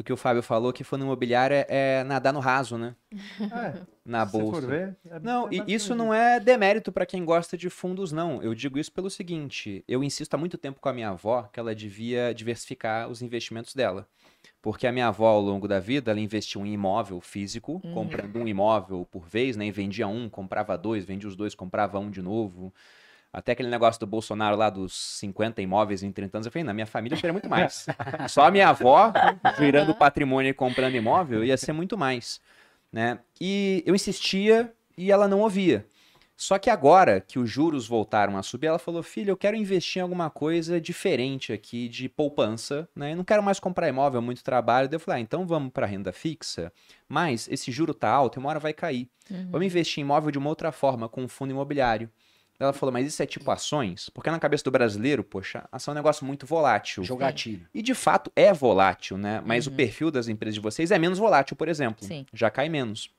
[0.00, 2.96] do que o Fábio falou, que fundo imobiliário é, é nadar no raso, né?
[3.52, 4.62] É, Na bolsa.
[4.62, 8.10] for ver, é- Não, é e isso não é demérito para quem gosta de fundos,
[8.12, 8.42] não.
[8.42, 11.60] Eu digo isso pelo seguinte: eu insisto há muito tempo com a minha avó que
[11.60, 14.08] ela devia diversificar os investimentos dela.
[14.62, 17.92] Porque a minha avó, ao longo da vida, ela investiu em imóvel físico, Uhum.
[17.92, 19.66] comprando um imóvel por vez, né?
[19.66, 22.72] E vendia um, comprava dois, vendia os dois, comprava um de novo.
[23.32, 26.74] Até aquele negócio do Bolsonaro lá dos 50 imóveis em 30 anos, eu falei, na
[26.74, 27.86] minha família eu teria muito mais.
[28.28, 29.12] Só a minha avó
[29.58, 32.40] virando patrimônio e comprando imóvel ia ser muito mais,
[32.92, 33.20] né?
[33.40, 35.86] E eu insistia e ela não ouvia.
[36.36, 40.00] Só que agora que os juros voltaram a subir, ela falou: "Filho, eu quero investir
[40.00, 43.12] em alguma coisa diferente aqui de poupança, né?
[43.12, 44.88] Eu não quero mais comprar imóvel, muito trabalho".
[44.88, 46.72] Daí eu falei: ah, "Então vamos para renda fixa,
[47.06, 49.08] mas esse juro tá alto, e uma hora vai cair.
[49.50, 52.10] Vamos investir em imóvel de uma outra forma, com um fundo imobiliário".
[52.60, 55.94] Ela falou: "Mas isso é tipo ações?" Porque na cabeça do brasileiro, poxa, ação é
[55.94, 57.02] um negócio muito volátil.
[57.02, 57.68] Jogatina.
[57.74, 59.42] E de fato é volátil, né?
[59.44, 59.72] Mas Uhum.
[59.72, 62.04] o perfil das empresas de vocês é menos volátil, por exemplo.
[62.06, 62.26] Sim.
[62.32, 63.10] Já cai menos.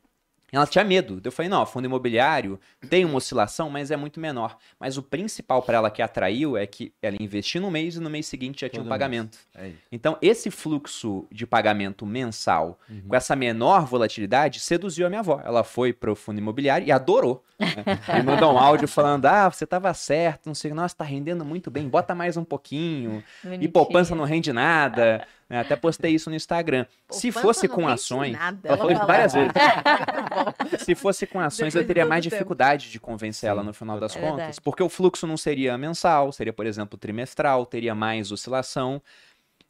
[0.52, 1.22] Ela tinha medo.
[1.24, 4.58] Eu falei, não, fundo imobiliário tem uma oscilação, mas é muito menor.
[4.80, 8.10] Mas o principal para ela que atraiu é que ela investiu no mês e no
[8.10, 9.38] mês seguinte já tinha um pagamento.
[9.56, 9.72] É.
[9.92, 13.04] Então, esse fluxo de pagamento mensal, Uhum.
[13.08, 15.42] com essa menor volatilidade, seduziu a minha avó.
[15.46, 17.44] Ela foi pro fundo imobiliário e adorou.
[17.58, 18.18] Né?
[18.18, 21.70] Me mandou um áudio falando: ah, você tava certo, não sei, nossa, tá rendendo muito
[21.72, 23.24] bem, bota mais um pouquinho.
[23.60, 25.26] E poupança não rende nada.
[25.52, 25.60] Né?
[25.60, 26.86] Até postei isso no Instagram.
[27.10, 28.32] Se Poupança fosse não com rende ações.
[28.34, 29.52] nada, Ela falou várias vezes.
[30.80, 32.34] Se fosse com ações, eu Depois de teria mais tempo.
[32.36, 34.36] dificuldade de convencer ela no final das É contas.
[34.38, 34.62] verdade.
[34.62, 39.02] Porque o fluxo não seria mensal, seria, por exemplo, trimestral, teria mais oscilação.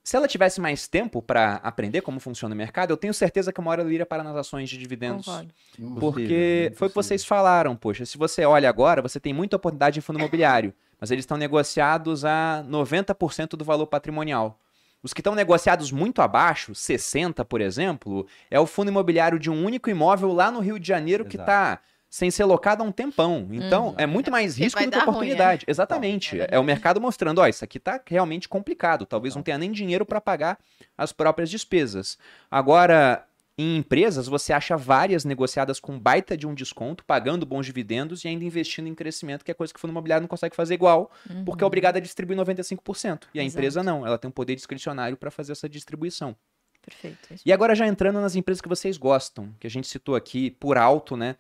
[0.04, 3.60] Se ela tivesse mais tempo para aprender como funciona o mercado, eu tenho certeza que
[3.60, 5.26] uma hora ela iria parar nas ações de dividendos.
[5.26, 5.54] Concordo.
[6.00, 6.22] Porque
[6.68, 10.00] Impossível, foi o que vocês falaram, poxa, se você olha agora, você tem muita oportunidade
[10.00, 14.58] em fundo imobiliário, mas eles estão negociados a 90% do valor patrimonial.
[15.04, 19.66] Os que estão negociados muito abaixo, 60, por exemplo, é o fundo imobiliário de um
[19.66, 21.50] único imóvel lá no Rio de Janeiro que Exato.
[21.52, 21.80] está
[22.10, 23.48] sem ser locado há um tempão.
[23.52, 23.96] Então, Uhum.
[23.98, 25.64] é muito mais risco do que dar ruim, oportunidade.
[25.66, 26.42] Exatamente.
[26.42, 29.06] É É, o mercado mostrando, ó, isso aqui tá realmente complicado.
[29.06, 30.60] Talvez não tenha nem dinheiro para pagar
[30.98, 32.18] as próprias despesas.
[32.50, 33.26] Agora,
[33.58, 38.28] em empresas, você acha várias negociadas com baita de um desconto, pagando bons dividendos e
[38.28, 41.12] ainda investindo em crescimento, que é coisa que o fundo imobiliário não consegue fazer igual,
[41.46, 43.28] porque é obrigado a distribuir 95%.
[43.34, 43.48] E a Uhum.
[43.48, 43.58] Exato.
[43.60, 46.36] empresa não, ela tem um poder discricionário para fazer essa distribuição.
[46.84, 47.34] Perfeito.
[47.34, 50.50] é E agora já entrando nas empresas que vocês gostam, que a gente citou aqui
[50.52, 51.36] por alto, né?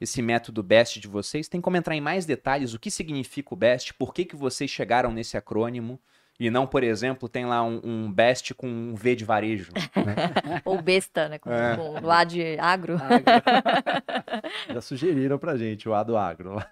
[0.00, 1.48] Esse método BEST de vocês.
[1.48, 4.70] Tem como entrar em mais detalhes o que significa o BEST, por que, que vocês
[4.70, 6.00] chegaram nesse acrônimo,
[6.38, 9.72] e não, por exemplo, tem lá um, um BEST com um V de varejo.
[9.74, 10.14] né?
[10.64, 11.38] Ou besta, né?
[11.38, 11.76] Com, É.
[11.76, 12.96] com o A de agro.
[14.72, 16.70] Já sugeriram pra gente o A do agro lá.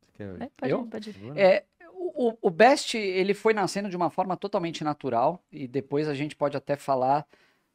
[0.00, 0.42] Você quer ver?
[0.44, 0.80] É, pode, Eu?
[0.82, 1.38] ir, pode ir.
[1.38, 1.64] É,
[1.94, 6.14] o, o- o Best, ele foi nascendo de uma forma totalmente natural, e depois a
[6.14, 7.26] gente pode até falar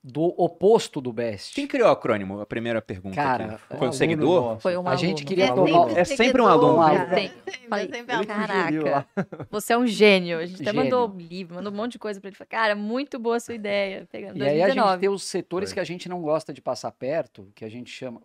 [0.03, 1.53] do oposto do Best.
[1.53, 2.39] Quem criou o acrônimo?
[2.39, 3.15] A primeira pergunta.
[3.15, 3.53] Cara, aqui.
[3.55, 4.59] um Foi um aluno seguidor?
[4.59, 5.25] Foi um A gente aluno.
[5.27, 6.75] queria É É sempre um aluno.
[6.77, 7.09] Um aluno.
[7.09, 8.27] Sempre, Falei, aluno.
[8.27, 9.07] Caraca,
[9.49, 10.39] você é um gênio.
[10.39, 10.83] A gente até Gênio.
[10.83, 12.37] mandou um livro, mandou um monte de coisa pra ele.
[12.37, 14.07] Falei, cara, muito boa a sua ideia.
[14.09, 14.99] Pegando E aí a gente 2019.
[15.01, 15.73] tem os setores Foi.
[15.75, 18.21] que a gente não gosta de passar perto, que a gente chama.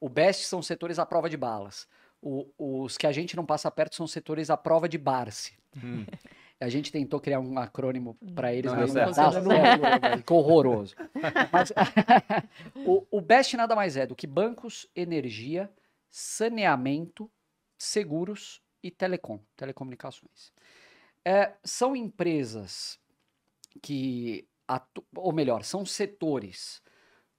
[0.00, 1.86] O best são setores à prova de balas.
[2.22, 5.52] O- os que a gente não passa perto são setores à prova de Barce.
[5.76, 6.04] Hum.
[6.60, 10.16] A gente tentou criar um acrônimo para eles, Não mas não Não deu certo.
[10.18, 10.94] Ficou horroroso.
[11.52, 11.72] Mas,
[12.84, 15.70] o, o BEST nada mais é do que bancos, energia,
[16.10, 17.30] saneamento,
[17.78, 20.52] seguros e telecom, telecomunicações.
[21.24, 22.98] É, são empresas
[23.80, 26.82] que, atu- ou melhor, são setores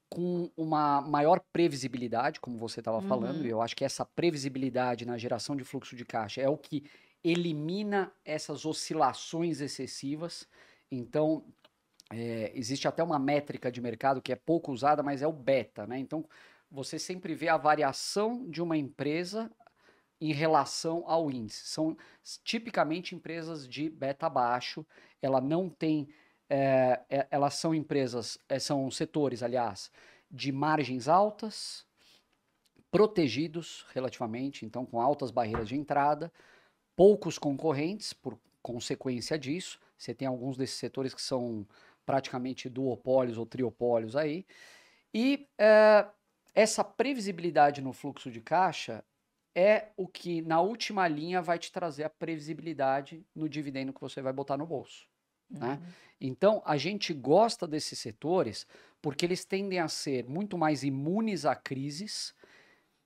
[0.09, 3.45] com uma maior previsibilidade, como você estava falando, Uhum.
[3.45, 6.84] e eu acho que essa previsibilidade na geração de fluxo de caixa é o que
[7.24, 10.47] elimina essas oscilações excessivas.
[10.91, 11.43] Então,
[12.11, 15.86] é, existe até uma métrica de mercado que é pouco usada, mas é o beta,
[15.86, 15.99] né?
[15.99, 16.26] Então,
[16.72, 19.51] você sempre vê a variação de uma empresa
[20.22, 21.67] em relação ao índice.
[21.67, 21.97] São
[22.43, 24.86] tipicamente empresas de beta baixo,
[25.22, 26.07] ela não tem.
[26.51, 29.91] é, é- elas são empresas, é, são setores, aliás,
[30.32, 31.86] de margens altas,
[32.91, 36.32] protegidos relativamente, então com altas barreiras de entrada,
[37.00, 39.80] poucos concorrentes por consequência disso.
[39.97, 41.66] Você tem alguns desses setores que são
[42.06, 44.45] praticamente duopólios ou triopólios aí.
[45.14, 46.06] E eh,
[46.54, 49.02] essa previsibilidade no fluxo de caixa
[49.56, 54.22] é o que, na última linha, vai te trazer a previsibilidade no dividendo que você
[54.22, 55.08] vai botar no bolso.
[55.50, 55.80] né?
[56.20, 58.68] Então, a gente gosta desses setores
[59.02, 62.36] porque eles tendem a ser muito mais imunes a crises.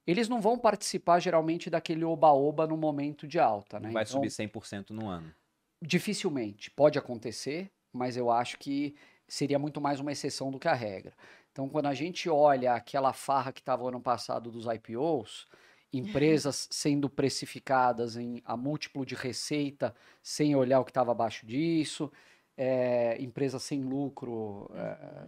[0.05, 3.91] Eles não vão participar geralmente daquele oba-oba no momento de alta, né?
[3.91, 5.33] Vai Então, subir 100% no ano.
[5.81, 6.71] Dificilmente.
[6.71, 8.95] Pode acontecer, mas eu acho que
[9.27, 11.13] seria muito mais uma exceção do que a regra.
[11.51, 15.47] Então, quando a gente olha aquela farra que estava ano passado dos IPOs,
[15.91, 22.11] empresas sendo precificadas em a múltiplo de receita sem olhar o que estava abaixo disso,
[22.57, 25.27] é, empresas sem lucro, é,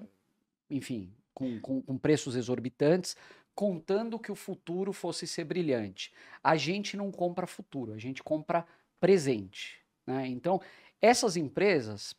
[0.70, 3.16] enfim, com, com- com preços exorbitantes,
[3.56, 6.12] contando que o futuro fosse ser brilhante.
[6.44, 8.66] A gente não compra futuro, a gente compra
[9.00, 9.80] presente.
[10.06, 10.28] né?
[10.28, 10.62] Então,
[11.02, 12.14] essas empresas,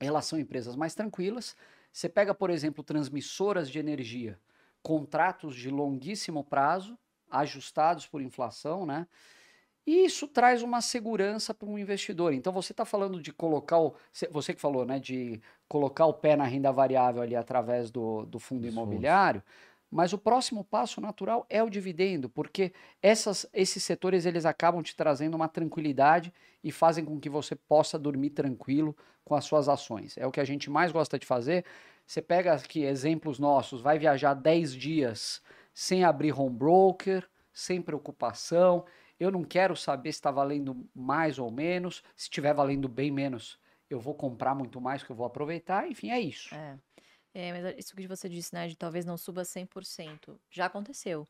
[0.00, 1.56] elas são empresas mais tranquilas.
[1.92, 4.38] Você pega, por exemplo, transmissoras de energia,
[4.82, 6.98] contratos de longuíssimo prazo,
[7.30, 9.06] ajustados por inflação, né?
[9.86, 12.32] E isso traz uma segurança para um investidor.
[12.32, 13.94] Então você está falando de colocar o.
[14.12, 14.98] cê- Você que falou, né?
[14.98, 18.72] De colocar o pé na renda variável ali através do, do fundo fundos.
[18.74, 19.42] imobiliário.
[19.94, 24.96] Mas o próximo passo natural é o dividendo, porque essas, esses setores eles acabam te
[24.96, 26.34] trazendo uma tranquilidade
[26.64, 30.18] e fazem com que você possa dormir tranquilo com as suas ações.
[30.18, 31.64] É o que a gente mais gosta de fazer.
[32.04, 35.40] Você pega aqui exemplos nossos, vai viajar 10 dias
[35.72, 38.84] sem abrir home broker, sem preocupação.
[39.20, 42.02] Eu não quero saber se está valendo mais ou menos.
[42.16, 45.88] Se estiver valendo bem menos, eu vou comprar muito mais que eu vou aproveitar.
[45.88, 46.52] Enfim, é isso.
[46.52, 46.76] É.
[47.34, 51.26] É, mas isso que você disse, né, de talvez não suba 100%, já aconteceu.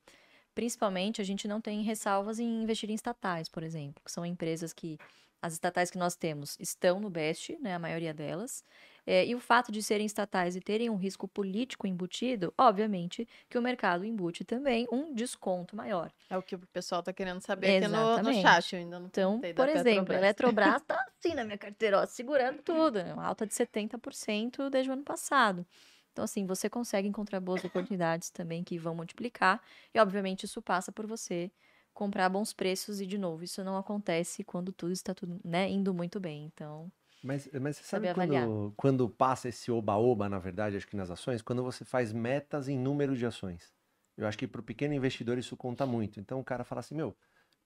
[0.55, 4.73] Principalmente, a gente não tem ressalvas em investir em estatais, por exemplo, que são empresas
[4.73, 4.99] que,
[5.45, 8.65] as estatais que nós temos estão no BEST, né, a maioria delas,
[9.07, 13.59] é, e o fato de serem estatais e terem um risco político embutido, obviamente que
[13.59, 16.11] o mercado embute também um desconto maior.
[16.31, 18.43] É o que o pessoal tá querendo saber aqui no, no Exatamente.
[18.43, 18.77] chat.
[18.77, 20.17] Ainda não Então, por exemplo, a.
[20.17, 23.15] Eletrobras está assim na minha carteira, ó, segurando tudo, né?
[23.19, 25.67] alta de 70% desde o ano passado.
[26.15, 29.61] Então, assim, você consegue encontrar boas oportunidades também que vão multiplicar.
[29.93, 31.53] E, obviamente, isso passa por você
[31.93, 33.01] comprar bons preços.
[33.01, 36.45] E, de novo, isso não acontece quando tudo está tudo, né, indo muito bem.
[36.47, 36.91] Então,
[37.23, 41.43] Mas, mas você sabe quando, quando passa esse oba-oba, na verdade, acho que nas ações,
[41.43, 43.75] quando você faz metas em número de ações.
[44.17, 46.21] Eu acho que para o pequeno investidor isso conta muito.
[46.21, 47.17] Então o cara fala assim, meu,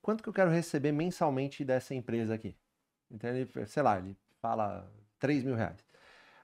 [0.01, 2.57] quanto que eu quero receber mensalmente dessa empresa aqui?
[3.11, 5.84] Então ele, sei lá, ele fala 3 mil reais.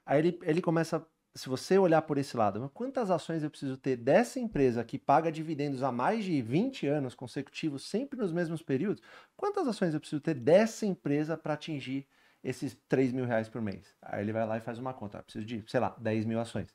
[0.07, 3.97] Aí ele, ele começa, se você olhar por esse lado, quantas ações eu preciso ter
[3.97, 9.03] dessa empresa que paga dividendos há mais de 20 anos consecutivos, sempre nos mesmos períodos?
[9.37, 12.07] Quantas ações eu preciso ter dessa empresa para atingir
[12.43, 13.97] esses 3 mil reais por mês.
[14.03, 15.23] Aí ele vai lá e faz uma conta.
[15.23, 16.69] Preciso de, sei lá, 10 mil ações.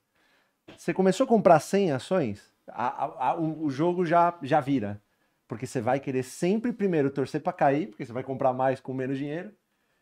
[0.75, 5.01] Você começou a comprar 100 ações, a- a- a- o, o jogo já, já vira.
[5.47, 8.93] Porque você vai querer sempre, primeiro, torcer para cair, porque você vai comprar mais com
[8.93, 9.51] menos dinheiro.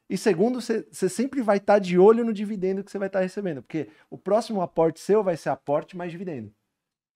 [0.10, 3.62] E segundo, você, sempre vai estar de olho no dividendo que você vai estar recebendo.
[3.62, 6.52] Porque o próximo aporte seu vai ser aporte mais dividendo.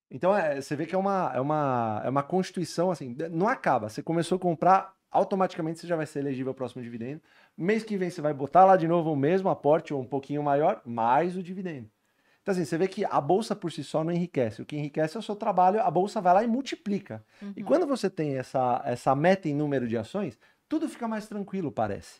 [0.10, 3.88] Então é, você vê que é uma, é, uma, é uma constituição assim, não acaba.
[3.88, 7.22] Você começou a comprar, automaticamente você já vai ser elegível ao próximo dividendo.
[7.58, 10.44] Mês que vem você vai botar lá de novo o mesmo aporte ou um pouquinho
[10.44, 11.90] maior, mais o dividendo.
[12.42, 14.62] Então, assim, você vê que a bolsa por si só não enriquece.
[14.62, 17.24] O que enriquece é o seu trabalho, a bolsa vai lá e multiplica.
[17.56, 17.68] E Uhum.
[17.68, 22.20] quando você tem essa, essa meta em número de ações, tudo fica mais tranquilo, parece.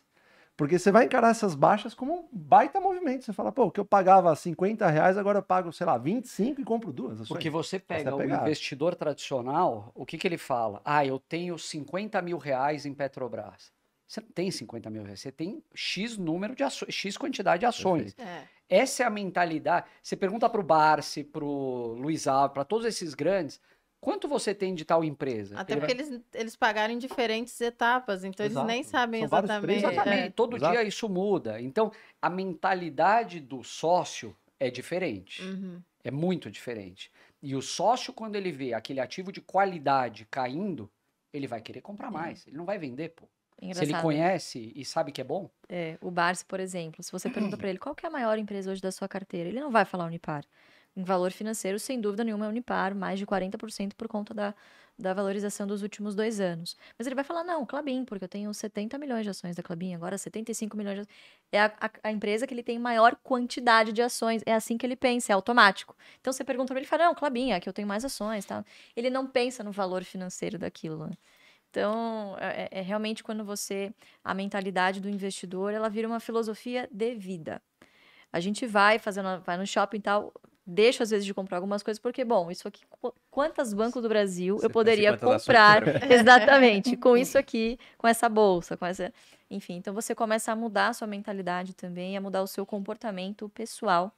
[0.56, 3.24] Porque você vai encarar essas baixas como um baita movimento.
[3.24, 6.60] Você fala, pô, o que eu pagava 50 reais, agora eu pago, sei lá, 25
[6.60, 7.28] e compro duas ações.
[7.28, 10.80] Porque você pega é a o investidor tradicional, o que, que ele fala?
[10.84, 13.72] Ah, eu tenho 50 mil reais em Petrobras.
[14.06, 17.66] Você não tem 50 mil reais, você tem X número de ações, X quantidade de
[17.66, 18.14] ações.
[18.18, 18.44] É.
[18.68, 19.86] Essa é a mentalidade.
[20.02, 23.58] Você pergunta para o Barsi, para o Luiz Alves, para todos esses grandes,
[24.02, 25.58] quanto você tem de tal empresa?
[25.58, 28.66] Até Ele vai- porque eles, eles pagaram em diferentes etapas, então Exato.
[28.66, 29.62] eles nem sabem São exatamente.
[29.62, 29.90] preços.
[29.92, 30.30] Exatamente, é.
[30.30, 30.72] todo Exato.
[30.72, 31.60] dia isso muda.
[31.60, 31.90] Então,
[32.20, 35.42] a mentalidade do sócio é diferente.
[35.42, 35.80] Uhum.
[36.04, 37.10] É muito diferente.
[37.40, 40.90] E o sócio, quando ele vê aquele ativo de qualidade caindo,
[41.32, 42.46] ele vai querer comprar mais.
[42.46, 43.26] Ele não vai vender, pô.
[43.58, 44.02] Se ele Engraçado.
[44.02, 47.68] conhece e sabe que é bom, É, o Barsi, por exemplo, se você pergunta para
[47.70, 50.04] ele qual que é a maior empresa hoje da sua carteira, ele não vai falar
[50.06, 50.44] Unipar.
[50.96, 54.54] Em valor financeiro, sem dúvida nenhuma, é Unipar, mais de 40% por conta da,
[54.98, 56.76] da valorização dos últimos dois anos.
[56.98, 59.94] Mas ele vai falar, não, Clabin, porque eu tenho 70 milhões de ações da Clabin,
[59.94, 61.16] agora 75 milhões de ações.
[61.50, 64.42] É a, a- a empresa que ele tem maior quantidade de ações.
[64.44, 65.96] É assim que ele pensa, é automático.
[66.20, 68.44] Então você pergunta para ele, ele fala, não, Clabin, é que eu tenho mais ações.
[68.44, 68.62] Tá?
[68.94, 71.06] Ele não pensa no valor financeiro daquilo.
[71.06, 71.12] né?
[71.70, 73.92] Então, é, é realmente quando você
[74.24, 77.62] a mentalidade do investidor, ela vira uma filosofia de vida.
[78.32, 80.32] A gente vai fazendo, vai no shopping e tal,
[80.66, 84.08] deixa às vezes de comprar algumas coisas, porque, bom, isso aqui, qu- quantas bancos do
[84.08, 88.86] Brasil Você eu poderia pensa quantas comprar exatamente com isso aqui, com essa bolsa, com
[88.86, 89.12] essa.
[89.50, 93.48] Enfim, então você começa a mudar a sua mentalidade também, a mudar o seu comportamento
[93.50, 94.12] pessoal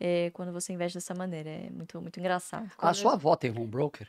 [0.00, 1.50] eh, quando você investe dessa maneira.
[1.50, 2.70] É muito, muito engraçado.
[2.70, 4.08] a Quando sua avó tem home broker?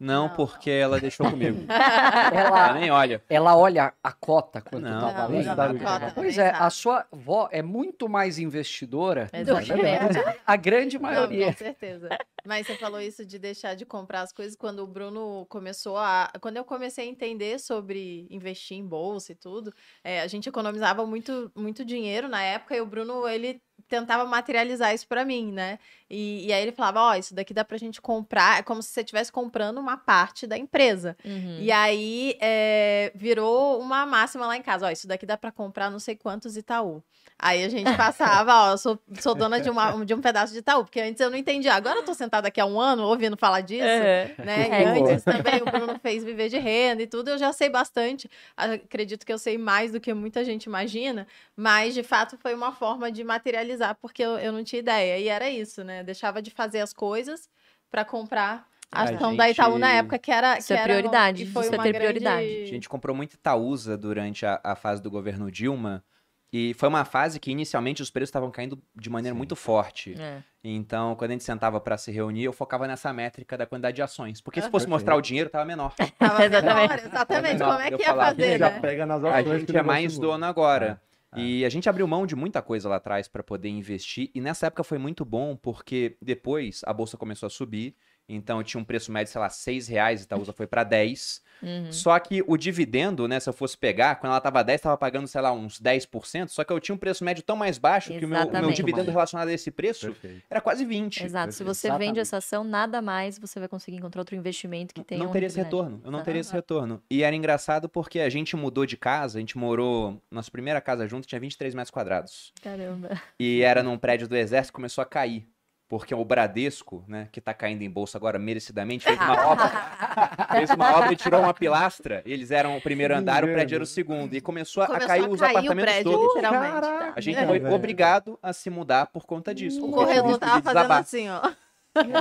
[0.00, 0.34] Não, Não.
[0.36, 1.58] porque ela deixou comigo.
[1.68, 3.22] Ela Ela, nem olha.
[3.28, 5.44] ela olha a cota quanto Não, tá não, valendo?
[5.56, 5.78] sabe.
[5.80, 6.64] cota, Pois é, sabe.
[6.64, 10.18] a sua avó é muito mais investidora do que Exatamente.
[10.46, 11.46] a grande Não, maioria.
[11.46, 12.08] com certeza.
[12.46, 16.30] Mas você falou isso de deixar de comprar as coisas quando o Bruno começou a.
[16.40, 19.72] Quando eu comecei a entender sobre investir em bolsa e tudo,
[20.04, 24.94] é, a gente economizava muito, muito dinheiro na época e o Bruno, ele tentava materializar
[24.94, 25.78] isso pra mim, né?
[26.10, 28.58] E, e aí ele falava: Ó, isso daqui dá pra gente comprar.
[28.60, 31.16] É como se você estivesse comprando uma parte da empresa.
[31.24, 31.58] Uhum.
[31.60, 34.86] E aí é, virou uma máxima lá em casa.
[34.86, 37.02] Ó, isso daqui dá pra comprar não sei quantos Itaú.
[37.40, 40.58] Aí a gente passava, ó, eu sou, sou dona de, uma, de um pedaço de
[40.58, 41.72] Itaú, porque antes eu não entendia.
[41.74, 44.34] Agora eu tô sentada aqui há um ano ouvindo falar disso, É.
[44.38, 44.68] né?
[44.68, 47.68] É, E antes também o Bruno fez viver de renda e tudo, eu já sei
[47.68, 48.28] bastante.
[48.56, 52.72] Acredito que eu sei mais do que muita gente imagina, mas de fato foi uma
[52.72, 55.18] forma de materializar, porque eu, eu não tinha ideia.
[55.18, 56.02] E era isso, né?
[56.02, 57.48] Deixava de fazer as coisas
[57.90, 60.58] pra comprar a A ação da gente- Itaú na época, que era.
[60.58, 62.62] Isso que é era- prioridade, e foi isso é uma ter grande- prioridade.
[62.62, 66.02] A gente comprou muito Itaúsa durante a, a fase do governo Dilma.
[66.50, 70.14] E foi uma fase que inicialmente os preços estavam caindo de maneira muito forte.
[70.18, 70.38] É.
[70.64, 74.00] Então, quando a gente sentava para se reunir, eu focava nessa métrica da quantidade de
[74.02, 74.40] ações.
[74.40, 74.90] Porque se Ah, fosse perfeito.
[74.94, 75.92] mostrar o dinheiro, tava menor.
[76.18, 76.48] Tava Exatamente.
[76.88, 77.58] menor, exatamente.
[77.58, 78.80] Como é eu que ia falava, fazer, já né?
[78.80, 80.98] pega nas A ações que gente é mais dono agora.
[81.34, 81.40] É.
[81.40, 84.30] E a gente abriu mão de muita coisa lá atrás para poder investir.
[84.34, 87.96] E nessa época foi muito bom, porque depois a bolsa começou a subir.
[88.28, 91.42] Então tinha um preço médio, sei lá, 6 reais, Itaúsa foi para 10.
[91.62, 91.90] Uhum.
[91.90, 95.26] Só que o dividendo, né, se eu fosse pegar, quando ela tava 10, tava pagando,
[95.26, 96.48] sei lá, uns 10%.
[96.48, 98.42] Só que eu tinha um preço médio tão mais baixo que o meu, o meu
[98.42, 98.76] Exatamente.
[98.76, 100.42] dividendo relacionado a esse preço Perfeito.
[100.48, 101.24] era quase 20.
[101.24, 101.52] Exato.
[101.52, 101.74] Se perfeito.
[101.74, 102.20] você vende Exatamente.
[102.20, 105.46] essa ação, nada mais você vai conseguir encontrar outro investimento que tenha não uma teria
[105.46, 106.00] esse retorno.
[106.04, 106.24] Eu não Exato.
[106.24, 107.02] teria esse retorno.
[107.10, 110.20] E era engraçado porque a gente mudou de casa, a gente morou.
[110.30, 112.52] Nossa primeira casa junto tinha 23 metros quadrados.
[112.62, 113.20] Caramba.
[113.38, 115.46] E era num prédio do exército começou a cair.
[115.88, 119.68] Porque o Bradesco, né, que tá caindo em bolsa agora merecidamente, fez uma obra.
[120.52, 122.22] fez uma obra e tirou uma pilastra.
[122.26, 124.34] Eles eram o primeiro andar, o prédio era o segundo.
[124.34, 126.34] E começou, a Começou cair a os cair o apartamentos prédio, todos.
[126.34, 127.12] literalmente.
[127.16, 127.74] A gente É, foi velho.
[127.74, 129.82] obrigado a se mudar por conta disso.
[129.82, 131.50] O corredor tava fazendo assim, ó.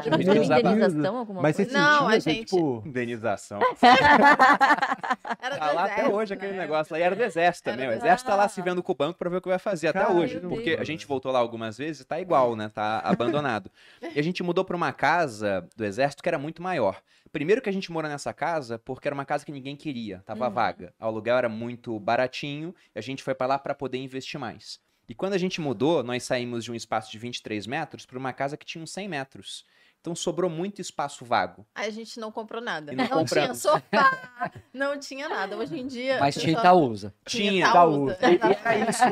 [0.01, 1.79] Tipo, indenização, alguma Mas você coisa?
[1.79, 3.59] Não, sentia a que, gente- tipo, Indenização.
[5.41, 6.59] Era Tá lá até hoje aquele né?
[6.59, 6.99] negócio lá.
[6.99, 7.87] E era do exército também.
[7.87, 8.49] O exército tá lá Ah.
[8.49, 10.21] se vendo com o banco pra ver o que vai fazer até Caramba.
[10.21, 10.39] hoje.
[10.39, 10.87] Porque a Deus.
[10.87, 12.69] gente voltou lá algumas vezes e tá igual, né?
[12.73, 13.69] Tá abandonado.
[14.15, 17.01] E a gente mudou pra uma casa do exército que era muito maior.
[17.31, 20.47] Primeiro que a gente morou nessa casa porque era uma casa que ninguém queria, tava
[20.47, 20.53] Uhum.
[20.53, 20.93] vaga.
[20.99, 24.79] O aluguel era muito baratinho e a gente foi pra lá pra poder investir mais.
[25.09, 28.33] E quando a gente mudou, nós saímos de um espaço de 23 metros pra uma
[28.33, 29.65] casa que tinha uns 100 metros.
[30.07, 31.65] Então sobrou muito espaço vago.
[31.75, 32.93] Aí a gente não comprou nada.
[32.93, 35.57] E não Não, tinha sofá, não tinha nada.
[35.57, 36.17] Hoje em dia.
[36.17, 37.13] Mas o tinha Itaúsa.
[37.25, 37.67] Tinha.
[37.67, 38.17] Itaúsa.
[38.31, 39.03] Itaúsa.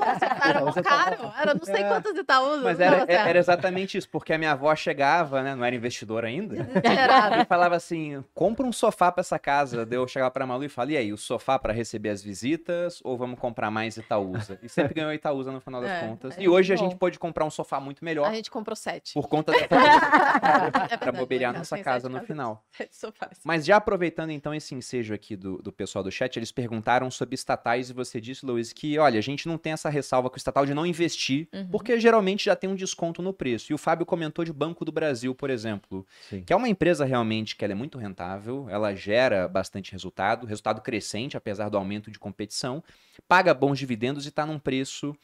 [0.42, 1.18] Era mó Você caro.
[1.18, 1.88] tava- Era não sei É.
[1.90, 2.64] quantos Itaúsas.
[2.64, 3.10] Mas era, certo.
[3.28, 5.54] era exatamente isso, porque a minha avó chegava, né?
[5.54, 6.66] Não era investidora ainda.
[6.82, 9.86] Era- E falava assim: compra um sofá pra essa casa.
[9.86, 13.02] Daí eu chegava pra Malu e falava: e aí, o sofá pra receber as visitas
[13.04, 14.58] ou vamos comprar mais Itaúsa?
[14.64, 16.38] E sempre ganhou Itaúsa no final das É, contas.
[16.38, 16.84] é E hoje a bom.
[16.84, 19.14] gente pode comprar um sofá muito melhor A gente comprou sete.
[19.14, 19.66] por conta dessa.
[20.92, 22.66] É para em nossa casa no casas, final.
[22.92, 23.40] sofás.
[23.44, 27.36] Mas já aproveitando então esse ensejo aqui do, do pessoal do chat, eles perguntaram sobre
[27.36, 30.38] estatais e você disse, Luiz, que olha, a gente não tem essa ressalva com o
[30.38, 31.68] estatal de não investir, Uhum.
[31.70, 33.72] porque geralmente já tem um desconto no preço.
[33.72, 36.44] E o Fábio comentou de Banco do Brasil, por exemplo, Sim.
[36.44, 40.82] que é uma empresa realmente que ela é muito rentável, ela gera bastante resultado, resultado
[40.82, 42.84] crescente, apesar do aumento de competição,
[43.28, 45.16] paga bons dividendos e está num preço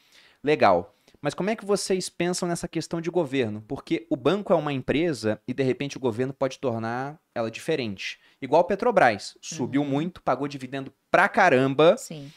[0.42, 0.94] legal.
[1.22, 3.62] Mas como é que vocês pensam nessa questão de governo?
[3.68, 8.18] Porque o banco é uma empresa e de repente o governo pode tornar ela diferente.
[8.40, 9.88] Igual Petrobras, subiu Uhum.
[9.88, 12.28] muito, pagou dividendo pra caramba, Sim.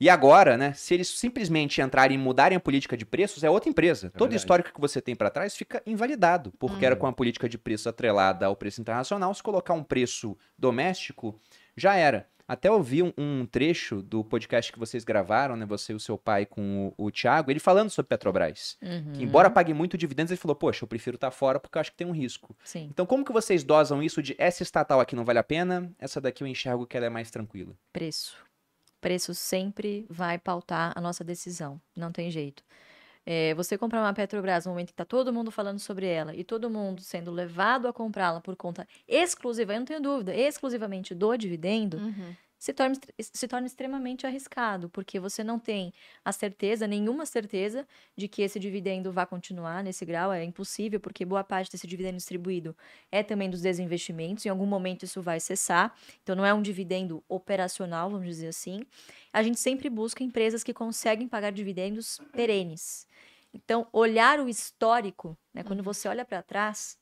[0.00, 3.70] e agora, né, se eles simplesmente entrarem e mudarem a política de preços, é outra
[3.70, 4.10] empresa.
[4.10, 4.36] Todo verdade.
[4.40, 7.88] histórico que você tem pra trás fica invalidado, porque era com a política de preço
[7.88, 11.38] atrelada ao preço internacional, se colocar um preço doméstico,
[11.76, 12.26] já era.
[12.46, 16.18] Até ouvi um, um trecho do podcast que vocês gravaram, né, você e o seu
[16.18, 18.76] pai com o, o Thiago, ele falando sobre Petrobras.
[18.82, 19.12] Uhum.
[19.12, 21.90] Que embora pague muito dividendos, ele falou, poxa, eu prefiro estar fora porque eu acho
[21.90, 22.56] que tem um risco.
[22.64, 22.88] Sim.
[22.90, 26.20] Então como que vocês dosam isso de essa estatal aqui não vale a pena, essa
[26.20, 27.74] daqui eu enxergo que ela é mais tranquila?
[27.92, 28.36] Preço.
[29.00, 31.80] Preço sempre vai pautar a nossa decisão.
[31.96, 32.62] Não tem jeito.
[33.24, 36.42] É, você comprar uma Petrobras no momento que está todo mundo falando sobre ela e
[36.42, 41.36] todo mundo sendo levado a comprá-la por conta exclusiva, eu não tenho dúvida, exclusivamente do
[41.36, 42.36] dividendo, Uhum.
[42.62, 45.92] Se torna, se torna extremamente arriscado, porque você não tem
[46.24, 47.84] a certeza, nenhuma certeza,
[48.16, 50.32] de que esse dividendo vai continuar nesse grau.
[50.32, 52.76] É impossível, porque boa parte desse dividendo distribuído
[53.10, 54.46] é também dos desinvestimentos.
[54.46, 55.92] Em algum momento isso vai cessar.
[56.22, 58.86] Então não é um dividendo operacional, vamos dizer assim.
[59.32, 63.08] A gente sempre busca empresas que conseguem pagar dividendos perenes.
[63.52, 66.96] Então, olhar o histórico, né, quando você olha para trás,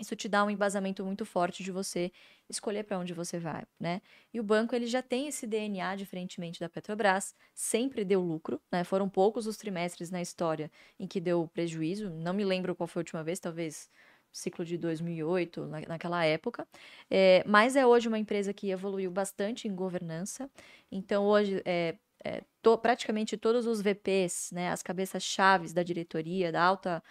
[0.00, 2.12] isso te dá um embasamento muito forte de você
[2.48, 4.00] escolher para onde você vai, né?
[4.32, 8.84] E o banco ele já tem esse DNA diferentemente da Petrobras, sempre deu lucro, né?
[8.84, 12.10] Foram poucos os trimestres na história em que deu prejuízo.
[12.10, 13.90] Não me lembro qual foi a última vez, talvez
[14.32, 16.66] ciclo de 2008, na, naquela época.
[17.10, 20.50] É, mas é hoje uma empresa que evoluiu bastante em governança.
[20.90, 26.62] Então hoje é, é, to- praticamente todos os VPs, né, as cabeças-chaves da diretoria, da
[26.62, 27.02] alta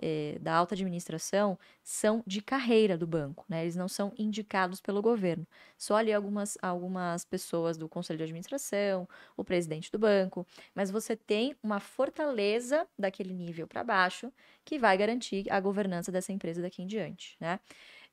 [0.00, 3.62] eh, da alta administração são de carreira do banco, né?
[3.62, 5.46] Eles não são indicados pelo governo.
[5.78, 11.16] Só ali algumas, algumas pessoas do conselho de administração, o presidente do banco, mas você
[11.16, 14.32] tem uma fortaleza daquele nível para baixo
[14.64, 17.60] que vai garantir a governança dessa empresa daqui em diante, né?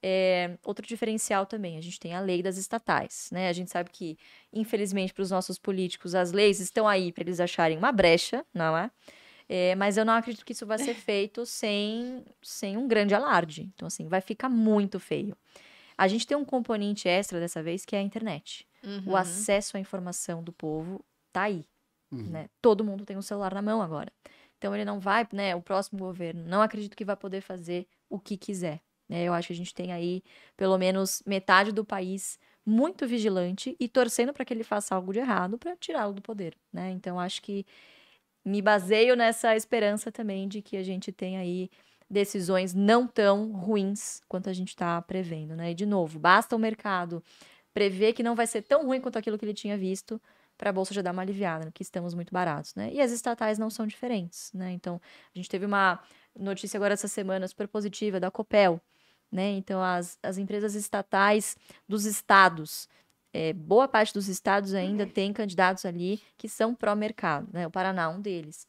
[0.03, 3.49] É, outro diferencial também, a gente tem a lei das estatais, né?
[3.49, 4.17] A gente sabe que,
[4.51, 8.75] infelizmente, para os nossos políticos, as leis estão aí para eles acharem uma brecha, não
[8.75, 8.89] é?
[9.53, 13.69] É, mas eu não acredito que isso vai ser feito sem, sem um grande alarde.
[13.75, 15.35] Então, assim, vai ficar muito feio.
[15.97, 18.65] A gente tem um componente extra dessa vez que é a internet.
[19.05, 19.17] O Uhum.
[19.17, 21.65] acesso à informação do povo tá aí,
[22.13, 22.29] Uhum.
[22.29, 22.49] né?
[22.61, 24.09] Todo mundo tem um celular na mão agora.
[24.57, 25.53] Então ele não vai, né?
[25.53, 28.79] O próximo governo, não acredito que vai poder fazer o que quiser.
[29.09, 29.23] Né?
[29.25, 30.23] Eu acho que a gente tem aí
[30.55, 35.19] pelo menos metade do país muito vigilante e torcendo para que ele faça algo de
[35.19, 36.89] errado para tirá-lo do poder, né?
[36.91, 37.65] Então acho que
[38.43, 41.69] me baseio nessa esperança também de que a gente tem aí
[42.09, 45.71] decisões não tão ruins quanto a gente está prevendo, né?
[45.71, 47.23] E de novo, basta o mercado
[47.73, 50.21] prever que não vai ser tão ruim quanto aquilo que ele tinha visto
[50.57, 52.91] para a bolsa já dar uma aliviada, que estamos muito baratos, né?
[52.93, 54.71] E as estatais não são diferentes, né?
[54.71, 55.01] Então,
[55.33, 55.99] a gente teve uma
[56.37, 58.79] notícia agora essa semana super positiva da Copel,
[59.31, 59.51] né?
[59.51, 61.55] Então, as, as empresas estatais
[61.87, 62.87] dos estados,
[63.33, 67.65] é, boa parte dos estados ainda tem candidatos ali que são pró-mercado, né?
[67.65, 68.67] O Paraná é um deles.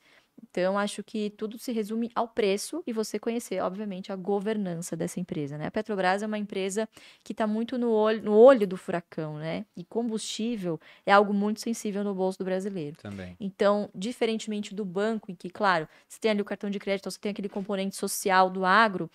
[0.50, 5.20] Então, acho que tudo se resume ao preço e você conhecer, obviamente, a governança dessa
[5.20, 5.66] empresa, né?
[5.66, 6.88] A Petrobras é uma empresa
[7.22, 9.64] que está muito no olho, no olho do furacão, né?
[9.76, 12.96] E combustível é algo muito sensível no bolso do brasileiro.
[13.00, 13.36] Também.
[13.38, 17.18] Então, diferentemente do banco, em que, claro, você tem ali o cartão de crédito, você
[17.18, 19.10] tem aquele componente social do agro,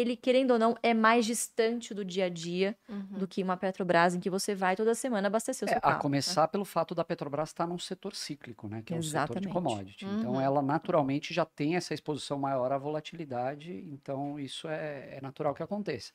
[0.00, 3.16] ele, querendo ou não, é mais distante do dia a dia Uhum.
[3.16, 5.94] do que uma Petrobras, em que você vai toda semana abastecer o É, seu a
[5.94, 6.08] carro.
[6.26, 6.38] né?
[6.38, 8.82] começar pelo fato da Petrobras estar num setor cíclico, né?
[8.82, 10.10] Que é o setor de commodity.
[10.10, 10.40] Então, Uhum.
[10.40, 15.62] ela naturalmente já tem essa exposição maior à volatilidade, então isso é, é natural que
[15.62, 16.12] aconteça.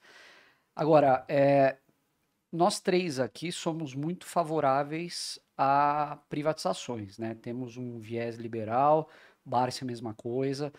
[0.76, 1.80] Agora, é,
[2.52, 7.36] nós três aqui somos muito favoráveis a privatizações, né?
[7.36, 9.10] Temos um viés liberal,
[9.46, 10.74] Barça a mesma coisa.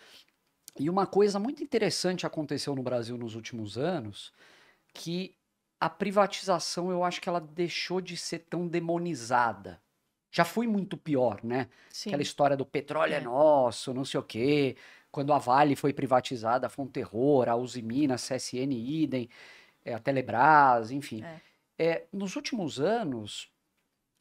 [0.77, 4.33] E uma coisa muito interessante aconteceu no Brasil nos últimos anos,
[4.93, 5.35] que
[5.79, 9.81] a privatização eu acho que ela deixou de ser tão demonizada.
[10.31, 11.69] Já foi muito pior, né?
[11.89, 12.09] Sim.
[12.09, 13.21] Aquela história do petróleo é, É.
[13.21, 14.75] nosso, não sei o quê.
[15.11, 19.29] Quando a Vale foi privatizada, foi um terror, a Uzi Minas, CSN idem,
[19.85, 21.23] é, a Telebrás, enfim.
[21.23, 21.41] É.
[21.77, 23.49] É, nos últimos anos,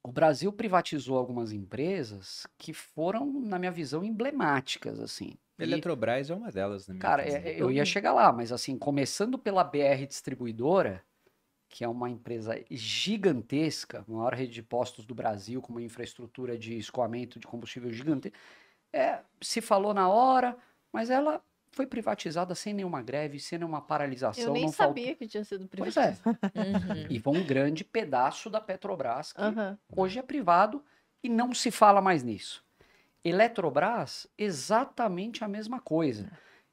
[0.04, 5.36] o Brasil privatizou algumas empresas que foram, na minha visão, emblemáticas, assim.
[5.58, 6.96] Eletrobras é uma delas, né?
[6.98, 11.02] Cara, é, eu ia chegar lá, mas assim, começando pela BR Distribuidora,
[11.68, 16.76] que é uma empresa gigantesca, maior rede de postos do Brasil, com uma infraestrutura de
[16.76, 18.32] escoamento de combustível gigante,
[18.92, 20.56] é, se falou na hora,
[20.92, 21.42] mas ela
[21.72, 24.44] foi privatizada sem nenhuma greve, sem nenhuma paralisação.
[24.44, 25.18] Eu nem não sabia faltou...
[25.18, 26.16] que tinha sido Pois é.
[26.54, 27.06] Uhum.
[27.10, 29.76] E foi um grande pedaço da Petrobras que Aham.
[29.96, 30.84] hoje é privado
[31.22, 32.63] e não se fala mais nisso.
[33.24, 36.30] Eletrobras, exatamente a mesma coisa.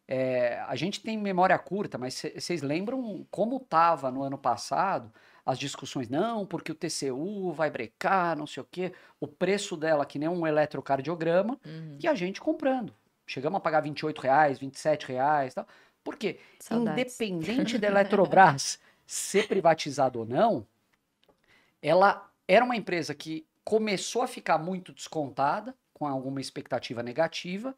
[0.07, 5.11] É, a gente tem memória curta, mas vocês lembram como estava no ano passado
[5.45, 6.09] as discussões?
[6.09, 8.91] Não, porque o TCU vai brecar, não sei o quê.
[9.19, 11.97] O preço dela, que nem um eletrocardiograma, Uhum.
[12.03, 12.93] e a gente comprando.
[13.25, 15.65] Chegamos a pagar 28 reais, 27 reais, tal.
[16.03, 16.39] Por quê?
[16.59, 17.19] Saudades.
[17.19, 20.67] Independente da Eletrobras ser privatizada ou não,
[21.81, 27.77] ela era uma empresa que começou a ficar muito descontada, com alguma expectativa negativa,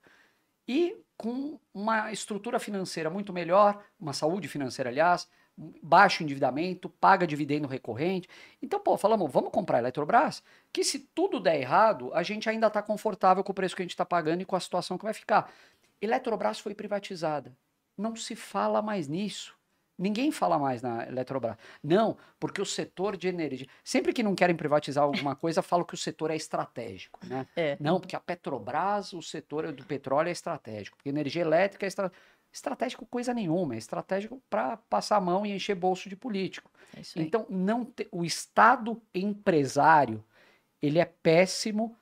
[0.66, 7.68] e com uma estrutura financeira muito melhor, uma saúde financeira, aliás, baixo endividamento, paga dividendo
[7.68, 8.30] recorrente.
[8.62, 12.68] Então, pô, falamos, vamos comprar a Eletrobras, que se tudo der errado, a gente ainda
[12.68, 15.04] está confortável com o preço que a gente está pagando e com a situação que
[15.04, 15.52] vai ficar.
[16.02, 17.54] Eletrobras foi privatizada.
[17.98, 19.54] Não se fala mais nisso.
[19.98, 21.56] Ninguém fala mais na Eletrobras.
[21.84, 23.68] Não, porque o setor de energia.
[23.84, 27.20] Sempre que não querem privatizar alguma coisa, falam que o setor é estratégico.
[27.26, 27.48] Né?
[27.56, 27.78] É.
[27.80, 30.98] Não, porque a Petrobras, o setor do petróleo é estratégico.
[30.98, 32.12] Porque energia elétrica é estra...
[32.52, 33.76] estratégico coisa nenhuma.
[33.76, 36.72] É estratégico para passar a mão e encher bolso de político.
[36.98, 37.02] É.
[37.16, 40.24] Então, não te- o Estado empresário,
[40.82, 41.96] ele é péssimo.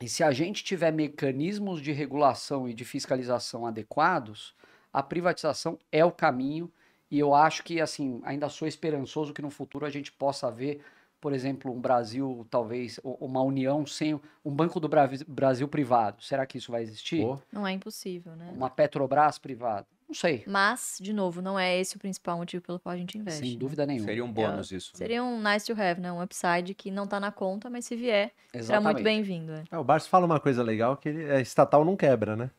[0.00, 4.54] E se a gente tiver mecanismos de regulação e de fiscalização adequados,
[4.92, 6.72] a privatização é o caminho.
[7.10, 10.80] E eu acho que, assim, ainda sou esperançoso que no futuro a gente possa ver,
[11.20, 14.88] por exemplo, um Brasil, talvez, uma união sem um Banco do
[15.26, 16.22] Brasil privado.
[16.22, 17.22] Será que isso vai existir?
[17.22, 18.50] Pô, Não é impossível, né?
[18.54, 19.86] Uma Petrobras privada?
[20.08, 23.18] Não sei, Mas, de novo, não é esse o principal motivo pelo qual a gente
[23.18, 23.40] investe.
[23.40, 23.58] sem né?
[23.58, 24.06] dúvida nenhuma.
[24.06, 24.92] Seria um bônus isso.
[24.94, 24.98] né?
[24.98, 26.10] Seria um nice to have, né?
[26.10, 28.94] Um upside que não tá na conta, mas se vier, será Exatamente.
[28.94, 29.52] muito bem-vindo.
[29.52, 29.64] é.
[29.70, 32.50] É, o Barça fala uma coisa legal que ele, é, estatal não quebra, né?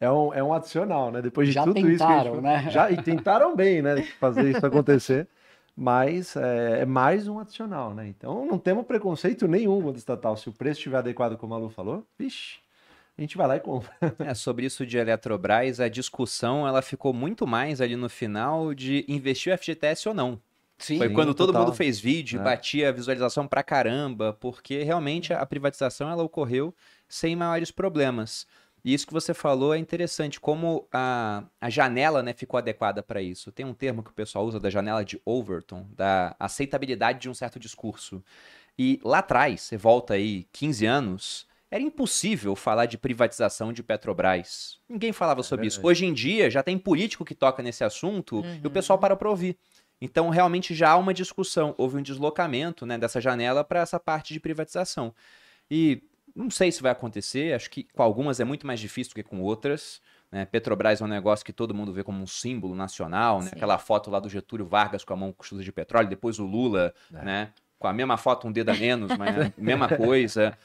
[0.00, 1.20] É um, é um adicional, né?
[1.20, 2.70] Depois de Já tudo isso que a gente tentaram, falou- né?
[2.70, 4.02] Já, e tentaram bem, né?
[4.18, 5.28] Fazer isso acontecer.
[5.76, 8.06] Mas é, é mais um adicional, né?
[8.08, 10.36] Então não temos preconceito nenhum contra estatal.
[10.36, 12.58] Se o preço estiver adequado, como a Lu falou, vixe,
[13.16, 13.90] a gente vai lá e compra.
[14.18, 19.04] É, sobre isso de Eletrobras, a discussão ela ficou muito mais ali no final de
[19.08, 20.38] investir o FGTS ou não.
[20.78, 21.66] Sim, Foi Sim, quando todo total.
[21.66, 22.42] mundo fez vídeo, É.
[22.42, 26.74] batia a visualização pra caramba, porque realmente a privatização ela ocorreu
[27.06, 28.46] sem maiores problemas.
[28.84, 33.20] E isso que você falou é interessante, como a, a janela né, ficou adequada para
[33.20, 33.52] isso.
[33.52, 37.34] Tem um termo que o pessoal usa da janela de Overton, da aceitabilidade de um
[37.34, 38.22] certo discurso.
[38.78, 44.78] E lá atrás, você volta aí 15 anos, era impossível falar de privatização de Petrobras.
[44.88, 45.80] Ninguém falava sobre isso.
[45.86, 48.70] Hoje em dia, já tem político que toca nesse assunto e o Uhum.
[48.70, 49.56] pessoal para para ouvir.
[50.00, 54.32] Então, realmente já há uma discussão, houve um deslocamento né, dessa janela para essa parte
[54.32, 55.14] de privatização.
[55.70, 56.02] E
[56.40, 59.22] não sei se vai acontecer, acho que com algumas é muito mais difícil do que
[59.22, 60.00] com outras.
[60.30, 60.44] né?
[60.44, 63.50] Petrobras é um negócio que todo mundo vê como um símbolo nacional, né?
[63.52, 66.94] Aquela foto lá do Getúlio Vargas com a mão com de petróleo, depois o Lula,
[67.14, 67.24] É.
[67.24, 67.52] né?
[67.78, 70.56] com a mesma foto, um dedo a menos, mas a mesma coisa.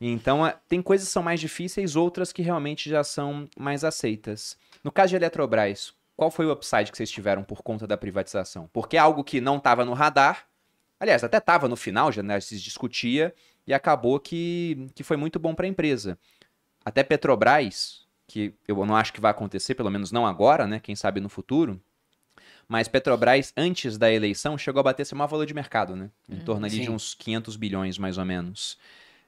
[0.00, 4.56] Então, tem coisas que são mais difíceis, outras que realmente já são mais aceitas.
[4.82, 8.68] No caso de Eletrobras, qual foi o upside que vocês tiveram por conta da privatização?
[8.72, 10.46] Porque é algo que não estava no radar,
[10.98, 13.34] aliás, até estava no final, já né, se discutia,
[13.66, 16.18] e acabou que, que foi muito bom para a empresa.
[16.84, 20.80] Até Petrobras, que eu não acho que vai acontecer, pelo menos não agora, né?
[20.80, 21.80] Quem sabe no futuro.
[22.68, 26.10] Mas Petrobras, antes da eleição, chegou a bater seu maior valor de mercado, né?
[26.28, 26.92] Em torno ali de Sim.
[26.92, 28.78] uns 500 bilhões, mais ou menos.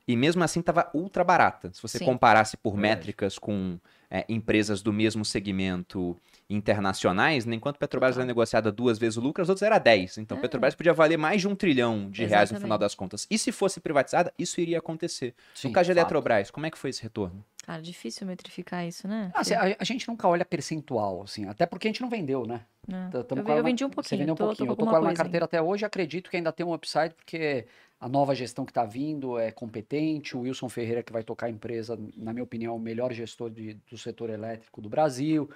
[0.06, 1.72] E mesmo assim estava ultra barata.
[1.72, 2.04] Se você Sim.
[2.04, 3.78] comparasse por métricas com
[4.10, 6.16] é, empresas do mesmo segmento
[6.48, 8.22] internacionais, né, enquanto Petrobras Total.
[8.22, 10.18] era negociada duas vezes o lucro, as outras era 10.
[10.18, 10.40] Então É.
[10.40, 12.62] Petrobras podia valer mais de um trilhão de reais no Exatamente.
[12.62, 13.26] final das contas.
[13.30, 15.34] E se fosse privatizada, isso iria acontecer.
[15.54, 15.98] Sim, no caso de fato.
[16.04, 17.44] Eletrobras, como é que foi esse retorno?
[17.64, 19.30] Cara, difícil metrificar isso, né?
[19.34, 22.44] Ah, assim, a, a gente nunca olha percentual, assim, até porque a gente não vendeu,
[22.46, 22.60] né?
[22.86, 23.08] É.
[23.10, 24.66] Tá- tamo Eu, eu vendi um Você pouquinho, vendeu um tô, tô pouquinho.
[24.68, 27.14] com Eu tô com ela na carteira até hoje, acredito que ainda tem um upside,
[27.14, 27.66] porque
[28.04, 31.50] a nova gestão que está vindo é competente, o Wilson Ferreira, que vai tocar a
[31.50, 35.48] empresa, na minha opinião, o melhor gestor de- do setor elétrico do Brasil.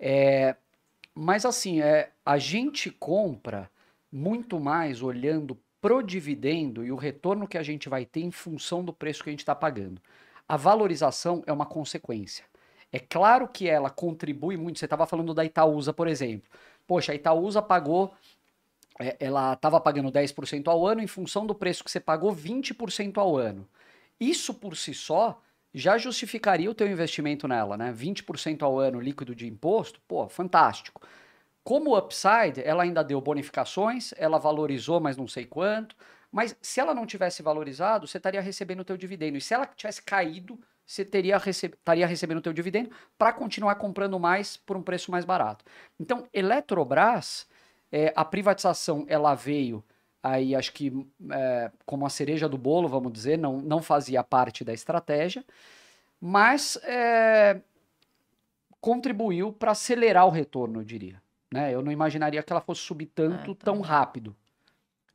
[0.00, 0.56] É,
[1.14, 3.70] mas assim, é, a gente compra
[4.10, 8.82] muito mais olhando pro dividendo e o retorno que a gente vai ter em função
[8.82, 10.00] do preço que a gente está pagando.
[10.48, 12.46] A valorização é uma consequência.
[12.90, 14.78] É claro que ela contribui muito.
[14.78, 16.48] Você estava falando da Itaúsa, por exemplo.
[16.86, 18.14] Poxa, a Itaúsa pagou,
[19.18, 23.36] ela estava pagando 10% ao ano, em função do preço que você pagou, 20% ao
[23.36, 23.68] ano.
[24.20, 25.40] Isso por si só
[25.74, 27.92] já justificaria o teu investimento nela, né?
[27.92, 31.00] 20% ao ano líquido de imposto, pô, fantástico.
[31.64, 35.96] Como upside, ela ainda deu bonificações, ela valorizou, mas não sei quanto.
[36.30, 39.38] Mas se ela não tivesse valorizado, você estaria recebendo o teu dividendo.
[39.38, 43.76] E se ela tivesse caído, você teria rece estaria recebendo o teu dividendo para continuar
[43.76, 45.64] comprando mais por um preço mais barato.
[46.00, 47.46] Então, Eletrobras,
[47.92, 49.84] é, a privatização, ela veio
[50.22, 50.92] aí, acho que
[51.30, 55.44] é, como a cereja do bolo, vamos dizer, não, não fazia parte da estratégia,
[56.20, 57.60] mas é,
[58.80, 61.20] contribuiu para acelerar o retorno, eu diria.
[61.52, 61.74] Né?
[61.74, 63.82] Eu não imaginaria que ela fosse subir tanto, É, tão também.
[63.82, 64.36] rápido.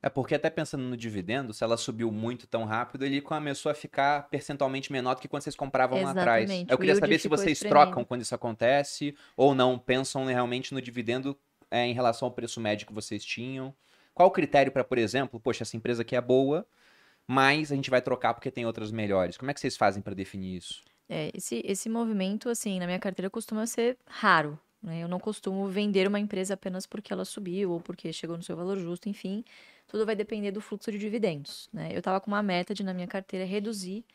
[0.01, 3.75] É porque até pensando no dividendo, se ela subiu muito tão rápido, ele começou a
[3.75, 6.43] ficar percentualmente menor do que quando vocês compravam lá atrás.
[6.43, 7.85] Exatamente, Eu queria o saber se vocês espremendo.
[7.85, 11.35] trocam quando isso acontece ou não pensam realmente no dividendo
[11.69, 13.73] é, em relação ao preço médio que vocês tinham.
[14.13, 16.65] Qual o critério para, por exemplo, poxa, essa empresa aqui é boa,
[17.27, 19.37] mas a gente vai trocar porque tem outras melhores.
[19.37, 20.83] Como é que vocês fazem para definir isso?
[21.09, 24.59] É, esse, esse movimento, assim, na minha carteira costuma ser raro.
[24.81, 25.03] Né?
[25.03, 28.55] Eu não costumo vender uma empresa apenas porque ela subiu ou porque chegou no seu
[28.55, 29.43] valor justo, enfim.
[29.87, 31.69] Tudo vai depender do fluxo de dividendos.
[31.71, 31.89] Né?
[31.93, 34.05] Eu estava com uma meta de, na minha carteira, reduzir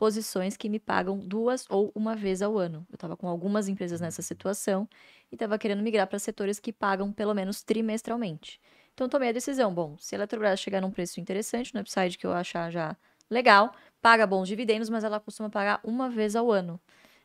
[0.00, 2.86] posições que me pagam duas ou uma vez ao ano.
[2.88, 4.88] Eu estava com algumas empresas nessa situação
[5.30, 8.58] e estava querendo migrar para setores que pagam pelo menos trimestralmente.
[8.94, 9.74] Então, tomei a decisão.
[9.74, 12.96] Bom, se a Eletrobras chegar num preço interessante, no upside que eu achar já
[13.28, 16.80] legal, paga bons dividendos, mas ela costuma pagar uma vez ao ano.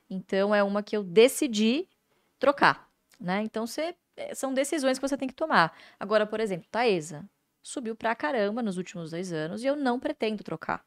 [0.09, 1.87] Então, é uma que eu decidi
[2.37, 3.41] trocar, né?
[3.41, 5.73] Então, você, é, são decisões que você tem que tomar.
[5.97, 7.23] Agora, por exemplo, Taesa
[7.63, 10.85] subiu pra caramba nos últimos dois anos e eu não pretendo trocar.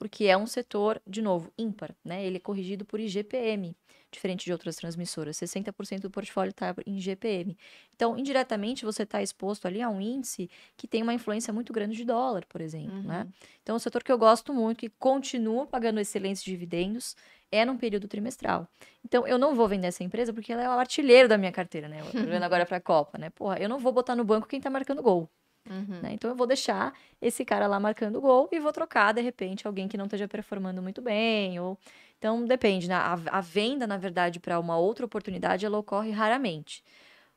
[0.00, 2.24] Porque é um setor, de novo, ímpar, né?
[2.24, 3.76] Ele é corrigido por IGPM,
[4.10, 5.36] diferente de outras transmissoras.
[5.36, 7.54] 60% do portfólio está em IGPM.
[7.94, 11.94] Então, indiretamente, você está exposto ali a um índice que tem uma influência muito grande
[11.94, 13.28] de dólar, por exemplo, né?
[13.62, 17.14] Então, é um setor que eu gosto muito, que continua pagando excelentes dividendos,
[17.52, 18.66] é num período trimestral.
[19.04, 21.88] Então, eu não vou vender essa empresa porque ela é o artilheiro da minha carteira,
[21.90, 22.02] né?
[22.04, 23.28] Olhando agora para a Copa, né?
[23.28, 25.28] Porra, eu não vou botar no banco quem tá marcando gol.
[25.68, 26.00] Uhum.
[26.02, 26.12] né?
[26.12, 29.86] Então eu vou deixar esse cara lá marcando gol e vou trocar, de repente, alguém
[29.88, 31.60] que não esteja performando muito bem.
[31.60, 31.78] Ou...
[32.18, 32.88] Então depende.
[32.88, 32.94] Né?
[32.94, 36.82] A, a venda, na verdade, para uma outra oportunidade, ela ocorre raramente.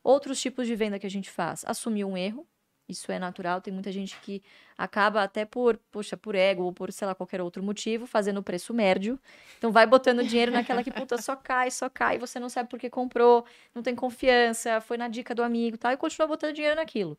[0.03, 2.47] Outros tipos de venda que a gente faz, assumir um erro.
[2.87, 4.43] Isso é natural, tem muita gente que
[4.77, 8.43] acaba até por, poxa, por ego ou por, sei lá, qualquer outro motivo, fazendo o
[8.43, 9.17] preço médio.
[9.57, 12.77] Então vai botando dinheiro naquela que, puta, só cai, só cai, você não sabe por
[12.77, 16.53] que comprou, não tem confiança, foi na dica do amigo e tal, e continua botando
[16.53, 17.17] dinheiro naquilo.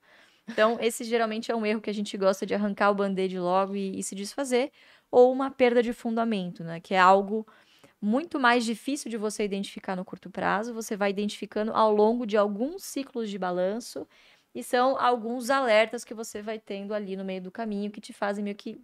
[0.48, 3.74] Então, esse geralmente é um erro que a gente gosta de arrancar o band-aid logo
[3.76, 4.70] e, e se desfazer,
[5.10, 6.80] ou uma perda de fundamento, né?
[6.80, 7.46] Que é algo
[8.00, 12.36] muito mais difícil de você identificar no curto prazo, você vai identificando ao longo de
[12.36, 14.06] alguns ciclos de balanço,
[14.54, 18.12] e são alguns alertas que você vai tendo ali no meio do caminho que te
[18.12, 18.80] fazem meio que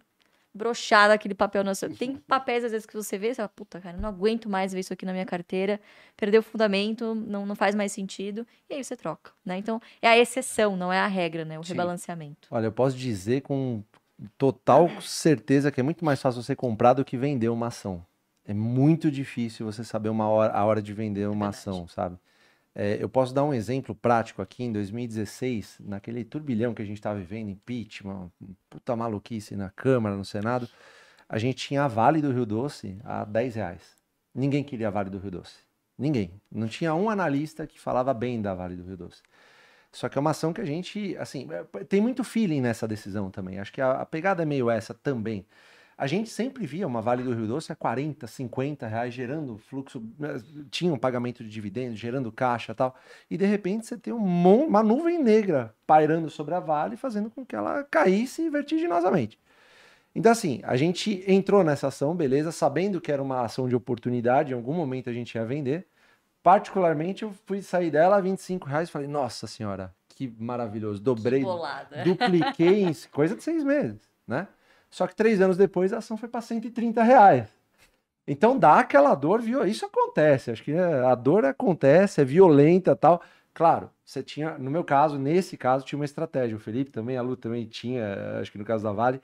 [0.53, 1.89] brochar daquele papel na sua.
[1.89, 4.73] Tem papéis, às vezes, que você vê e você fala, puta, cara, não aguento mais
[4.73, 5.79] ver isso aqui na minha carteira,
[6.17, 9.57] perdeu o fundamento, não, não faz mais sentido, e aí você troca, né?
[9.57, 11.57] Então, é a exceção, não é a regra, né?
[11.57, 11.73] O Sim.
[11.73, 12.47] rebalanceamento.
[12.51, 13.83] Olha, eu posso dizer com
[14.37, 18.05] total certeza que é muito mais fácil você comprar do que vender uma ação.
[18.45, 21.57] É muito difícil você saber uma hora, a hora de vender uma verdade.
[21.57, 22.17] ação, sabe?
[22.73, 26.97] É, eu posso dar um exemplo prático aqui em 2016, naquele turbilhão que a gente
[26.97, 28.31] estava vivendo, impeachment,
[28.69, 30.69] puta maluquice na Câmara, no Senado,
[31.27, 33.81] a gente tinha a Vale do Rio Doce a 10 reais.
[34.33, 35.57] Ninguém queria a Vale do Rio Doce.
[35.97, 36.41] Ninguém.
[36.51, 39.21] Não tinha um analista que falava bem da Vale do Rio Doce.
[39.91, 43.29] Só que é uma ação que a gente, assim, é, tem muito feeling nessa decisão
[43.29, 43.59] também.
[43.59, 45.45] Acho que a, a pegada é meio essa também.
[46.01, 50.01] A gente sempre via uma Vale do Rio Doce a 40, 50 reais, gerando fluxo,
[50.71, 52.95] tinha um pagamento de dividendos, gerando caixa e tal.
[53.29, 57.45] E de repente você tem um uma nuvem negra pairando sobre a Vale, fazendo com
[57.45, 59.37] que ela caísse vertiginosamente.
[60.15, 64.53] Então, assim, a gente entrou nessa ação, beleza, sabendo que era uma ação de oportunidade,
[64.53, 65.85] em algum momento a gente ia vender.
[66.41, 70.99] Particularmente, eu fui sair dela a 25 reais e falei, nossa senhora, que maravilhoso.
[70.99, 72.03] Dobrei, Bolada.
[72.03, 74.47] dupliquei coisa de seis meses, né?
[74.91, 77.49] Só que três anos depois a ação foi para 130 reais.
[78.27, 79.65] Então dá aquela dor, viu?
[79.65, 83.21] Isso acontece, acho que né, a dor acontece, é violenta tal.
[83.53, 86.55] Claro, você tinha, no meu caso, nesse caso, tinha uma estratégia.
[86.55, 89.21] O Felipe também, a Lu também tinha, acho que no caso da Vale,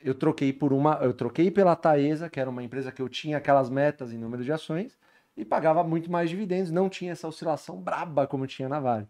[0.00, 3.38] eu troquei por uma, eu troquei pela Taesa, que era uma empresa que eu tinha
[3.38, 4.98] aquelas metas em número de ações
[5.36, 9.08] e pagava muito mais dividendos, não tinha essa oscilação braba como tinha na Vale.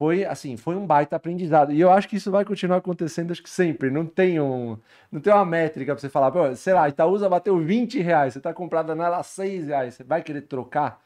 [0.00, 1.72] Foi assim, foi um baita aprendizado.
[1.74, 3.90] E eu acho que isso vai continuar acontecendo, acho que sempre.
[3.90, 4.78] Não tem, um,
[5.12, 8.38] não tem uma métrica para você falar, pô, sei lá, Itaúsa bateu 20 reais, você
[8.38, 11.04] está comprada nela a 6 reais, você vai querer trocar?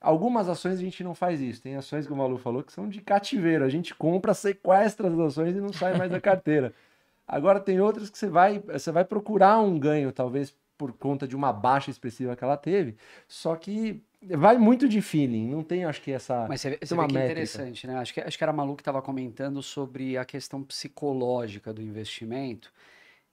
[0.00, 1.60] Algumas ações a gente não faz isso.
[1.60, 3.62] Tem ações, como a Lu falou, que são de cativeiro.
[3.62, 6.72] A gente compra, sequestra as ações e não sai mais da carteira.
[7.28, 11.36] Agora tem outras que você vai, você vai procurar um ganho, talvez por conta de
[11.36, 12.96] uma baixa expressiva que ela teve.
[13.28, 16.46] Só que vai muito de feeling, não tem, acho que, essa.
[16.48, 17.96] Mas você, vê- você uma vê que é interessante, né?
[17.96, 21.82] Acho que, acho que era a Malu que estava comentando sobre a questão psicológica do
[21.82, 22.72] investimento.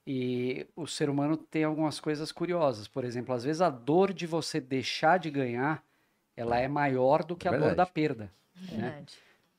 [0.06, 2.88] E o ser humano tem algumas coisas curiosas.
[2.88, 5.84] Por exemplo, às vezes a dor de você deixar de ganhar,
[6.34, 8.32] ela é maior do que a dor da perda.
[8.54, 9.18] Verdade.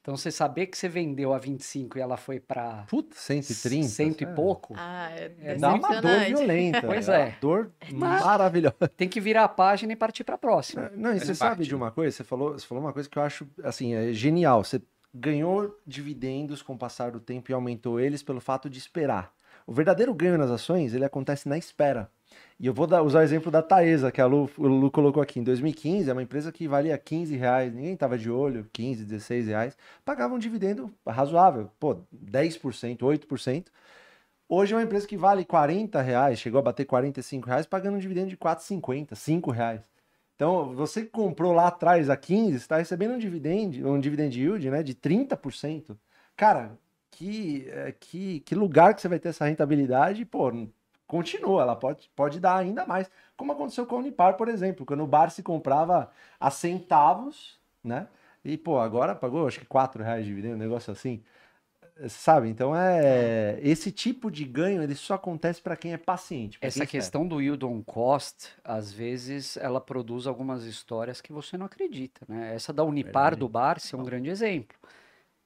[0.09, 3.87] Então, você saber que você vendeu a 25 e ela foi para Puta, 130.
[3.87, 4.35] cento e sabe?
[4.35, 6.81] pouco, Ah, é, É, Dá uma dor violenta.
[6.87, 7.37] Pois uma é.
[7.39, 8.87] Dor Mas- maravilhosa.
[8.97, 10.91] tem que virar a página e partir para a próxima.
[10.95, 11.67] Não, e você sabe parte.
[11.67, 12.17] de uma coisa?
[12.17, 14.63] Você falou, você falou uma coisa que eu acho assim, é genial.
[14.63, 14.81] Você
[15.13, 19.31] ganhou dividendos com o passar do tempo e aumentou eles pelo fato de esperar.
[19.67, 22.09] O verdadeiro ganho nas ações, ele acontece na espera.
[22.59, 25.23] E eu vou dar- usar o exemplo da Taesa, que a Lu, o Lu colocou
[25.23, 25.39] aqui.
[25.39, 29.47] Em 2015, é uma empresa que valia 15 reais, ninguém estava de olho, 15, 16
[29.47, 29.77] reais.
[30.03, 33.71] Pagava um dividendo razoável, pô, 10%, 8%.
[34.49, 37.99] Hoje é uma empresa que vale 40 reais, chegou a bater 45 reais, pagando um
[37.99, 39.81] dividendo de 4,50, 5 reais.
[40.35, 44.69] Então, você que comprou lá atrás a 15, está recebendo um dividend, um dividend yield,
[44.69, 45.97] né, de 30%.
[46.35, 46.77] Cara,
[47.11, 50.51] que, é, que, que lugar que você vai ter essa rentabilidade, pô,
[51.09, 53.09] continua, ela pode, pode dar ainda mais.
[53.35, 58.07] Como aconteceu com a Unipar, por exemplo, quando o bar se comprava a centavos, né?
[58.45, 61.21] E, pô, agora pagou acho que 4 reais de dividendo, um negócio assim.
[62.07, 62.47] Sabe?
[62.47, 63.59] Então é.
[63.61, 66.59] Esse tipo de ganho ele só acontece para quem é paciente.
[66.61, 66.89] Essa espera.
[66.89, 72.21] questão do yield on cost, às vezes, ela produz algumas histórias que você não acredita,
[72.29, 72.53] né?
[72.53, 73.39] Essa da Unipar Verdade.
[73.39, 74.77] do Barsi é um grande exemplo.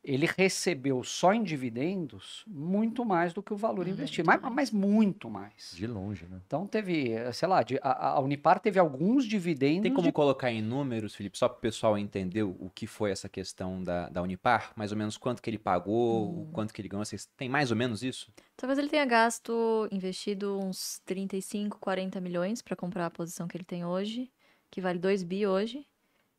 [0.04, 4.54] Ele recebeu só em dividendos muito mais do que o valor Muito investido, mas, mais.
[4.54, 5.72] mas muito mais.
[5.74, 6.42] De longe, né?
[6.46, 10.52] Então teve, sei lá, de- a, a Unipar teve alguns dividendos Tem como de colocar
[10.52, 14.22] em números, Felipe, só para o pessoal entender o que foi essa questão da, da
[14.22, 14.74] Unipar?
[14.76, 17.06] Mais ou menos quanto que ele pagou, o quanto que ele ganhou?
[17.06, 18.30] Vocês têm mais ou menos isso?
[18.58, 23.64] Talvez ele tenha gasto, investido uns 35, 40 milhões para comprar a posição que ele
[23.64, 24.30] tem hoje,
[24.70, 25.86] que vale 2 bi hoje.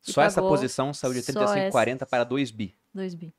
[0.02, 2.74] Só essa posição saiu de só 35,40 essa- para 2 bi.
[2.92, 3.32] 2 bi.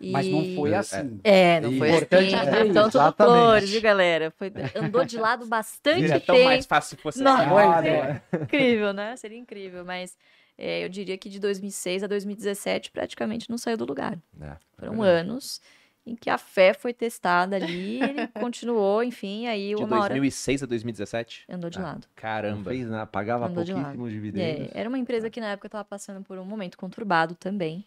[0.00, 1.20] Mas não E- foi É, assim.
[1.24, 2.70] É, não E- foi Importante assim.
[2.70, 3.16] Então, isso, tudo exatamente.
[3.16, 4.30] flores, viu, galera?
[4.32, 6.26] Foi, andou de lado bastante Seria tempo.
[6.26, 7.46] tão mais fácil se fosse Não, assim.
[7.56, 9.16] Ah, seria incrível, né?
[9.16, 10.16] Seria incrível, mas
[10.58, 14.18] é, eu diria que de 2006 a 2017 praticamente não saiu do lugar.
[14.40, 15.60] É, Foram anos
[16.06, 20.62] em que a fé foi testada ali, ele continuou, enfim, aí De uma hora 2006
[20.62, 21.46] a 2017?
[21.48, 22.06] andou de Ah, lado.
[22.06, 22.70] Não Caramba.
[22.70, 23.84] fez nada, pagava Andou de lado.
[23.84, 24.70] pouquíssimos dividendos.
[24.74, 27.84] É, era uma empresa que na época estava passando por um momento conturbado também,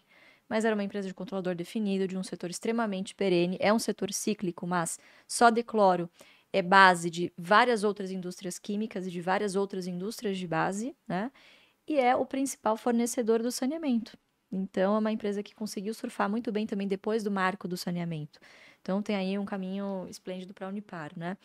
[0.48, 3.56] mas era uma empresa de controlador definido, de um setor extremamente perene.
[3.60, 6.10] É um setor cíclico, mas só de cloro
[6.52, 11.30] é base de várias outras indústrias químicas e de várias outras indústrias de base, né?
[11.86, 14.16] E é o principal fornecedor do saneamento.
[14.50, 18.40] Então, é uma empresa que conseguiu surfar muito bem também depois do marco do saneamento.
[18.80, 21.36] Então, tem aí um caminho esplêndido para a Unipar, né?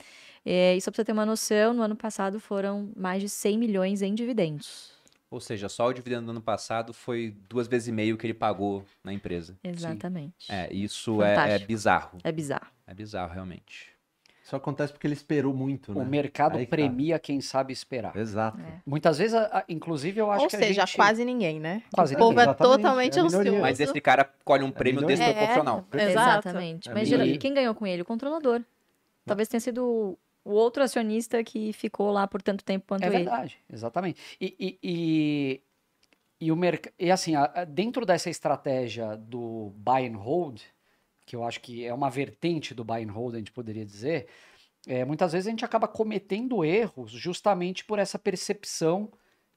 [0.46, 3.58] É, e só para você ter uma noção, no ano passado foram mais de 100
[3.58, 5.03] milhões em dividendos.
[5.34, 8.36] Ou seja, só o dividendo do ano passado foi duas vezes e meio que ele
[8.36, 9.58] pagou na empresa.
[9.64, 10.46] Exatamente.
[10.48, 12.20] É, isso é, é bizarro.
[12.24, 12.68] É bizarro.
[12.86, 13.92] É bizarro, realmente.
[14.46, 16.04] Isso acontece porque ele esperou muito, né?
[16.04, 16.70] O mercado Aí tá.
[16.70, 18.16] premia quem sabe esperar.
[18.16, 18.60] Exato.
[18.60, 18.82] É.
[18.86, 19.36] Muitas vezes,
[19.68, 20.96] inclusive, eu acho Ou que seja, a gente...
[20.96, 21.82] quase ninguém, né?
[21.92, 22.52] Quase o povo ninguém.
[22.52, 23.60] é totalmente é ansioso.
[23.60, 25.18] Mas esse cara colhe um prêmio milhões.
[25.18, 25.84] desproporcional.
[25.94, 26.12] É.
[26.12, 26.92] Exatamente.
[26.92, 28.04] É Mas geral- quem ganhou com ele?
[28.04, 28.62] O controlador.
[29.26, 33.18] Talvez tenha sido o outro acionista que ficou lá por tanto tempo quanto É ele.
[33.18, 34.22] verdade, exatamente.
[34.40, 35.62] E, e, e,
[36.42, 36.88] e o merc...
[37.00, 37.34] e assim,
[37.70, 40.62] dentro dessa estratégia do buy and hold,
[41.26, 44.28] que eu acho que é uma vertente do buy and hold, a gente poderia dizer,
[44.86, 49.10] é, muitas vezes a gente acaba cometendo erros justamente por essa percepção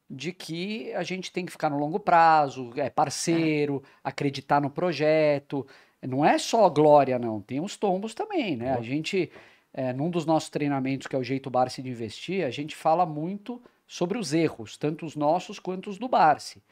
[0.09, 5.67] de que a gente tem que ficar no longo prazo, é parceiro, acreditar no projeto.
[6.01, 7.41] Não é só glória, não.
[7.41, 8.75] Tem os tombos também, né?
[8.75, 9.33] A gente,
[9.73, 13.05] é, num dos nossos treinamentos, que é o Jeito Barsi de Investir, a gente fala
[13.05, 16.63] muito sobre os erros, tanto os nossos quanto os do Barsi.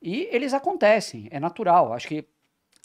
[0.00, 1.92] E eles acontecem, é natural.
[1.92, 2.24] Acho que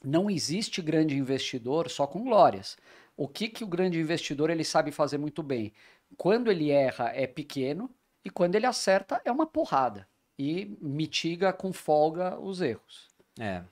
[0.03, 2.77] não existe grande investidor só com glórias.
[3.15, 5.71] O que, que o grande investidor ele sabe fazer muito bem?
[6.17, 7.89] Quando ele erra é pequeno
[8.23, 10.07] e quando ele acerta é uma porrada
[10.37, 13.07] e mitiga com folga os erros.
[13.39, 13.63] É.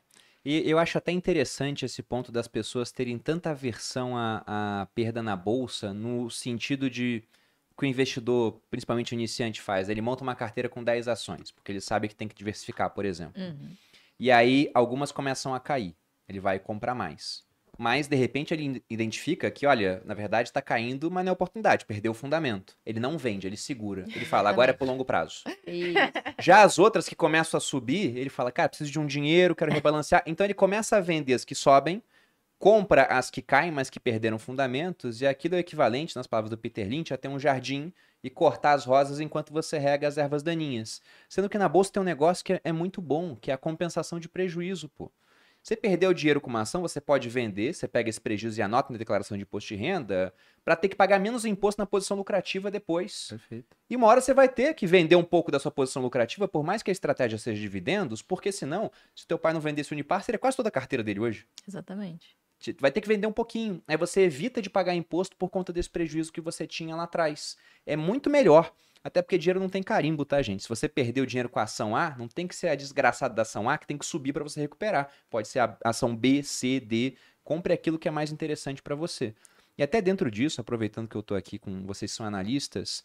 [0.43, 4.43] E eu acho até interessante esse ponto das pessoas terem tanta aversão à,
[4.81, 7.23] à perda na bolsa, no sentido de
[7.77, 9.89] que o investidor, principalmente o iniciante, faz.
[9.89, 13.05] Ele monta uma carteira com 10 ações, porque ele sabe que tem que diversificar, por
[13.05, 13.41] exemplo.
[13.41, 13.75] Uhum.
[14.19, 15.95] E aí algumas começam a cair.
[16.27, 17.43] Ele vai comprar mais.
[17.77, 21.85] Mas, de repente, ele identifica que, olha, na verdade está caindo, mas não é oportunidade,
[21.85, 22.77] perdeu o fundamento.
[22.85, 24.05] Ele não vende, ele segura.
[24.13, 25.43] Ele fala, agora é pro longo prazo.
[25.65, 25.93] E
[26.39, 29.71] Já as outras que começam a subir, ele fala, cara, preciso de um dinheiro, quero
[29.71, 30.21] rebalancear.
[30.27, 32.03] Então ele começa a vender as que sobem
[32.61, 36.57] compra as que caem, mas que perderam fundamentos, e aquilo é equivalente, nas palavras do
[36.57, 37.91] Peter Lynch, a ter um jardim
[38.23, 41.01] e cortar as rosas enquanto você rega as ervas daninhas.
[41.27, 44.19] Sendo que na bolsa tem um negócio que é muito bom, que é a compensação
[44.19, 45.11] de prejuízo, pô.
[45.63, 48.91] Você perdeu dinheiro com uma ação, você pode vender, você pega esse prejuízo e anota
[48.91, 50.33] na declaração de imposto de renda,
[50.65, 53.27] para ter que pagar menos imposto na posição lucrativa depois.
[53.29, 53.77] Perfeito.
[53.89, 56.63] E uma hora você vai ter que vender um pouco da sua posição lucrativa, por
[56.63, 60.23] mais que a estratégia seja dividendos, porque senão, se teu pai não vendesse o Unipar,
[60.23, 61.45] seria quase toda a carteira dele hoje.
[61.67, 62.35] Exatamente.
[62.59, 63.83] Te- Vai ter que vender um pouquinho.
[63.87, 67.55] Aí você evita de pagar imposto por conta desse prejuízo que você tinha lá atrás.
[67.85, 68.71] É muito melhor.
[69.03, 70.63] Até porque dinheiro não tem carimbo, tá, gente?
[70.63, 73.41] Se você perdeu dinheiro com a ação A, não tem que ser a desgraçada da
[73.41, 75.09] ação A que tem que subir para você recuperar.
[75.29, 77.15] Pode ser a ação B, C, D.
[77.43, 79.33] Compre aquilo que é mais interessante para você.
[79.77, 83.03] E até dentro disso, aproveitando que eu tô aqui com vocês são analistas,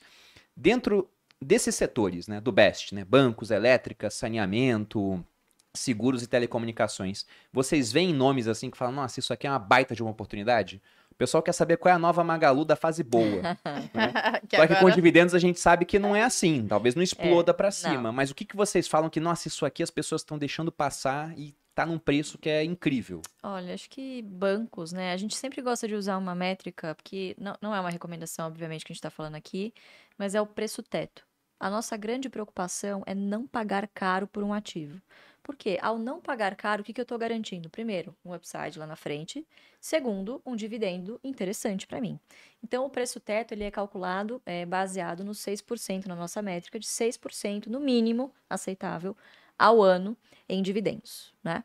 [0.55, 1.09] dentro
[1.41, 5.25] desses setores, né, do BEST, né, bancos, elétricas, saneamento,
[5.79, 9.95] seguros e telecomunicações, vocês veem nomes assim que falam, nossa, isso aqui é uma baita
[9.95, 10.81] de uma oportunidade?
[11.11, 13.41] O pessoal quer saber qual é a nova Magalu da fase boa.
[14.49, 16.67] que Só que com agora- dividendos a gente sabe que não é assim.
[16.67, 17.73] Talvez não exploda pra não.
[17.73, 18.13] cima.
[18.13, 21.33] Mas o que, que vocês falam que, nossa, isso aqui as pessoas estão deixando passar
[21.39, 23.23] e tá num preço que é incrível?
[23.43, 25.13] Olha, acho que bancos, né?
[25.13, 28.85] A gente sempre gosta de usar uma métrica, porque não, não é uma recomendação, obviamente,
[28.85, 29.73] que a gente está falando aqui,
[30.19, 31.25] mas é o preço teto.
[31.59, 35.01] A nossa grande preocupação é não pagar caro por um ativo.
[35.47, 37.71] Porque ao não pagar caro, o que, que eu estou garantindo?
[37.71, 39.47] Primeiro, um upside lá na frente.
[39.81, 42.19] Segundo, um dividendo interessante para mim.
[42.65, 46.87] Então, o preço teto ele é calculado é, baseado no 6% na nossa métrica, de
[46.89, 49.17] 6% no mínimo aceitável
[49.57, 50.17] ao ano
[50.49, 51.63] em dividendos, né?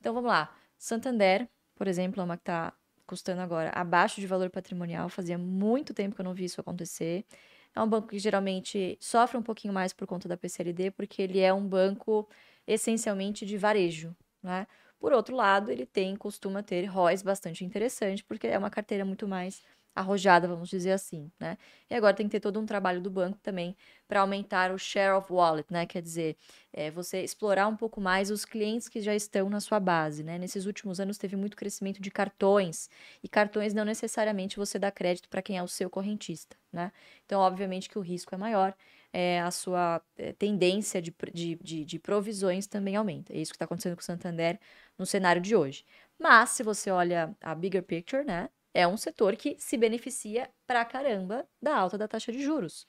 [0.00, 0.56] Então, vamos lá.
[0.78, 2.72] Santander, por exemplo, é uma que está
[3.06, 5.10] custando agora abaixo de valor patrimonial.
[5.10, 7.26] Fazia muito tempo que eu não vi isso acontecer.
[7.74, 11.38] É um banco que geralmente sofre um pouquinho mais por conta da PCLD, porque ele
[11.38, 12.26] é um banco
[12.66, 14.66] essencialmente de varejo, né?
[14.98, 19.26] Por outro lado, ele tem, costuma ter ROIs bastante interessante, porque é uma carteira muito
[19.26, 19.62] mais
[19.94, 21.58] arrojada, vamos dizer assim, né?
[21.88, 23.76] E agora tem que ter todo um trabalho do banco também
[24.06, 25.84] para aumentar o share of wallet, né?
[25.86, 26.36] Quer dizer,
[26.72, 30.38] é, você explorar um pouco mais os clientes que já estão na sua base, né?
[30.38, 32.88] Nesses últimos anos teve muito crescimento de cartões,
[33.22, 36.92] e cartões não necessariamente você dá crédito para quem é o seu correntista, né?
[37.26, 38.74] Então, obviamente que o risco é maior,
[39.12, 43.32] é, a sua é, tendência de, de, de, de provisões também aumenta.
[43.32, 44.58] É isso que está acontecendo com o Santander
[44.98, 45.84] no cenário de hoje.
[46.18, 48.48] Mas, se você olha a bigger picture, né?
[48.72, 52.86] É um setor que se beneficia pra caramba da alta da taxa de juros.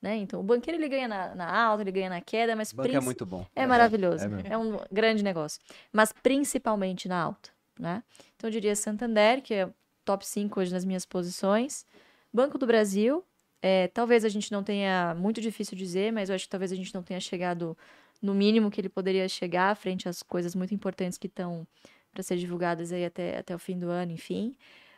[0.00, 0.16] Né?
[0.16, 3.00] Então, o banqueiro ele ganha na, na alta, ele ganha na queda, mas O é
[3.00, 3.44] muito bom.
[3.56, 4.26] é maravilhoso.
[4.26, 4.52] é.
[4.52, 5.60] É um grande negócio.
[5.90, 8.02] Mas principalmente na alta, né?
[8.36, 9.68] Então eu diria Santander, que é
[10.04, 11.86] top 5 hoje nas minhas posições.
[12.32, 13.24] Banco do Brasil,
[13.66, 16.76] é, talvez a gente não tenha, muito difícil dizer, mas eu acho que talvez a
[16.76, 17.76] gente não tenha chegado
[18.20, 21.66] no mínimo que ele poderia chegar frente às coisas muito importantes que estão
[22.12, 24.54] para ser divulgadas aí até, até o fim do ano, enfim.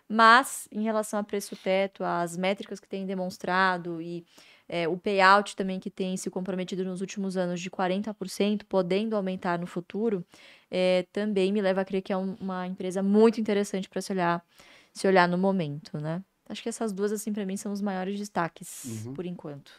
[0.08, 4.24] Mas, em relação a preço teto, as métricas que tem demonstrado e
[4.68, 9.60] é, o payout também que tem se comprometido nos últimos anos de 40%, podendo aumentar
[9.60, 10.24] no futuro,
[10.70, 14.12] é, também me leva a crer que é um- uma empresa muito interessante para se
[14.12, 14.44] olhar,
[14.92, 16.20] se olhar no momento, né?
[16.48, 19.14] Acho que essas duas, assim, para mim, são os maiores destaques, Uhum.
[19.14, 19.72] por enquanto.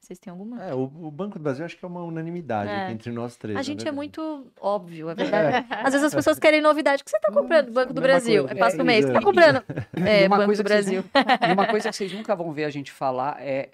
[0.00, 0.62] Vocês têm alguma?
[0.64, 2.92] É, o, o Banco do Brasil acho que é uma unanimidade É.
[2.92, 3.58] entre nós três.
[3.58, 3.96] A gente é verdade.
[3.96, 5.66] muito óbvio, é verdade.
[5.68, 7.02] Às vezes as pessoas querem novidade.
[7.02, 7.72] O que você tá comprando?
[7.72, 8.44] Banco do Brasil.
[8.44, 8.54] coisa.
[8.54, 9.04] É passo do É, mês.
[9.04, 9.22] Você tá é.
[9.22, 9.64] comprando?
[10.06, 11.04] É, uma Banco coisa do vocês Brasil.
[11.48, 13.72] E uma coisa que vocês nunca vão ver a gente falar é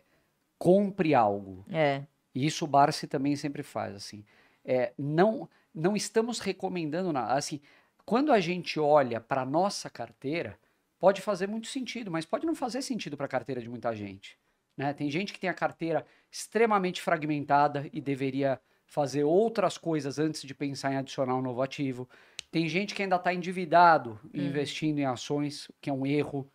[0.58, 1.64] compre algo.
[1.70, 2.02] É.
[2.34, 4.24] E isso o Barsi também sempre faz, assim.
[4.64, 7.34] É, não, não estamos recomendando nada.
[7.34, 7.60] Assim,
[8.06, 10.56] quando a gente olha para nossa carteira,
[11.02, 14.38] pode fazer muito sentido, mas pode não fazer sentido para a carteira de muita gente.
[14.76, 14.92] Né?
[14.94, 20.54] Tem gente que tem a carteira extremamente fragmentada e deveria fazer outras coisas antes de
[20.54, 22.08] pensar em adicionar um novo ativo.
[22.52, 24.46] Tem gente que ainda está endividado Uhum.
[24.46, 26.48] investindo em ações, que é um erro.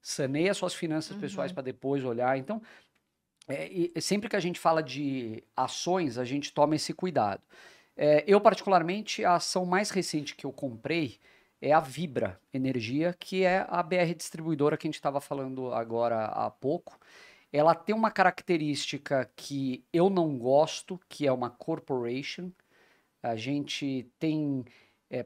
[0.00, 1.54] Saneia suas finanças pessoais Uhum.
[1.56, 2.38] para depois olhar.
[2.38, 2.62] Então,
[3.48, 7.42] é, e sempre que a gente fala de ações, a gente toma esse cuidado.
[7.96, 11.18] É, eu, particularmente, a ação mais recente que eu comprei
[11.60, 16.24] é a Vibra Energia, que é a BR distribuidora que a gente estava falando agora
[16.26, 16.98] há pouco.
[17.52, 22.50] Ela tem uma característica que eu não gosto, que é uma corporation.
[23.22, 24.64] A gente tem,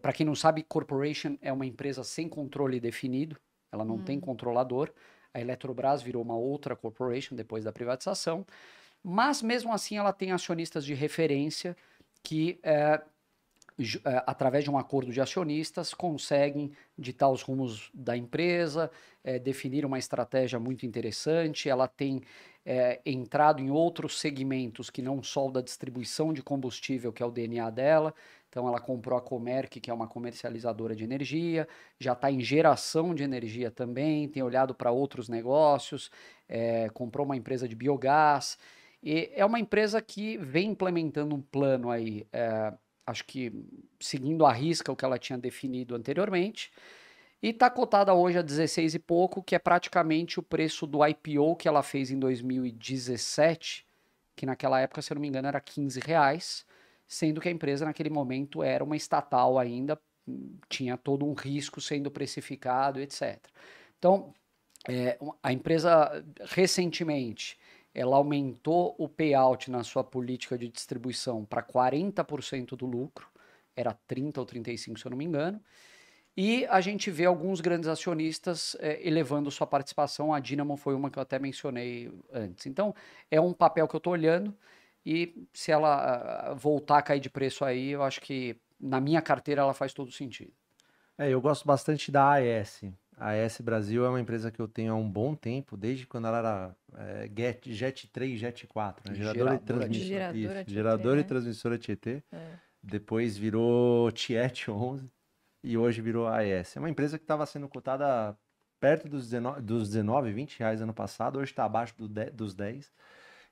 [0.00, 3.36] para quem não sabe, corporation é uma empresa sem controle definido,
[3.70, 4.90] ela não tem controlador.
[5.32, 8.46] A Eletrobras virou uma outra corporation depois da privatização,
[9.02, 11.76] mas mesmo assim ela tem acionistas de referência
[12.22, 13.02] que, eh,
[14.26, 18.90] através de um acordo de acionistas, conseguem ditar os rumos da empresa,
[19.24, 21.68] eh, definir uma estratégia muito interessante.
[21.68, 22.22] Ela tem
[22.64, 27.26] eh, entrado em outros segmentos que não só o da distribuição de combustível, que é
[27.26, 28.14] o DNA dela.
[28.48, 31.66] Então ela comprou a Comerc, que é uma comercializadora de energia,
[31.98, 36.08] já está em geração de energia também, tem olhado para outros negócios,
[36.48, 38.56] é, comprou uma empresa de biogás.
[39.02, 42.72] E é uma empresa que vem implementando um plano aí, é,
[43.06, 43.52] acho que
[44.00, 46.70] seguindo a risca o que ela tinha definido anteriormente.
[47.42, 51.56] E está cotada hoje a 16 e pouco, que é praticamente o preço do IPO
[51.56, 53.86] que ela fez em 2017,
[54.34, 56.64] que naquela época, se eu não me engano, era 15 reais
[57.06, 59.98] sendo que a empresa naquele momento era uma estatal ainda,
[60.68, 63.38] tinha todo um risco sendo precificado, etc.
[63.98, 64.32] Então,
[64.88, 67.58] é, a empresa recentemente
[67.94, 73.28] ela aumentou o payout na sua política de distribuição para 40% do lucro,
[73.76, 75.60] era 30 ou 35 se eu não me engano,
[76.36, 80.34] e a gente vê alguns grandes acionistas é, elevando sua participação.
[80.34, 82.66] A Dynamo foi uma que eu até mencionei antes.
[82.66, 82.92] Então,
[83.30, 84.52] é um papel que eu estou olhando.
[85.06, 89.22] E se ela ah, voltar a cair de preço aí, eu acho que na minha
[89.22, 90.52] carteira ela faz todo sentido.
[91.16, 92.82] É, eu gosto bastante da AES.
[93.16, 96.26] A AES Brasil é uma empresa que eu tenho há um bom tempo, desde quando
[96.26, 99.16] ela era é, Jet, Jet 3, Jet 4, né?
[99.16, 100.04] geradora, e transmissora.
[100.04, 101.20] Geradora, Isso, Tietê, geradora né?
[101.20, 102.22] e transmissora Tietê.
[102.32, 102.58] É.
[102.82, 105.10] Depois virou Tiet 11
[105.62, 106.76] e hoje virou AES.
[106.76, 108.36] É uma empresa que estava sendo cotada
[108.78, 112.54] perto dos 19, dos 19, 20 reais ano passado, hoje está abaixo do de, dos
[112.54, 112.92] 10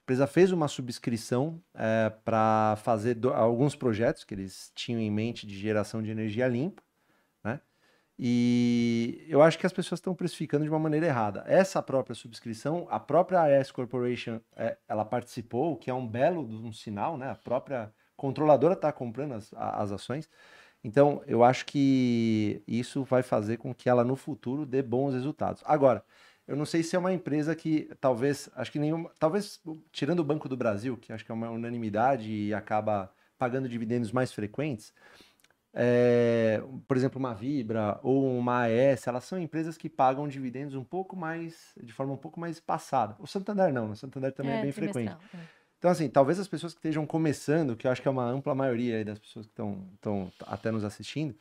[0.02, 5.10] a empresa fez uma subscrição é, para fazer do, alguns projetos que eles tinham em
[5.10, 6.91] mente de geração de energia limpa, né?
[8.24, 11.42] E eu acho que as pessoas estão precificando de uma maneira errada.
[11.44, 16.72] Essa própria subscrição, a própria AES Corporation, é, ela participou, que é um belo um
[16.72, 17.30] sinal, né?
[17.32, 20.30] A própria controladora está comprando as, as ações.
[20.84, 25.60] Então, eu acho que isso vai fazer com que ela no futuro dê bons resultados.
[25.66, 26.04] Agora,
[26.46, 30.24] eu não sei se é uma empresa que talvez, acho que nenhuma, talvez tirando o
[30.24, 34.94] Banco do Brasil, que acho que é uma unanimidade e acaba pagando dividendos mais frequentes,
[35.74, 40.84] é, por exemplo, uma Vibra ou uma AES, elas são empresas que pagam dividendos um
[40.84, 43.16] pouco mais, de forma um pouco mais espaçada.
[43.18, 45.16] O Santander não, o Santander também é, é bem frequente.
[45.34, 45.62] É.
[45.78, 48.54] Então, assim, talvez as pessoas que estejam começando, que eu acho que é uma ampla
[48.54, 51.34] maioria das pessoas que estão até nos assistindo,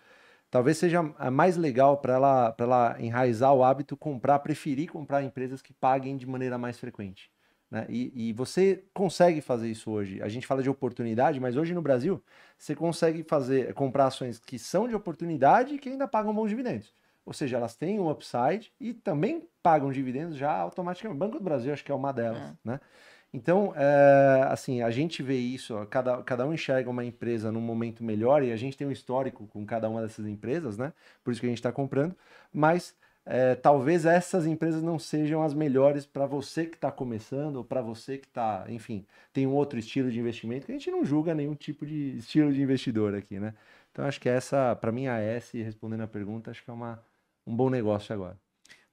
[0.50, 5.74] talvez seja mais legal para ela, ela enraizar o hábito comprar, preferir comprar empresas que
[5.74, 7.30] paguem de maneira mais frequente.
[7.72, 7.86] Né?
[7.88, 10.22] E, e, você consegue fazer isso hoje.
[10.22, 12.22] A gente fala de oportunidade, mas hoje no Brasil
[12.58, 16.94] você consegue fazer comprar ações que são de oportunidade e que ainda pagam bons dividendos.
[17.26, 21.16] Ou seja, elas têm um upside e também pagam dividendos já automaticamente.
[21.16, 22.54] O Banco do Brasil acho que é uma delas, é.
[22.66, 22.80] né?
[23.34, 28.04] Então, é, assim, a gente vê isso, cada, cada um enxerga uma empresa num momento
[28.04, 30.92] melhor e a gente tem um histórico com cada uma dessas empresas, né?
[31.24, 32.14] Por isso que a gente está comprando,
[32.52, 32.94] mas
[33.26, 37.82] é, talvez essas empresas não sejam as melhores para você que está começando ou para
[37.82, 41.36] você que está, enfim, tem um outro estilo de investimento que a gente não julga
[41.36, 43.54] nenhum tipo de estilo de investidor aqui, né?
[43.92, 47.04] Então, acho que essa, para mim, a S, respondendo a pergunta, acho que é uma,
[47.46, 48.40] um bom negócio agora.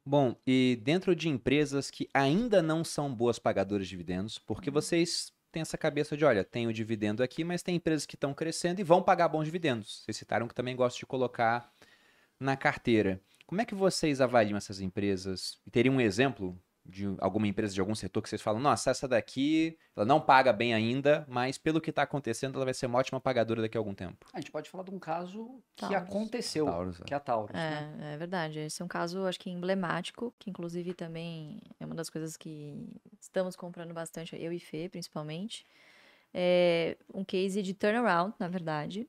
[0.04, 4.74] Bom, e dentro de empresas que ainda não são boas pagadoras de dividendos, porque uhum.
[4.74, 8.34] vocês têm essa cabeça de, olha, tem o dividendo aqui, mas tem empresas que estão
[8.34, 10.02] crescendo e vão pagar bons dividendos.
[10.04, 11.72] Vocês citaram que também gostam de colocar
[12.40, 13.20] na carteira.
[13.48, 15.58] Como é que vocês avaliam essas empresas?
[15.66, 16.54] E teria um exemplo
[16.84, 20.52] de alguma empresa de algum setor que vocês falam, nossa, essa daqui, ela não paga
[20.52, 23.80] bem ainda, mas pelo que está acontecendo, ela vai ser uma ótima pagadora daqui a
[23.80, 24.26] algum tempo.
[24.34, 25.96] A gente pode falar de um caso que Taurus.
[25.96, 27.04] aconteceu, Taurus, é.
[27.04, 27.56] que é a Taurus.
[27.56, 28.14] É, né?
[28.14, 28.58] é verdade.
[28.58, 32.86] Esse é um caso, acho que emblemático, que inclusive também é uma das coisas que
[33.18, 35.64] estamos comprando bastante, eu e Fê, principalmente.
[36.34, 39.08] É um case de turnaround, na verdade,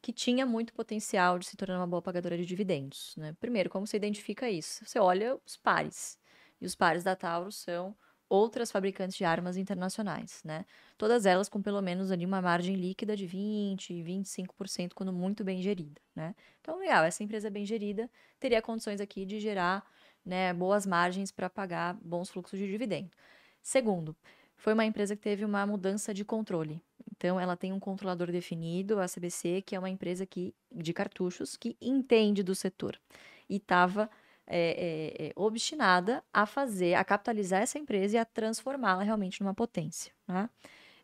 [0.00, 3.14] que tinha muito potencial de se tornar uma boa pagadora de dividendos.
[3.16, 3.34] Né?
[3.40, 4.84] Primeiro, como você identifica isso?
[4.84, 6.18] Você olha os pares.
[6.60, 7.96] E os pares da Taurus são
[8.28, 10.66] outras fabricantes de armas internacionais, né?
[10.98, 15.62] Todas elas com pelo menos ali uma margem líquida de 20, 25% quando muito bem
[15.62, 16.34] gerida, né?
[16.60, 19.82] Então, legal, essa empresa bem gerida teria condições aqui de gerar,
[20.24, 23.10] né, boas margens para pagar bons fluxos de dividendo.
[23.62, 24.14] Segundo,
[24.58, 26.82] foi uma empresa que teve uma mudança de controle.
[27.16, 31.56] Então, ela tem um controlador definido, a CBC, que é uma empresa que, de cartuchos
[31.56, 33.00] que entende do setor.
[33.48, 34.10] E estava
[34.46, 40.12] é, é, obstinada a fazer, a capitalizar essa empresa e a transformá-la realmente numa potência.
[40.26, 40.50] Né?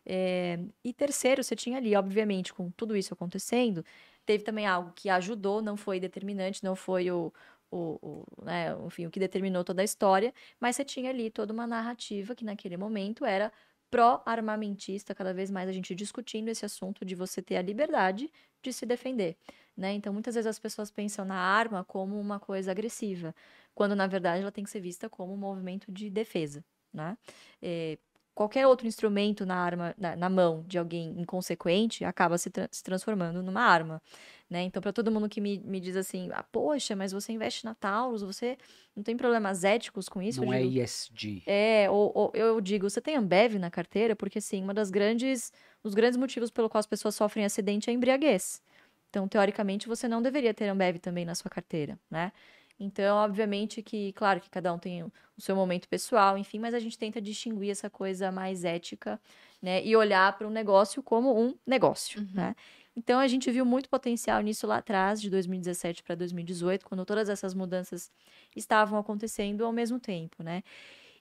[0.05, 3.83] É, e terceiro, você tinha ali, obviamente, com tudo isso acontecendo,
[4.25, 7.33] teve também algo que ajudou, não foi determinante, não foi o,
[7.71, 11.53] o, o, né, enfim, o que determinou toda a história, mas você tinha ali toda
[11.53, 13.51] uma narrativa que naquele momento era
[13.89, 18.31] pró-armamentista, cada vez mais a gente discutindo esse assunto de você ter a liberdade
[18.61, 19.37] de se defender.
[19.77, 19.93] Né?
[19.93, 23.33] Então, muitas vezes as pessoas pensam na arma como uma coisa agressiva,
[23.73, 26.63] quando na verdade ela tem que ser vista como um movimento de defesa.
[26.93, 27.17] Né?
[27.61, 27.97] É,
[28.35, 32.83] qualquer outro instrumento na arma, na, na mão de alguém inconsequente, acaba se, tra se
[32.83, 34.01] transformando numa arma.
[34.49, 34.63] Né?
[34.63, 37.73] Então, para todo mundo que me, me diz assim, ah, poxa, mas você investe na
[37.73, 38.57] Taurus, você
[38.95, 40.43] não tem problemas éticos com isso?
[40.43, 41.43] Não é ESG.
[41.47, 44.15] É, ou, ou eu digo, você tem Ambev na carteira?
[44.15, 45.51] Porque, assim, uma das grandes,
[45.81, 48.61] os grandes motivos pelo qual as pessoas sofrem acidente é a embriaguez.
[49.09, 52.33] Então, teoricamente, você não deveria ter Ambev também na sua carteira, né?
[52.79, 56.79] Então, obviamente que, claro que cada um tem o seu momento pessoal, enfim, mas a
[56.79, 59.19] gente tenta distinguir essa coisa mais ética,
[59.61, 59.83] né?
[59.85, 62.33] E olhar para o negócio como um negócio, Uhum.
[62.33, 62.53] né?
[62.97, 67.29] Então, a gente viu muito potencial nisso lá atrás, de 2017 para 2018, quando todas
[67.29, 68.11] essas mudanças
[68.55, 70.61] estavam acontecendo ao mesmo tempo, né?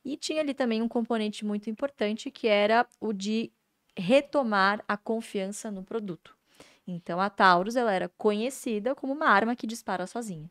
[0.04, 3.52] E tinha ali também um componente muito importante, que era o de
[3.96, 6.36] retomar a confiança no produto.
[6.86, 10.50] Então, a Taurus, ela era conhecida como uma arma que dispara sozinha.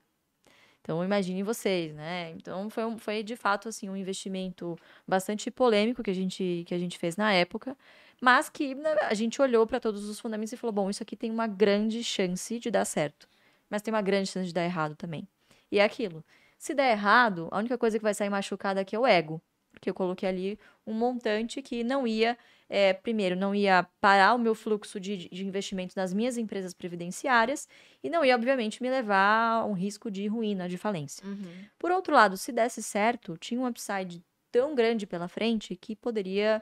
[0.84, 2.32] Então, imaginem vocês, né?
[2.32, 4.78] Então, foi, um- foi de fato, assim, um investimento
[5.08, 7.78] bastante polêmico que a gente, que a gente fez na época,
[8.22, 11.16] mas que né, a gente olhou para todos os fundamentos e falou, bom, isso aqui
[11.16, 13.30] tem uma grande chance de dar certo,
[13.70, 15.28] mas tem uma grande chance de dar errado também.
[15.72, 16.24] E é aquilo.
[16.58, 19.42] Se der errado, a única coisa que vai sair machucada aqui é o ego.
[19.74, 22.38] Porque eu coloquei ali um montante que não ia,
[22.70, 27.68] é, primeiro, não ia parar o meu fluxo de, de investimento nas minhas empresas previdenciárias
[28.02, 31.26] e não ia, obviamente, me levar a um risco de ruína, de falência.
[31.28, 31.66] Uhum.
[31.78, 36.62] Por outro lado, se desse certo, tinha um upside tão grande pela frente que poderia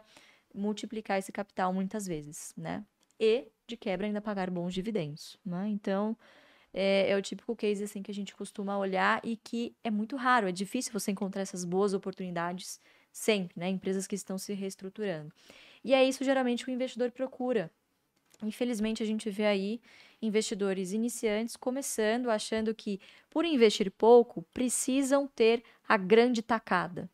[0.53, 2.83] multiplicar esse capital muitas vezes, né?
[3.19, 5.67] E, de quebra, ainda pagar bons dividendos, né?
[5.67, 6.17] Então,
[6.73, 10.15] é, é o típico case, assim, que a gente costuma olhar e que é muito
[10.15, 12.79] raro, é difícil você encontrar essas boas oportunidades
[13.11, 13.69] sempre, né?
[13.69, 15.31] Empresas que estão se reestruturando.
[15.83, 17.71] E é isso, geralmente, que o investidor procura.
[18.43, 19.81] Infelizmente, a gente vê aí
[20.21, 27.09] investidores iniciantes começando, achando que, por investir pouco, precisam ter a grande tacada.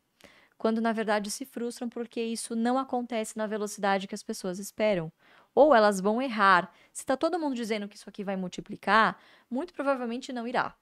[0.58, 5.12] Quando, na verdade, se frustram porque isso não acontece na velocidade que as pessoas esperam.
[5.54, 6.72] Ou elas vão errar.
[6.92, 9.20] Se está todo mundo dizendo que isso aqui vai multiplicar,
[9.50, 10.76] muito provavelmente não irá.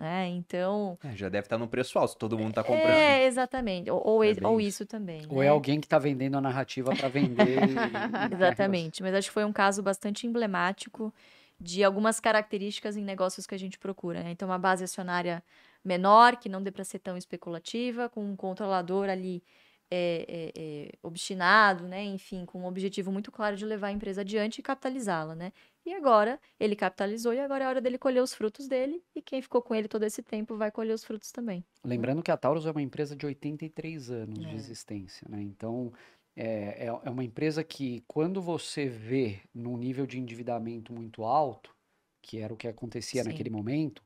[0.00, 0.26] Né?
[0.28, 0.98] Então.
[1.04, 2.96] É, já deve estar no preço alto, se todo mundo está comprando.
[2.96, 3.90] É, exatamente.
[3.90, 4.68] Ou, ou, É ou isso.
[4.82, 5.20] isso também.
[5.28, 5.46] Ou né?
[5.46, 7.58] é alguém que está vendendo a narrativa para vender.
[7.68, 11.12] e- Exatamente, mas acho que foi um caso bastante emblemático
[11.60, 14.22] de algumas características em negócios que a gente procura.
[14.22, 14.30] né?
[14.30, 15.42] Então, uma base acionária
[15.84, 19.42] menor, que não dê para ser tão especulativa, com um controlador ali
[19.90, 22.04] é, é, é, obstinado, né?
[22.04, 25.52] Enfim, com um objetivo muito claro de levar a empresa adiante e capitalizá-la, né?
[25.90, 29.42] E agora ele capitalizou e agora é hora dele colher os frutos dele e quem
[29.42, 31.66] ficou com ele todo esse tempo vai colher os frutos também.
[31.84, 34.54] Lembrando que a Taurus é uma empresa de 83 anos de É.
[34.54, 35.42] existência, né?
[35.42, 35.92] Então,
[36.36, 41.74] é, é, é uma empresa que, quando você vê num nível de endividamento muito alto,
[42.22, 43.28] que era o que acontecia Sim.
[43.28, 44.04] naquele momento,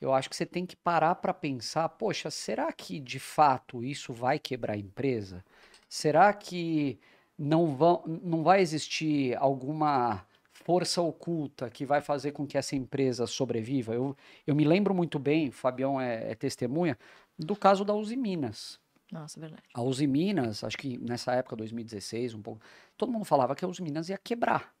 [0.00, 4.12] eu acho que você tem que parar para pensar, poxa, será que de fato isso
[4.12, 5.44] vai quebrar a empresa?
[5.88, 7.00] Será que
[7.38, 10.26] não, vão, não vai existir alguma
[10.66, 13.94] força oculta que vai fazer com que essa empresa sobreviva?
[13.94, 16.98] Eu, eu me lembro muito bem, o Fabião é, é testemunha,
[17.38, 18.80] do caso da Uzi Minas.
[19.12, 19.62] Nossa, verdade.
[19.72, 22.60] A Uzi Minas, acho que nessa época, 2016, um pouco,
[22.96, 24.74] todo mundo falava que a Uzi Minas ia quebrar.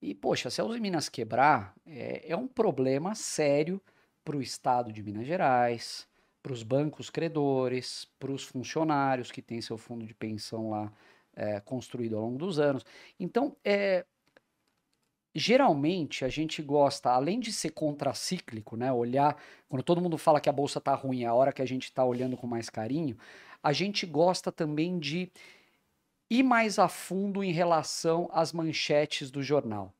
[0.00, 3.80] E, poxa, se a Uzi Minas quebrar, é, é um problema sério
[4.24, 6.08] para o Estado de Minas Gerais,
[6.42, 10.92] para os bancos credores, para os funcionários que têm seu fundo de pensão lá
[11.36, 12.84] é, construído ao longo dos anos.
[13.20, 14.04] Então, é,
[15.34, 19.36] geralmente a gente gosta, além de ser contracíclico, né, olhar,
[19.68, 21.84] quando todo mundo fala que a bolsa tá ruim, é a hora que a gente
[21.84, 23.16] está olhando com mais carinho,
[23.62, 25.30] a gente gosta também de
[26.28, 29.94] ir mais a fundo em relação às manchetes do jornal.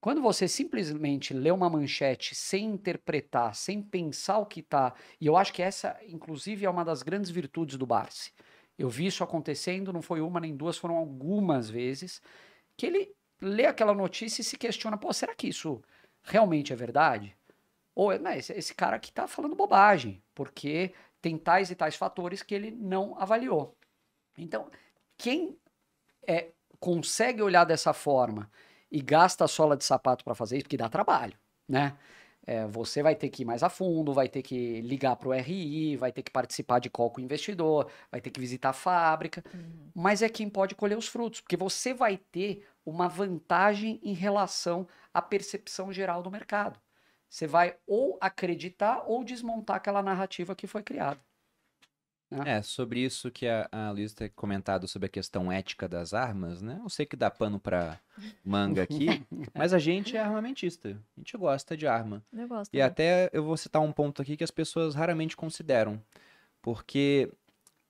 [0.00, 5.36] Quando você simplesmente lê uma manchete sem interpretar, sem pensar o que está, e eu
[5.36, 8.32] acho que essa, inclusive, é uma das grandes virtudes do Barsi.
[8.76, 12.20] Eu vi isso acontecendo, não foi uma nem duas, foram algumas vezes,
[12.76, 15.82] que ele lê aquela notícia e se questiona: pô, será que isso
[16.22, 17.36] realmente é verdade?
[17.94, 22.42] Ou né, esse, esse cara aqui está falando bobagem, porque tem tais e tais fatores
[22.42, 23.76] que ele não avaliou.
[24.38, 24.70] Então,
[25.18, 25.58] quem
[26.26, 26.48] é,
[26.80, 28.50] consegue olhar dessa forma
[28.90, 31.34] e gasta a sola de sapato para fazer isso, porque dá trabalho,
[31.68, 31.96] né?
[32.44, 35.32] É, você vai ter que ir mais a fundo, vai ter que ligar para o
[35.32, 38.72] RI, vai ter que participar de call com o investidor, vai ter que visitar a
[38.72, 39.44] fábrica,
[39.94, 44.86] mas é quem pode colher os frutos, porque você vai ter uma vantagem em relação
[45.12, 46.80] à percepção geral do mercado.
[47.28, 51.20] Você vai ou acreditar ou desmontar aquela narrativa que foi criada.
[52.46, 56.62] É, sobre isso que a, a Luísa tem comentado sobre a questão ética das armas,
[56.62, 56.80] né?
[56.82, 58.00] Eu sei que dá pano pra
[58.42, 59.06] manga aqui,
[59.54, 60.90] mas a gente é armamentista.
[60.90, 62.24] A gente gosta de arma.
[62.32, 62.70] Eu gosto.
[62.70, 62.86] E também.
[62.86, 66.02] até eu vou citar um ponto aqui que as pessoas raramente consideram.
[66.62, 67.30] Porque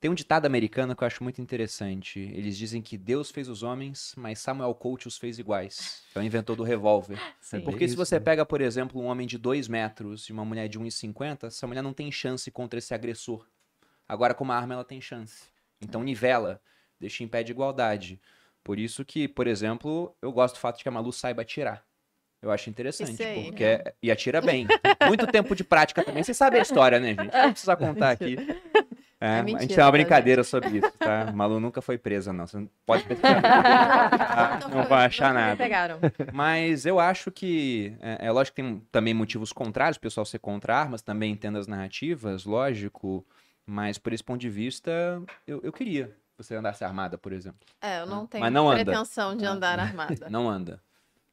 [0.03, 2.19] Tem um ditado americano que eu acho muito interessante.
[2.19, 6.03] Eles dizem que Deus fez os homens, mas Samuel Colt os fez iguais.
[6.13, 7.17] É o inventor do revólver.
[7.41, 7.61] Sim.
[7.61, 8.21] Porque se você né?
[8.25, 11.83] pega, por exemplo, um homem de 2 metros e uma mulher de 1,50, essa mulher
[11.83, 13.47] não tem chance contra esse agressor.
[14.09, 15.45] Agora, com uma arma, ela tem chance.
[15.81, 16.61] Então, nivela,
[16.99, 18.21] deixa em pé de igualdade.
[18.65, 21.87] Por isso que, por exemplo, eu gosto do fato de que a Malu saiba atirar.
[22.43, 23.63] Eu acho interessante, aí, porque...
[23.63, 24.67] é- E atira bem.
[25.07, 26.25] Muito tempo de prática também.
[26.25, 27.33] Você sabe a história, né, gente?
[27.33, 28.37] Não precisa contar aqui.
[29.23, 31.31] É, É a gente mentira, tem uma tá, brincadeira sobre isso, tá?
[31.33, 32.47] Malu nunca foi presa, não.
[32.47, 33.41] Você não pode pesquisar.
[33.41, 34.59] Tá?
[34.63, 35.57] Não foi- vai achar nada.
[35.57, 35.99] pegaram.
[36.33, 37.97] Mas eu acho que.
[38.01, 41.59] É, é lógico que tem também motivos contrários, o pessoal ser contra armas, também entendo
[41.59, 43.25] as narrativas, lógico.
[43.65, 44.91] Mas por esse ponto de vista,
[45.47, 47.61] eu, eu queria que você andasse armada, por exemplo.
[47.81, 48.85] É, eu não tenho Mas não anda.
[48.85, 49.51] pretensão de Ah.
[49.53, 50.29] andar armada.
[50.29, 50.83] Não anda.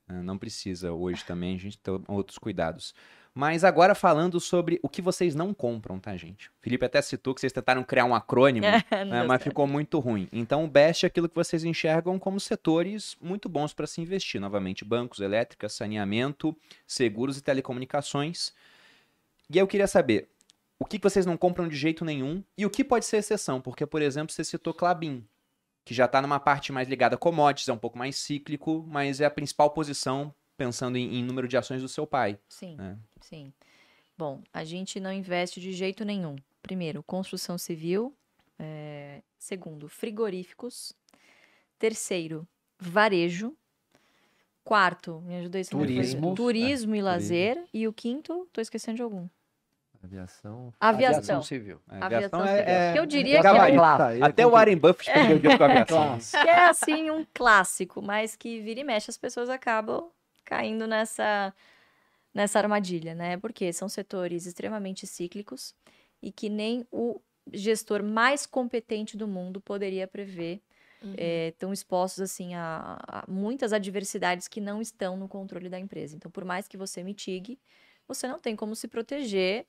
[0.08, 2.94] É, Não precisa hoje também, a gente tem outros cuidados.
[3.34, 6.50] Mas agora falando sobre o que vocês não compram, tá, gente?
[6.50, 9.44] O Felipe até citou que vocês tentaram criar um acrônimo, Não né, mas certo.
[9.44, 10.28] ficou muito ruim.
[10.32, 14.42] Então, o BEST é aquilo que vocês enxergam como setores muito bons para se investir.
[14.42, 18.52] Novamente, bancos, elétrica, saneamento, seguros e telecomunicações.
[19.50, 20.28] E aí eu queria saber,
[20.78, 23.62] o que que vocês não compram de jeito nenhum e o que pode ser exceção?
[23.62, 25.26] Porque, por exemplo, você citou Clabin,
[25.86, 29.22] que já está numa parte mais ligada a commodities, é um pouco mais cíclico, mas
[29.22, 32.38] é a principal posição pensando em, em número de ações do seu pai.
[32.50, 32.96] Sim, É.
[33.22, 33.54] sim.
[34.18, 36.36] Bom, a gente não investe de jeito nenhum.
[36.62, 38.14] Primeiro, construção civil.
[38.62, 40.92] é, segundo, frigoríficos.
[41.80, 42.46] Terceiro,
[42.78, 43.56] varejo.
[44.66, 46.36] Quarto, me ajuda foi- Turismo.
[46.36, 47.06] Turismo e turismo.
[47.06, 47.64] lazer.
[47.74, 49.30] E o quinto, tô esquecendo de algum.
[50.04, 50.74] Aviação.
[50.80, 51.42] Aviação.
[51.42, 51.80] civil.
[51.88, 52.74] A Aviação aviação civil.
[52.74, 53.66] é, Que eu diria que é um-
[54.14, 55.68] ele Até o Warren Buffett perdeu o dia com a
[56.18, 56.18] aviação.
[56.44, 60.10] Que é assim um clássico, mas que vira e mexe as pessoas acabam
[60.50, 61.54] caindo nessa
[62.34, 63.38] nessa armadilha, né?
[63.38, 65.76] Porque são setores extremamente cíclicos
[66.22, 67.22] e que nem o
[67.52, 70.62] gestor mais competente do mundo poderia prever.
[71.02, 71.16] Uhum.
[71.18, 76.14] estão expostos assim a, a muitas adversidades que não estão no controle da empresa.
[76.14, 77.58] Então, por mais que você mitigue,
[78.06, 79.66] você não tem como se proteger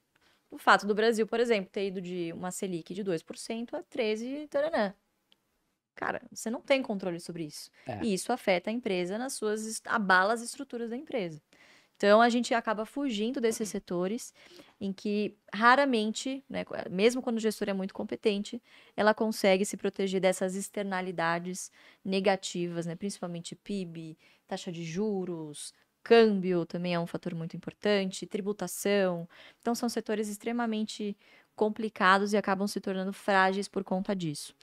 [0.51, 4.48] do fato do Brasil, por exemplo, ter ido de uma Selic de 2% a 13%,
[4.48, 4.93] taranã.
[5.94, 7.70] Cara, você não tem controle sobre isso.
[7.86, 8.00] É.
[8.02, 11.42] E isso afeta a empresa nas suas, abala as estruturas da empresa.
[11.96, 14.32] Então, a gente acaba fugindo desses setores
[14.80, 18.62] em que raramente, né, mesmo quando o gestor é muito competente,
[18.96, 21.70] ela consegue se proteger dessas externalidades
[22.02, 24.16] negativas, né, principalmente PIB,
[24.48, 29.28] taxa de juros, câmbio também é um fator muito importante, tributação.
[29.60, 31.14] Então, são setores extremamente
[31.54, 34.54] complicados e acabam se tornando frágeis por conta disso.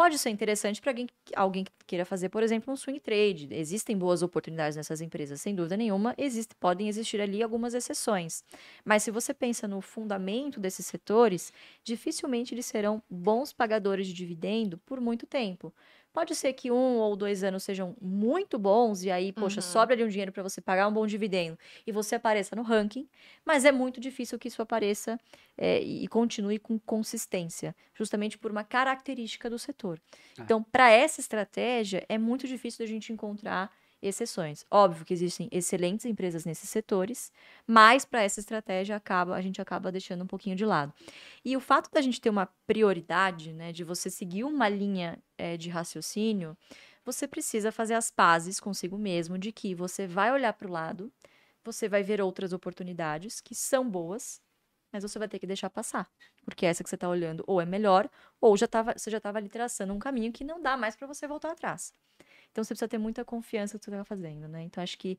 [0.00, 3.48] Pode ser interessante para alguém, que- alguém que queira fazer, por exemplo, um swing trade.
[3.50, 6.14] Existem boas oportunidades nessas empresas, sem dúvida nenhuma.
[6.16, 8.42] Existe, podem existir ali algumas exceções.
[8.82, 11.52] Mas se você pensa no fundamento desses setores,
[11.84, 15.70] dificilmente eles serão bons pagadores de dividendo por muito tempo.
[16.12, 19.62] Pode ser que um ou dois anos sejam muito bons e aí, poxa, Uhum.
[19.62, 21.56] sobra ali um dinheiro para você pagar um bom dividendo
[21.86, 23.08] e você apareça no ranking,
[23.44, 25.18] mas é muito difícil que isso apareça
[25.56, 30.00] é, e continue com consistência, justamente por uma característica do setor.
[30.38, 30.50] Ah.
[30.50, 33.70] Então, para essa estratégia, é muito difícil da gente encontrar
[34.02, 34.64] exceções.
[34.70, 37.32] Óbvio que existem excelentes empresas nesses setores,
[37.66, 40.92] mas para essa estratégia acaba, a gente acaba deixando um pouquinho de lado.
[41.44, 45.56] E o fato da gente ter uma prioridade, né, de você seguir uma linha eh,
[45.56, 46.56] de raciocínio,
[47.04, 51.12] você precisa fazer as pazes consigo mesmo de que você vai olhar para o lado,
[51.64, 54.40] você vai ver outras oportunidades que são boas,
[54.92, 56.08] mas você vai ter que deixar passar.
[56.44, 58.08] Porque essa que você está olhando ou é melhor,
[58.40, 61.06] ou já tava, você já estava ali traçando um caminho que não dá mais para
[61.06, 61.94] você voltar atrás.
[62.50, 64.62] Então você precisa ter muita confiança no que você está fazendo, né?
[64.62, 65.18] Então acho que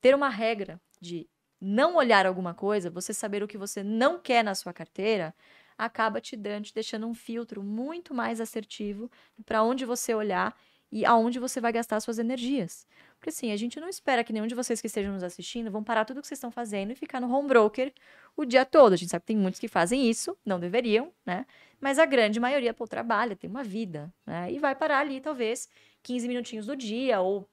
[0.00, 1.28] ter uma regra de
[1.60, 5.34] não olhar alguma coisa, você saber o que você não quer na sua carteira,
[5.78, 9.10] acaba te dando, te deixando um filtro muito mais assertivo
[9.44, 10.54] para onde você olhar
[10.92, 12.86] e aonde você vai gastar suas energias.
[13.16, 15.82] Porque assim, a gente não espera que nenhum de vocês que estejam nos assistindo vão
[15.82, 17.92] parar tudo o que vocês estão fazendo e ficar no home broker
[18.36, 18.92] o dia todo.
[18.92, 21.46] A gente sabe que tem muitos que fazem isso, não deveriam, né?
[21.80, 24.52] Mas a grande maioria, pô, trabalha, tem uma vida, né?
[24.52, 25.68] E vai parar ali, talvez,
[26.04, 27.48] 15 minutinhos do dia ou,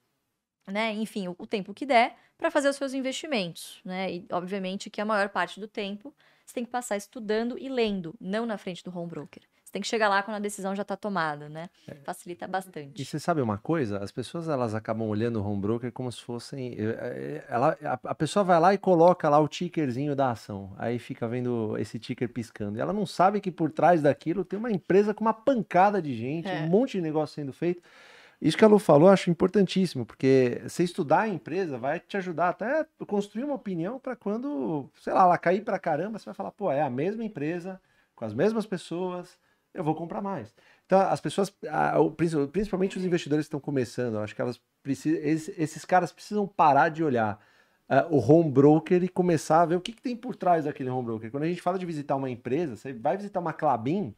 [0.68, 4.12] né, enfim, o, o tempo que der para fazer os seus investimentos, né?
[4.14, 6.14] E obviamente que a maior parte do tempo
[6.46, 9.44] você tem que passar estudando e lendo, não na frente do home broker.
[9.64, 11.70] Você tem que chegar lá quando a decisão já está tomada, né?
[12.04, 13.06] Facilita E bastante.
[13.06, 14.00] você sabe uma coisa?
[14.04, 16.74] As pessoas elas acabam olhando o home broker como se fossem.
[16.78, 20.76] eh, eh, Ela, a, a pessoa vai lá e coloca lá o tickerzinho da ação.
[20.78, 22.78] Aí fica vendo esse ticker piscando.
[22.78, 26.14] E ela não sabe que por trás daquilo tem uma empresa com uma pancada de
[26.14, 26.60] gente, É.
[26.60, 27.82] um monte de negócio sendo feito.
[28.42, 32.18] Isso que a Lu falou, eu acho importantíssimo, porque você estudar a empresa vai te
[32.18, 36.34] ajudar até construir uma opinião para quando, sei lá, ela cair para caramba, você vai
[36.34, 37.80] falar, pô, é a mesma empresa,
[38.16, 39.38] com as mesmas pessoas,
[39.74, 40.54] eu vou comprar mais.
[40.88, 41.54] Então, as pessoas,
[42.52, 47.04] principalmente os investidores que estão começando, acho que elas precisam, esses, caras precisam parar de
[47.04, 47.40] olhar
[47.88, 50.90] ah, o home broker e começar a ver o que, que tem por trás daquele
[50.90, 51.30] home broker.
[51.30, 54.16] Quando a gente fala de visitar uma empresa, você vai visitar uma Clabin,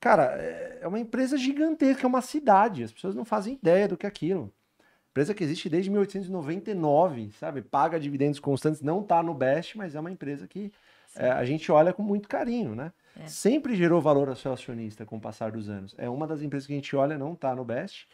[0.00, 3.96] cara, é é uma empresa gigantesca, é uma cidade, as pessoas não fazem ideia do
[3.96, 4.52] que é aquilo.
[5.10, 7.60] Empresa que existe desde 1899, sabe?
[7.60, 10.70] Paga dividendos constantes, não tá no best, mas é uma empresa que
[11.16, 12.92] é, a gente olha com muito carinho, né?
[13.18, 13.26] É.
[13.26, 15.94] Sempre gerou valor ao seu acionista com o passar dos anos.
[15.98, 18.06] É uma das empresas que a gente olha, não tá no best,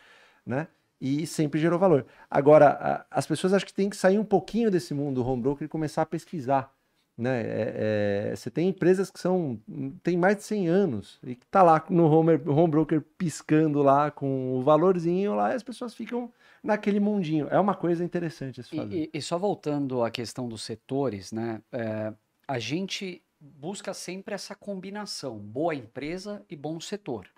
[0.46, 0.68] né?
[1.00, 2.06] E sempre gerou valor.
[2.30, 5.66] Agora, as pessoas acho que tem que sair um pouquinho desse mundo do home broker
[5.66, 6.72] e começar a pesquisar.
[7.16, 7.42] Né?
[7.42, 9.60] É- é, você tem empresas que são
[10.02, 14.10] tem mais de 100 anos e que tá lá no home, home broker piscando lá
[14.10, 16.32] com o valorzinho lá e as pessoas ficam
[16.62, 17.48] naquele mundinho.
[17.50, 18.96] É uma coisa interessante se fazer.
[18.96, 21.60] E, e- e só voltando à questão dos setores, né?
[21.70, 22.12] é,
[22.48, 27.28] a gente busca sempre essa combinação, boa empresa e bom setor.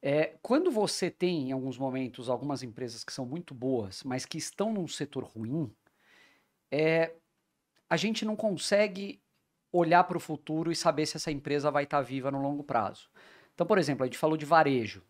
[0.00, 4.38] É, quando você tem, em alguns momentos, algumas empresas que são muito boas, mas que
[4.38, 5.72] estão num setor ruim,
[6.70, 7.12] é,
[7.88, 9.20] a gente não consegue
[9.72, 13.08] olhar para o futuro e saber se essa empresa vai estar viva no longo prazo.
[13.54, 15.02] Então, por exemplo, a gente falou de varejo.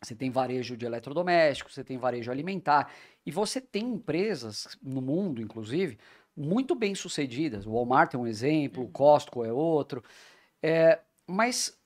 [0.00, 2.92] Você tem varejo de eletrodomésticos, você tem varejo alimentar,
[3.26, 5.98] e você tem empresas no mundo, inclusive,
[6.36, 7.66] muito bem sucedidas.
[7.66, 10.04] O Walmart é um exemplo, o Costco é outro.
[10.62, 11.76] É, mas,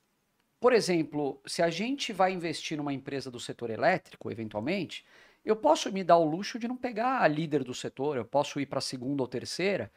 [0.61, 5.07] por exemplo, se a gente vai investir numa empresa do setor elétrico, eventualmente,
[5.45, 8.61] eu posso me dar o luxo de não pegar a líder do setor, eu posso
[8.61, 9.91] ir para a segunda ou terceira,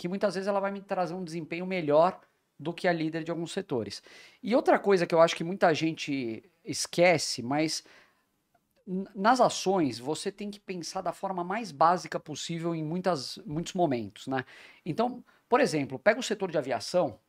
[0.00, 2.18] que muitas vezes ela vai me trazer um desempenho melhor
[2.58, 4.02] do que a líder de alguns setores.
[4.42, 7.84] E outra coisa que eu acho que muita gente esquece, mas
[9.14, 14.26] nas ações você tem que pensar da forma mais básica possível em muitas, muitos momentos,
[14.26, 14.46] né?
[14.86, 17.20] Então, por exemplo, pega o setor de aviação,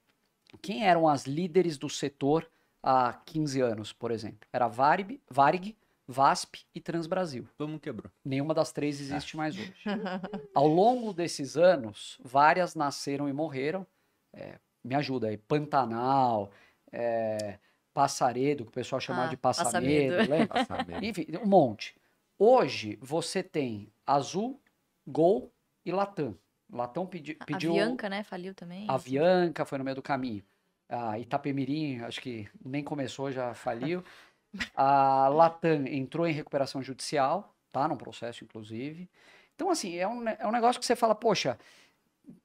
[0.61, 2.49] quem eram as líderes do setor
[2.81, 4.47] há 15 anos, por exemplo?
[4.53, 5.75] Era Varig, Varig
[6.11, 7.47] VASP e Transbrasil.
[7.57, 8.11] Todo mundo quebrou.
[8.23, 9.73] Nenhuma das três existe mais hoje.
[10.53, 13.85] Ao longo desses anos, várias nasceram e morreram.
[14.33, 16.51] É, me ajuda aí, Pantanal,
[16.91, 17.57] é,
[17.93, 20.29] Passaredo, que o pessoal chamava Ah, de Passamedo, Passamedo.
[20.29, 21.07] lembra?
[21.07, 21.95] Enfim, um monte.
[22.39, 24.59] Hoje você tem Azul,
[25.07, 25.53] Gol
[25.85, 26.37] e Latam.
[26.71, 28.23] Latam pedi, A- pediu A Bianca, né?
[28.23, 28.89] Faliu também.
[28.89, 30.43] a Avianca, foi no meio do caminho.
[30.89, 34.03] A Itapemirim, acho que nem começou, já faliu.
[34.75, 37.87] A Latam entrou em recuperação judicial, tá?
[37.87, 39.09] Num processo, inclusive.
[39.55, 41.57] Então, assim, é um, é um negócio que você fala, poxa,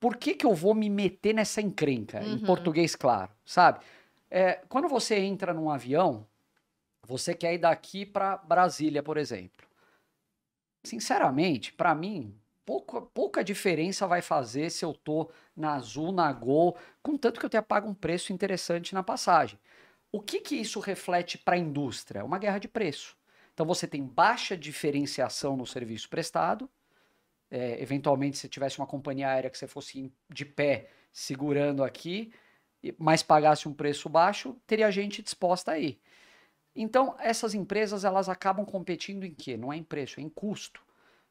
[0.00, 2.22] por que, que eu vou me meter nessa encrenca?
[2.24, 2.46] Em Uhum.
[2.46, 3.80] português, claro, sabe?
[4.30, 6.26] É, quando você entra num avião,
[7.06, 9.66] você quer ir daqui para Brasília, por exemplo.
[10.84, 16.76] Sinceramente, para mim, pouca, pouca diferença vai fazer se eu tô na Azul, na Gol,
[17.02, 19.58] contanto que eu tenha pago um preço interessante na passagem.
[20.12, 22.24] O que que isso reflete para a indústria?
[22.24, 23.16] Uma guerra de preço.
[23.52, 26.70] Então você tem baixa diferenciação no serviço prestado.
[27.50, 32.32] É, eventualmente, se tivesse uma companhia aérea que você fosse de pé segurando aqui,
[32.98, 36.00] mas pagasse um preço baixo, teria gente disposta a ir.
[36.74, 39.56] Então, essas empresas elas acabam competindo em quê?
[39.56, 40.82] Não é em preço, é em custo.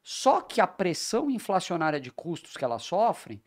[0.02, 3.44] Só que a pressão inflacionária de custos que elas sofrem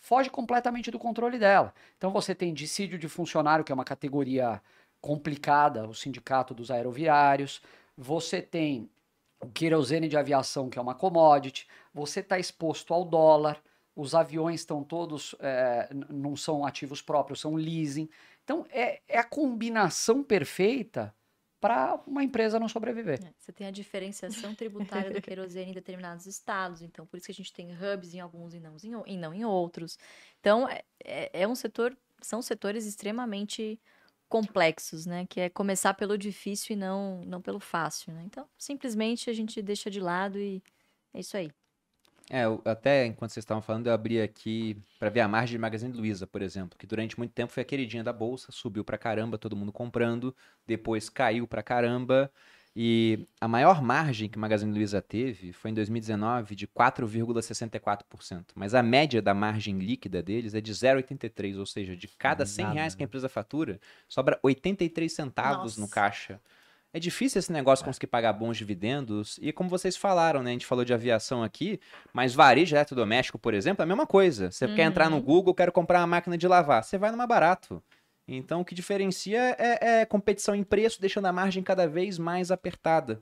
[0.00, 1.72] foge completamente do controle dela.
[1.96, 4.60] Então você tem dissídio de funcionário, que é uma categoria
[5.00, 7.60] complicada, o sindicato dos aeroviários.
[7.96, 8.90] Você tem
[9.40, 11.66] o querosene de aviação, que é uma commodity.
[11.94, 13.62] Você está exposto ao dólar.
[13.96, 15.34] Os aviões estão todos,
[15.90, 18.08] n- não são ativos próprios, são leasing.
[18.44, 21.14] Então é, é a combinação perfeita
[21.60, 23.20] para uma empresa não sobreviver.
[23.24, 27.32] É, Você tem a diferenciação tributária do querosene em determinados estados, então por isso que
[27.32, 28.76] a gente tem hubs em alguns e não
[29.06, 29.98] em, e não em outros.
[30.40, 33.78] Então é, é- é um setor, são setores extremamente
[34.28, 35.26] complexos, né?
[35.28, 38.22] Que é começar pelo difícil e não, não pelo fácil, né?
[38.24, 40.62] Então simplesmente a gente deixa de lado e
[41.12, 41.50] é isso aí.
[42.32, 45.58] É, eu- até enquanto vocês estavam falando, eu abri aqui para ver a margem de
[45.58, 48.96] Magazine Luiza, por exemplo, que durante muito tempo foi a queridinha da bolsa, subiu pra
[48.96, 50.34] caramba, todo mundo comprando,
[50.64, 52.30] depois caiu pra caramba.
[52.74, 58.52] E a maior margem que Magazine Luiza teve foi em 2019 de 4,64%.
[58.54, 62.66] Mas a média da margem líquida deles é de 0,83, ou seja, de cada 100
[62.74, 65.94] reais que a empresa fatura, sobra 83 centavos no Nossa.
[65.94, 66.40] caixa.
[66.92, 69.38] É difícil esse negócio conseguir pagar bons dividendos.
[69.40, 70.50] E como vocês falaram, né?
[70.50, 71.78] A gente falou de aviação aqui,
[72.12, 74.50] mas varejo eletrodoméstico, por exemplo, é a mesma coisa.
[74.50, 75.22] Você quer entrar no Uhum.
[75.22, 76.82] Google, quero comprar uma máquina de lavar.
[76.82, 77.82] Você vai no mais barato.
[78.26, 82.50] Então, o que diferencia é, é competição em preço, deixando a margem cada vez mais
[82.50, 83.20] apertada.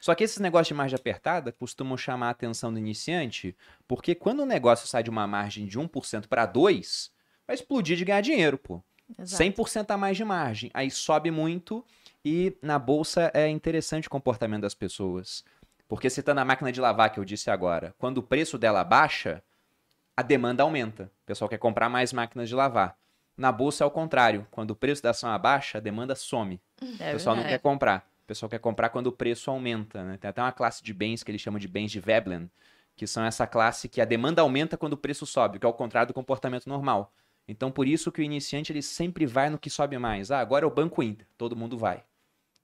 [0.00, 3.54] Só que esses negócios de margem apertada costumam chamar a atenção do iniciante,
[3.86, 7.10] porque quando o negócio sai de uma margem de 1% para 2%,
[7.46, 8.82] vai explodir de ganhar dinheiro, pô.
[9.18, 9.42] Exato.
[9.42, 10.70] 100% a mais de margem.
[10.72, 11.84] Aí sobe muito
[12.24, 15.44] e na bolsa é interessante o comportamento das pessoas.
[15.88, 19.42] Porque citando a máquina de lavar que eu disse agora, quando o preço dela baixa,
[20.16, 21.10] a demanda aumenta.
[21.22, 22.96] O pessoal quer comprar mais máquinas de lavar.
[23.36, 24.46] Na bolsa é o contrário.
[24.50, 26.60] Quando o preço da ação abaixa, a demanda some.
[26.98, 28.06] É o pessoal não quer comprar.
[28.22, 30.04] O pessoal quer comprar quando o preço aumenta.
[30.04, 30.18] Né?
[30.18, 32.50] Tem até uma classe de bens que eles chamam de bens de Veblen,
[32.94, 35.72] que são essa classe que a demanda aumenta quando o preço sobe, que é o
[35.72, 37.12] contrário do comportamento normal.
[37.48, 40.30] Então, por isso que o iniciante ele sempre vai no que sobe mais.
[40.30, 41.26] Ah, agora é o Banco Inter.
[41.36, 42.04] Todo mundo vai.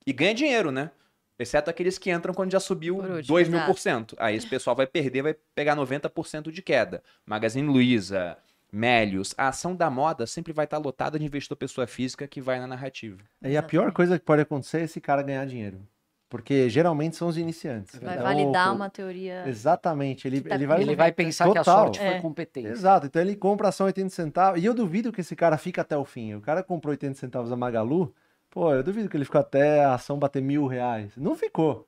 [0.06, 0.90] E ganha dinheiro, né?
[1.38, 4.16] Exceto aqueles que entram quando já subiu Por último, 2 mil por cento.
[4.18, 7.02] Aí esse pessoal vai perder, vai pegar 90% de queda.
[7.26, 8.38] Magazine Luiza,
[8.72, 9.34] Melios.
[9.36, 12.66] A ação da moda sempre vai estar lotada de investidor pessoa física que vai na
[12.66, 13.18] narrativa.
[13.42, 15.86] E a pior coisa que pode acontecer é esse cara ganhar dinheiro.
[16.28, 18.00] Porque geralmente são os iniciantes.
[18.00, 19.44] Vai Então, validar uma teoria.
[19.46, 20.26] Exatamente.
[20.26, 20.80] Ele, tá ele vai.
[20.82, 21.84] Ele vai pensar que a Total.
[21.84, 22.20] sorte foi É.
[22.20, 22.70] competência.
[22.70, 24.60] Exato, então ele compra ação 80 centavos.
[24.60, 26.34] E eu duvido que esse cara fica até o fim.
[26.34, 28.12] O cara comprou 80 centavos a Magalu.
[28.56, 31.14] Pô, eu duvido que ele ficou até a ação bater mil reais.
[31.14, 31.86] Não ficou.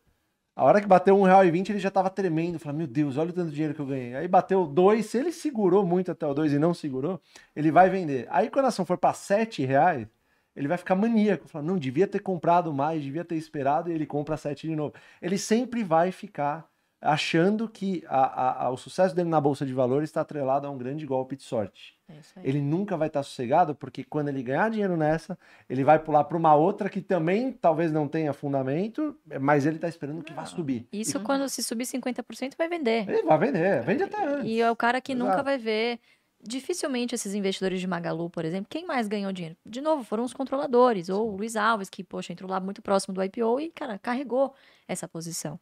[0.55, 2.59] A hora que bateu um real e vinte, ele já tava tremendo.
[2.59, 4.15] Falando, meu Deus, olha o tanto de dinheiro que eu ganhei.
[4.15, 5.07] Aí bateu dois.
[5.07, 7.23] Se ele segurou muito até o dois e não segurou,
[7.57, 8.27] ele vai vender.
[8.29, 10.07] Aí quando a ação for para sete reais,
[10.55, 11.49] ele vai ficar maníaco.
[11.49, 13.91] Falando, não, devia ter comprado mais, devia ter esperado.
[13.91, 14.93] E ele compra sete de novo.
[15.23, 16.69] Ele sempre vai ficar
[17.01, 20.77] achando que a- a- o sucesso dele na Bolsa de Valores está atrelado a um
[20.77, 21.97] grande golpe de sorte.
[22.09, 22.15] É.
[22.43, 25.39] Ele nunca vai estar sossegado, porque quando ele ganhar dinheiro nessa,
[25.69, 29.89] ele vai pular para uma outra que também talvez não tenha fundamento, mas ele está
[29.89, 30.89] esperando que vá subir.
[30.93, 33.09] Isso quando se subir 50% vai vender.
[33.09, 34.51] Ele vai vender, vende até antes.
[34.51, 35.45] E é o cara que nunca Exato.
[35.45, 36.01] vai ver.
[36.41, 39.57] Dificilmente esses investidores de Magalu, por exemplo, quem mais ganhou dinheiro?
[39.67, 43.13] De novo, foram os controladores, ou o Luiz Alves, que, poxa, entrou lá muito próximo
[43.13, 44.55] do IPO e, cara, carregou
[44.87, 45.59] essa posição.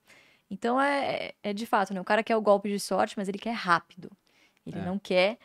[0.50, 2.00] Então, é, é de fato, né?
[2.00, 4.10] O cara quer o golpe de sorte, mas ele quer rápido.
[4.64, 4.84] Ele É.
[4.84, 5.38] não quer Não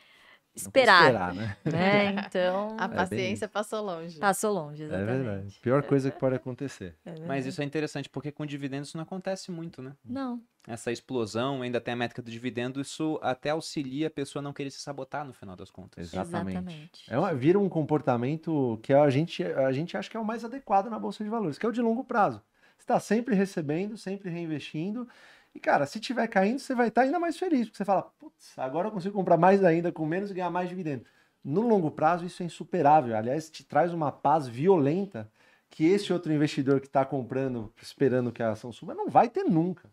[0.55, 1.57] esperar, esperar, né?
[1.65, 2.15] né?
[2.31, 4.19] Então, A bem paciência passou longe.
[4.19, 5.23] passou longe, É exatamente.
[5.23, 5.59] verdade.
[5.61, 6.95] Pior coisa que pode acontecer.
[7.05, 7.15] É.
[7.25, 9.93] Mas isso é interessante, porque com dividendos isso não acontece muito, né?
[10.05, 14.43] Não, Essa explosão, ainda tem a métrica do dividendo, isso até auxilia a pessoa a
[14.43, 15.97] não querer se sabotar no final das contas.
[16.13, 16.49] Exatamente.
[16.57, 17.03] exatamente.
[17.11, 20.45] É uma- vira um comportamento que a gente, a gente acha que é o mais
[20.45, 22.41] adequado na Bolsa de Valores, que é o de longo prazo.
[22.81, 25.07] Você está sempre recebendo, sempre reinvestindo.
[25.53, 28.57] E, cara, se tiver caindo, você vai estar ainda mais feliz, porque você fala, putz,
[28.57, 31.05] agora eu consigo comprar mais ainda com menos e ganhar mais dividendo.
[31.43, 33.15] No longo prazo, isso é insuperável.
[33.15, 35.29] Aliás, te traz uma paz violenta
[35.69, 39.43] que esse outro investidor que está comprando, esperando que a ação suba, não vai ter
[39.43, 39.87] nunca.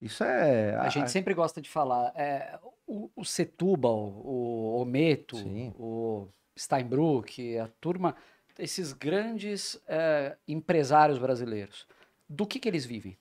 [0.00, 0.76] Isso é.
[0.76, 5.74] A gente sempre gosta de falar, é, o, o Setúbal, o Ometo, Sim.
[5.76, 8.14] o Steinbrück, a turma,
[8.56, 11.86] esses grandes é, empresários brasileiros,
[12.32, 13.18] do que, que eles vivem?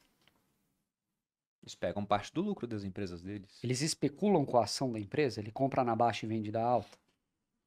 [1.61, 3.59] Eles pegam parte do lucro das empresas deles.
[3.61, 5.41] Eles especulam com a ação da empresa?
[5.41, 6.97] Ele compra na baixa e vende da alta?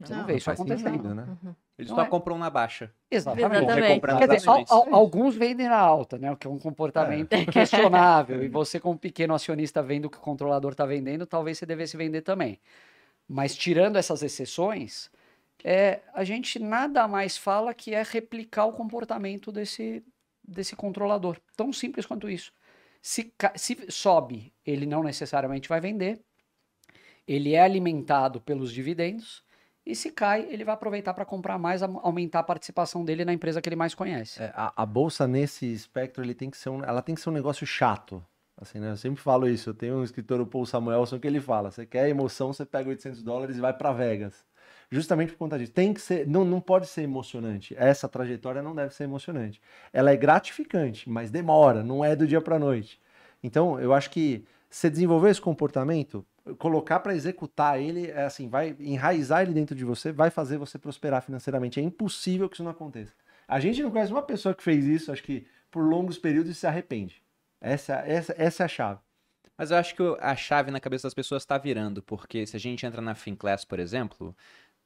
[0.01, 0.91] Você não, Não, vê não isso acontecendo.
[0.91, 1.37] sentido, né?
[1.43, 1.55] Uhum.
[1.79, 2.09] Eles Não só é.
[2.09, 2.93] compram na baixa.
[3.11, 3.65] Exatamente.
[3.65, 4.19] Exatamente.
[4.19, 6.31] Quer dizer, al- al- alguns vendem na alta, né?
[6.33, 8.43] O que é um comportamento questionável.
[8.43, 11.97] E você, como pequeno acionista, vendo o que o controlador está vendendo, talvez você devesse
[11.97, 12.59] vender também.
[13.29, 15.11] Mas tirando essas exceções,
[15.63, 20.03] é, a gente nada mais fala que é replicar o comportamento desse,
[20.53, 21.39] desse controlador.
[21.57, 22.53] Tão simples quanto isso.
[23.01, 26.21] Se, se sobe, ele não necessariamente vai vender.
[27.27, 29.43] Ele é alimentado pelos dividendos.
[29.85, 33.61] E se cai, ele vai aproveitar para comprar mais, aumentar a participação dele na empresa
[33.61, 34.41] que ele mais conhece.
[34.41, 37.31] É, a, a bolsa nesse espectro ele tem que ser um, ela tem que ser
[37.31, 38.25] um negócio chato.
[38.57, 38.91] Assim, né?
[38.91, 39.71] Eu sempre falo isso.
[39.71, 42.89] Eu tenho um escritor, o Paul Samuelson, que ele fala: você quer emoção, você pega
[42.91, 44.47] 800 dólares e vai para Vegas.
[44.93, 45.73] Justamente por conta disso.
[45.73, 47.75] Tem que ser, não, não pode ser emocionante.
[47.79, 49.59] Essa trajetória não deve ser emocionante.
[49.91, 53.01] Ela é gratificante, mas demora, não é do dia para noite.
[53.43, 56.27] Então, eu acho que você desenvolver esse comportamento,
[56.59, 60.79] colocar para executar ele, é assim, vai enraizar ele dentro de você, vai fazer você
[60.79, 61.81] prosperar financeiramente.
[61.81, 63.15] É impossível que isso não aconteça.
[63.49, 66.55] A gente não conhece uma pessoa que fez isso, acho que por longos períodos e
[66.55, 67.23] se arrepende.
[67.63, 69.01] Essa, essa, essa é a chave.
[69.57, 72.61] Mas eu acho que a chave na cabeça das pessoas está virando, porque se a
[72.61, 74.35] gente entra na Finclass, por exemplo,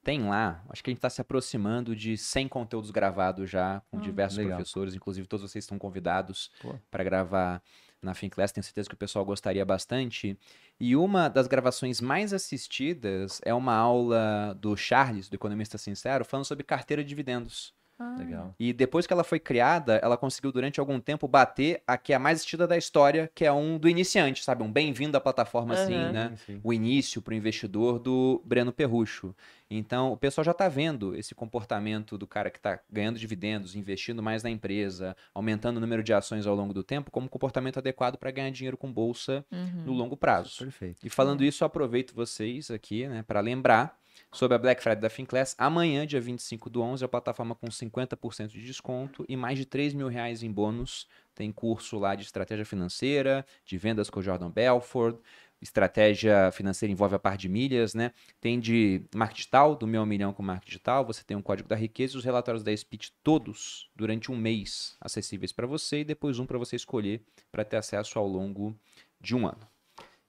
[0.06, 3.96] tem lá, acho que a gente está se aproximando de 100 conteúdos gravados já, com
[3.96, 4.00] Hum.
[4.00, 4.56] diversos legal.
[4.58, 6.48] professores, inclusive todos vocês estão convidados
[6.92, 7.60] para gravar
[8.00, 10.38] na Finclass, tenho certeza que o pessoal gostaria bastante.
[10.78, 16.44] E uma das gravações mais assistidas é uma aula do Charles, do Economista Sincero, falando
[16.44, 17.74] sobre carteira de dividendos.
[17.98, 18.54] Ah, Legal.
[18.58, 22.16] E depois que ela foi criada, ela conseguiu durante algum tempo bater a que é
[22.16, 24.62] a mais assistida da história, que é um do iniciante, sabe?
[24.62, 26.12] Um bem-vindo à plataforma assim, Aham.
[26.12, 26.28] né?
[26.30, 26.60] Sim, sim.
[26.62, 29.34] O início para o investidor do Breno Perrucho.
[29.70, 34.22] Então, o pessoal já está vendo esse comportamento do cara que está ganhando dividendos, investindo
[34.22, 38.16] mais na empresa, aumentando o número de ações ao longo do tempo, como comportamento adequado
[38.16, 39.84] para ganhar dinheiro com bolsa uhum.
[39.86, 40.58] no longo prazo.
[40.58, 41.04] Perfeito.
[41.04, 43.98] E falando isso, eu aproveito vocês aqui, né, para lembrar
[44.32, 45.54] sobre a Black Friday da Finclass.
[45.58, 49.94] Amanhã, dia 25 do 11, a plataforma com 50% de desconto e mais de 3
[49.94, 51.06] mil reais em bônus.
[51.34, 55.18] Tem curso lá de estratégia financeira, de vendas com o Jordan Belford,
[55.60, 58.12] estratégia financeira envolve a par de milhas, né?
[58.40, 61.76] Tem de marketing digital, do meu milhão com marketing digital, você tem um código da
[61.76, 66.38] riqueza e os relatórios da Speech todos durante um mês acessíveis para você e depois
[66.38, 68.78] um para você escolher para ter acesso ao longo
[69.20, 69.66] de um ano.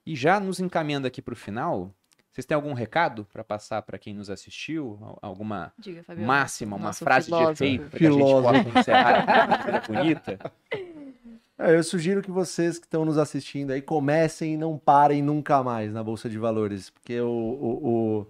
[0.05, 1.93] E já nos encaminhando aqui para o final,
[2.37, 4.97] vocês têm algum recado para passar para quem nos assistiu?
[5.01, 7.53] Al- Alguma Diga, máxima, uma Nosso frase filósofo.
[7.55, 10.39] de efeito para que a gente possa encerrar maneira bonita?
[11.59, 15.63] É, eu sugiro que vocês que estão nos assistindo aí comecem e não parem nunca
[15.63, 17.87] mais na Bolsa de Valores, porque o, o,
[18.19, 18.27] o,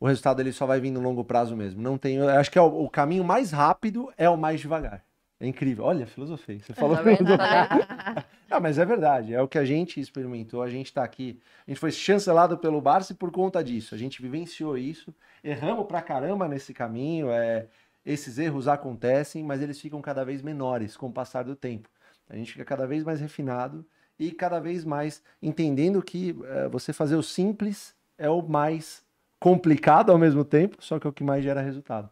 [0.00, 1.82] o resultado ele só vai vir no longo prazo mesmo.
[1.82, 5.04] Não tem, eu acho que é o, o caminho mais rápido é o mais devagar.
[5.42, 5.84] É incrível.
[5.84, 6.60] Olha, filosofei.
[6.60, 7.16] Você falou vendo?
[7.16, 7.66] filosofia.
[7.66, 8.24] Falei.
[8.48, 11.70] Ah, mas é verdade, é o que a gente experimentou, a gente está aqui, a
[11.70, 16.46] gente foi chancelado pelo Barça por conta disso, a gente vivenciou isso, erramos pra caramba
[16.46, 17.66] nesse caminho, é,
[18.04, 21.88] esses erros acontecem, mas eles ficam cada vez menores com o passar do tempo.
[22.28, 23.86] A gente fica cada vez mais refinado
[24.18, 29.02] e cada vez mais entendendo que é, você fazer o simples é o mais
[29.40, 32.10] complicado ao mesmo tempo, só que é o que mais gera resultado.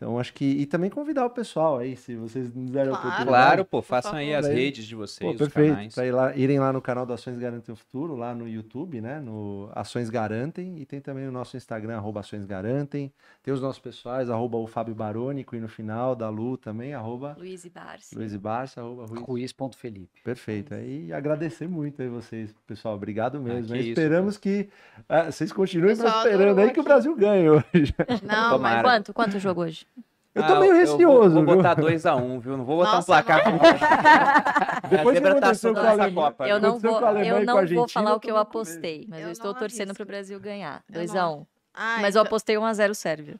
[0.00, 0.44] Então, acho que.
[0.44, 3.08] E também convidar o pessoal aí, se vocês nos derem a Claro.
[3.08, 3.46] oportunidade.
[3.46, 5.70] Claro, pô, façam aí as redes de vocês, Pô, os perfeito.
[5.74, 5.92] canais.
[5.96, 9.00] Para ir lá- irem lá no canal do Ações Garantem o Futuro, lá no YouTube,
[9.00, 9.18] né?
[9.18, 10.78] No Ações Garantem.
[10.78, 13.12] E tem também o nosso Instagram, arroba Ações Garantem.
[13.42, 15.56] Tem os nossos pessoais, arroba o Fábio Barônico.
[15.56, 18.14] E no final, da Lu também, arroba Luiz e Barsi.
[18.14, 19.22] Luiz e Barça, arroba Ruiz.
[19.22, 20.22] Ruiz.felipe.
[20.22, 20.74] Perfeito.
[20.74, 22.94] Aí agradecer muito aí vocês, pessoal.
[22.94, 23.66] Obrigado mesmo.
[23.66, 24.68] que Aí isso, Esperamos que
[25.08, 26.84] ah, vocês continuem adorou aí que o.
[26.84, 27.94] Brasil ganhe hoje.
[28.22, 28.58] Não, Tomara.
[28.60, 29.12] mas Quanto?
[29.12, 29.87] Quanto o jogo hoje?
[30.34, 31.56] Eu Ah, tô meio vou- receoso, Vou, viu?
[31.56, 32.56] botar 2x1, viu?
[32.56, 33.42] Não vou botar Nossa, um placar.
[33.50, 33.58] não.
[34.90, 36.48] Depois que tá aconteceu com a Alemanha- Copa.
[36.48, 39.32] Eu não vou, eu não vou Argentina, falar o que eu apostei, mas eu, Eu
[39.32, 40.82] estou torcendo pro Brasil ganhar.
[40.92, 41.46] Eu 2x1.
[41.74, 43.36] Ai, Mas eu então- apostei 1x0 Sérvia.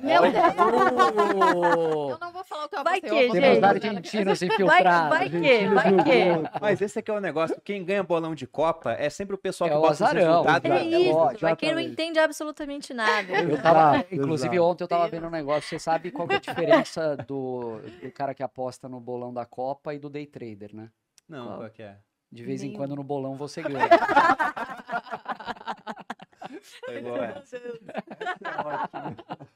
[0.00, 0.34] Meu Deus!
[1.54, 3.32] Oh, Eu não vou falar o que eu Vai que, gente?
[3.32, 5.08] Temos argentinos Vai, infiltrados.
[5.18, 6.60] vai que, vai que.
[6.60, 7.60] Mas esse aqui é o negócio.
[7.64, 10.42] Quem ganha bolão de Copa é sempre o pessoal É que o bota os azarão.
[10.42, 10.70] resultados.
[10.70, 13.32] É isso, vai quem não entende absolutamente nada.
[13.32, 15.68] Eu tava, inclusive ontem eu tava vendo um negócio.
[15.68, 19.44] Você sabe qual que é a diferença do, do cara que aposta no bolão da
[19.46, 20.88] Copa e do day trader, né?
[21.28, 21.58] Não, Qual?
[21.58, 21.96] qual que é?
[22.30, 23.88] De vez em quando no bolão você ganha.
[26.88, 27.58] É igual essa.
[27.58, 27.92] Muito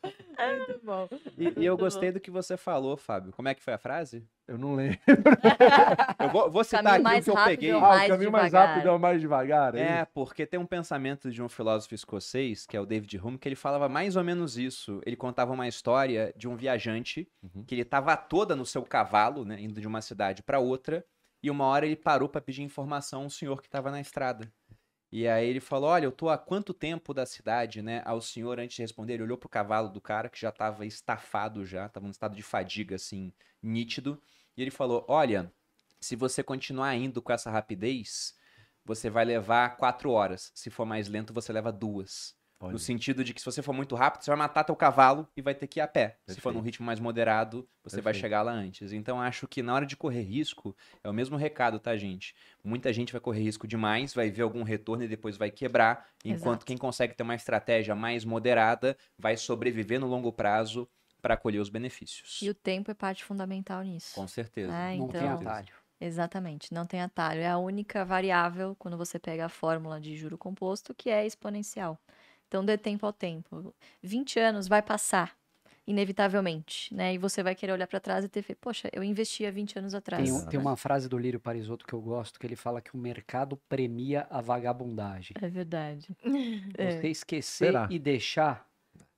[0.97, 1.09] bom.
[1.37, 3.33] E, e eu gostei do que você falou, Fábio.
[3.33, 4.27] Como é que foi a frase?
[4.49, 4.99] Eu não lembro.
[6.21, 7.71] Eu vou, vou citar Caminho aqui o mais que eu peguei.
[7.71, 8.69] é o Ah, mais o caminho mais devagar.
[8.69, 9.75] rápido é o mais devagar.
[9.75, 13.39] É, É, porque tem um pensamento de um filósofo escocês, que é o David Hume,
[13.39, 15.01] que ele falava mais ou menos isso.
[15.05, 17.65] Ele contava uma história de um viajante Uhum.
[17.65, 21.05] que ele estava toda no seu cavalo, né, indo de uma cidade para outra,
[21.43, 24.51] e uma hora ele parou para pedir informação a um senhor que estava na estrada.
[25.11, 28.59] E aí ele falou: "Olha, eu tô há quanto tempo da cidade, né?" Ao senhor
[28.61, 32.05] antes de responder, ele olhou pro cavalo do cara que já estava estafado já, estava
[32.07, 34.21] num estado de fadiga assim, nítido,
[34.57, 35.53] e ele falou: "Olha,
[36.01, 38.35] se você continuar indo com essa rapidez,
[38.85, 40.53] você vai levar quatro horas.
[40.55, 42.36] Se for mais lento, você leva duas.
[42.61, 42.73] Olha.
[42.73, 45.43] No sentido de que se você for muito rápido, você vai matar teu cavalo e
[45.43, 46.19] vai ter que ir a pé.
[46.27, 46.65] Se for num Perfeito.
[46.65, 48.21] ritmo mais moderado, você vai Perfeito.
[48.21, 48.93] chegar lá antes.
[48.93, 52.35] Então acho que na hora de correr risco, é o mesmo recado, tá, gente?
[52.65, 56.61] Muita gente vai correr risco demais, vai ver algum retorno e depois vai quebrar, enquanto
[56.61, 56.67] Exato.
[56.67, 60.89] quem consegue ter uma estratégia mais moderada vai sobreviver no longo prazo
[61.23, 62.41] para colher os benefícios.
[62.41, 64.17] E o tempo é parte fundamental nisso.
[64.17, 64.73] Com certeza.
[64.73, 65.75] É, Não tem então, atalho.
[66.01, 67.41] exatamente, não tem atalho.
[67.41, 71.99] É a única variável quando você pega a fórmula de juro composto que é exponencial.
[72.49, 73.75] Então, dê tempo ao tempo.
[74.03, 75.37] 20 anos vai passar,
[75.87, 77.15] inevitavelmente, né?
[77.15, 79.79] E você vai querer olhar para trás e ter feito, poxa, eu investi há 20
[79.79, 80.23] anos atrás.
[80.23, 82.95] Tem, um- tem uma frase do Lírio Parisotto que eu gosto, que ele fala que
[82.95, 85.37] o mercado premia a vagabundagem.
[85.41, 86.17] É verdade.
[86.79, 87.87] É, Você esquecer Será?
[87.91, 88.69] e deixar,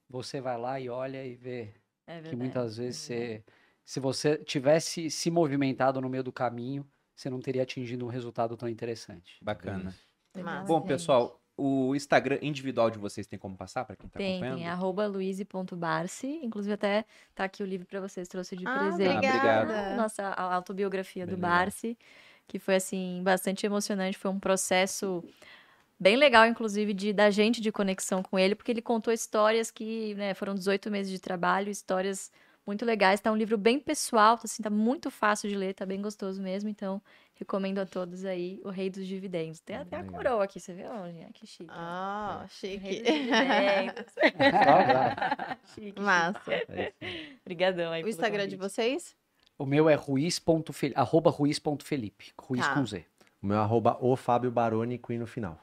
[0.09, 1.75] você vai lá e olha e vê
[2.07, 2.31] é verdade.
[2.31, 3.45] que muitas é vezes verdade.
[3.45, 3.45] você,
[3.85, 8.57] se você tivesse se movimentado no meio do caminho, você não teria atingido um resultado
[8.57, 9.39] tão interessante.
[9.43, 9.99] Bacana.
[10.67, 10.87] Bom, gente.
[10.87, 14.59] pessoal, o Instagram individual de vocês tem como passar para quem tá Tem, acompanhando?
[14.59, 16.41] tem arroba luize.barce.
[16.43, 17.05] Inclusive, até
[17.35, 19.27] tá aqui o livro para vocês, trouxe de Ah, presente.
[19.27, 19.75] obrigada.
[19.93, 21.41] Ah, Nossa a- autobiografia Bem do.
[21.41, 21.99] Barce,
[22.47, 24.17] que foi, assim, bastante emocionante.
[24.17, 25.23] Foi um processo
[26.01, 30.15] bem legal, inclusive, de, da gente de conexão com ele, porque ele contou histórias que,
[30.15, 32.31] né, foram 18 meses de trabalho, histórias
[32.69, 33.21] muito legais.
[33.21, 36.69] Tá um livro bem pessoal, assim, tá muito fácil de ler, tá bem gostoso mesmo.
[36.69, 37.01] Então,
[37.35, 39.61] recomendo a todos aí O Rei dos Dividendos.
[39.61, 40.87] Tem até a coroa aqui, você viu?
[40.91, 41.71] Olha, que chique.
[41.71, 43.03] Ah, O Rei chique.
[43.03, 44.15] dos Dividendos.
[45.75, 46.53] chique, Massa.
[46.53, 47.39] É isso.
[47.43, 48.71] Obrigadão aí O Instagram de convite.
[48.75, 49.17] vocês?
[49.59, 49.99] O meu é
[50.95, 52.75] arroba ruiz.felipe, ruiz Tá.
[52.75, 53.05] com Z.
[53.43, 55.59] O meu arroba o Fábio Barônico e no final.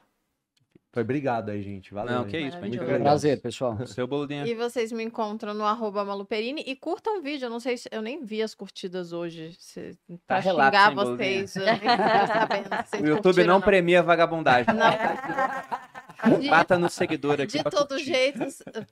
[0.96, 1.94] Foi obrigado aí, gente.
[1.94, 2.14] Valeu.
[2.16, 2.32] Não, aí.
[2.32, 2.84] que isso, pra gente Maravilhoso.
[2.84, 3.04] agradece.
[3.04, 3.74] Prazer, pessoal.
[3.82, 4.48] O seu boludinho.
[4.48, 7.48] E vocês me encontram no arroba Maluperini e curtam o vídeo.
[7.48, 9.54] Eu não sei se eu nem vi as curtidas hoje.
[9.60, 11.18] Se, pra relato xingar bolinha.
[11.18, 11.56] vocês.
[11.58, 11.80] Eu nem
[12.28, 14.74] sabendo se O YouTube não ou premia vagabundagem.
[14.74, 16.40] Não.
[16.40, 18.06] De- Bata no seguidor aqui De pra todo curtir.
[18.06, 18.40] jeito,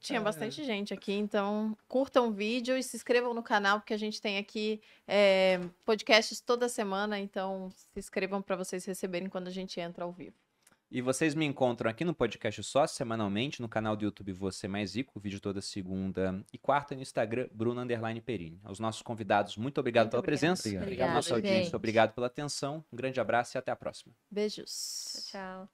[0.02, 3.98] tinha bastante gente aqui, então curtam o vídeo e se inscrevam no canal, porque a
[3.98, 9.52] gente tem aqui é, podcasts toda semana, então se inscrevam para vocês receberem quando a
[9.52, 10.36] gente entra ao vivo.
[10.96, 14.96] E vocês me encontram aqui no podcast só semanalmente, no canal do YouTube Você Mais
[14.96, 18.60] Rico, vídeo toda segunda e quarta, e no Instagram, Bruno Underline Perini.
[18.64, 20.54] Aos nossos convidados, muito obrigado Muito pela obrigada.
[20.54, 20.70] presença.
[20.70, 20.84] Obrigado.
[20.84, 21.76] À Obrigada, nossa audiência, gente.
[21.76, 22.86] obrigado pela atenção.
[22.94, 24.14] Um grande abraço e até a próxima.
[24.30, 25.32] Beijos.
[25.32, 25.68] Tchau.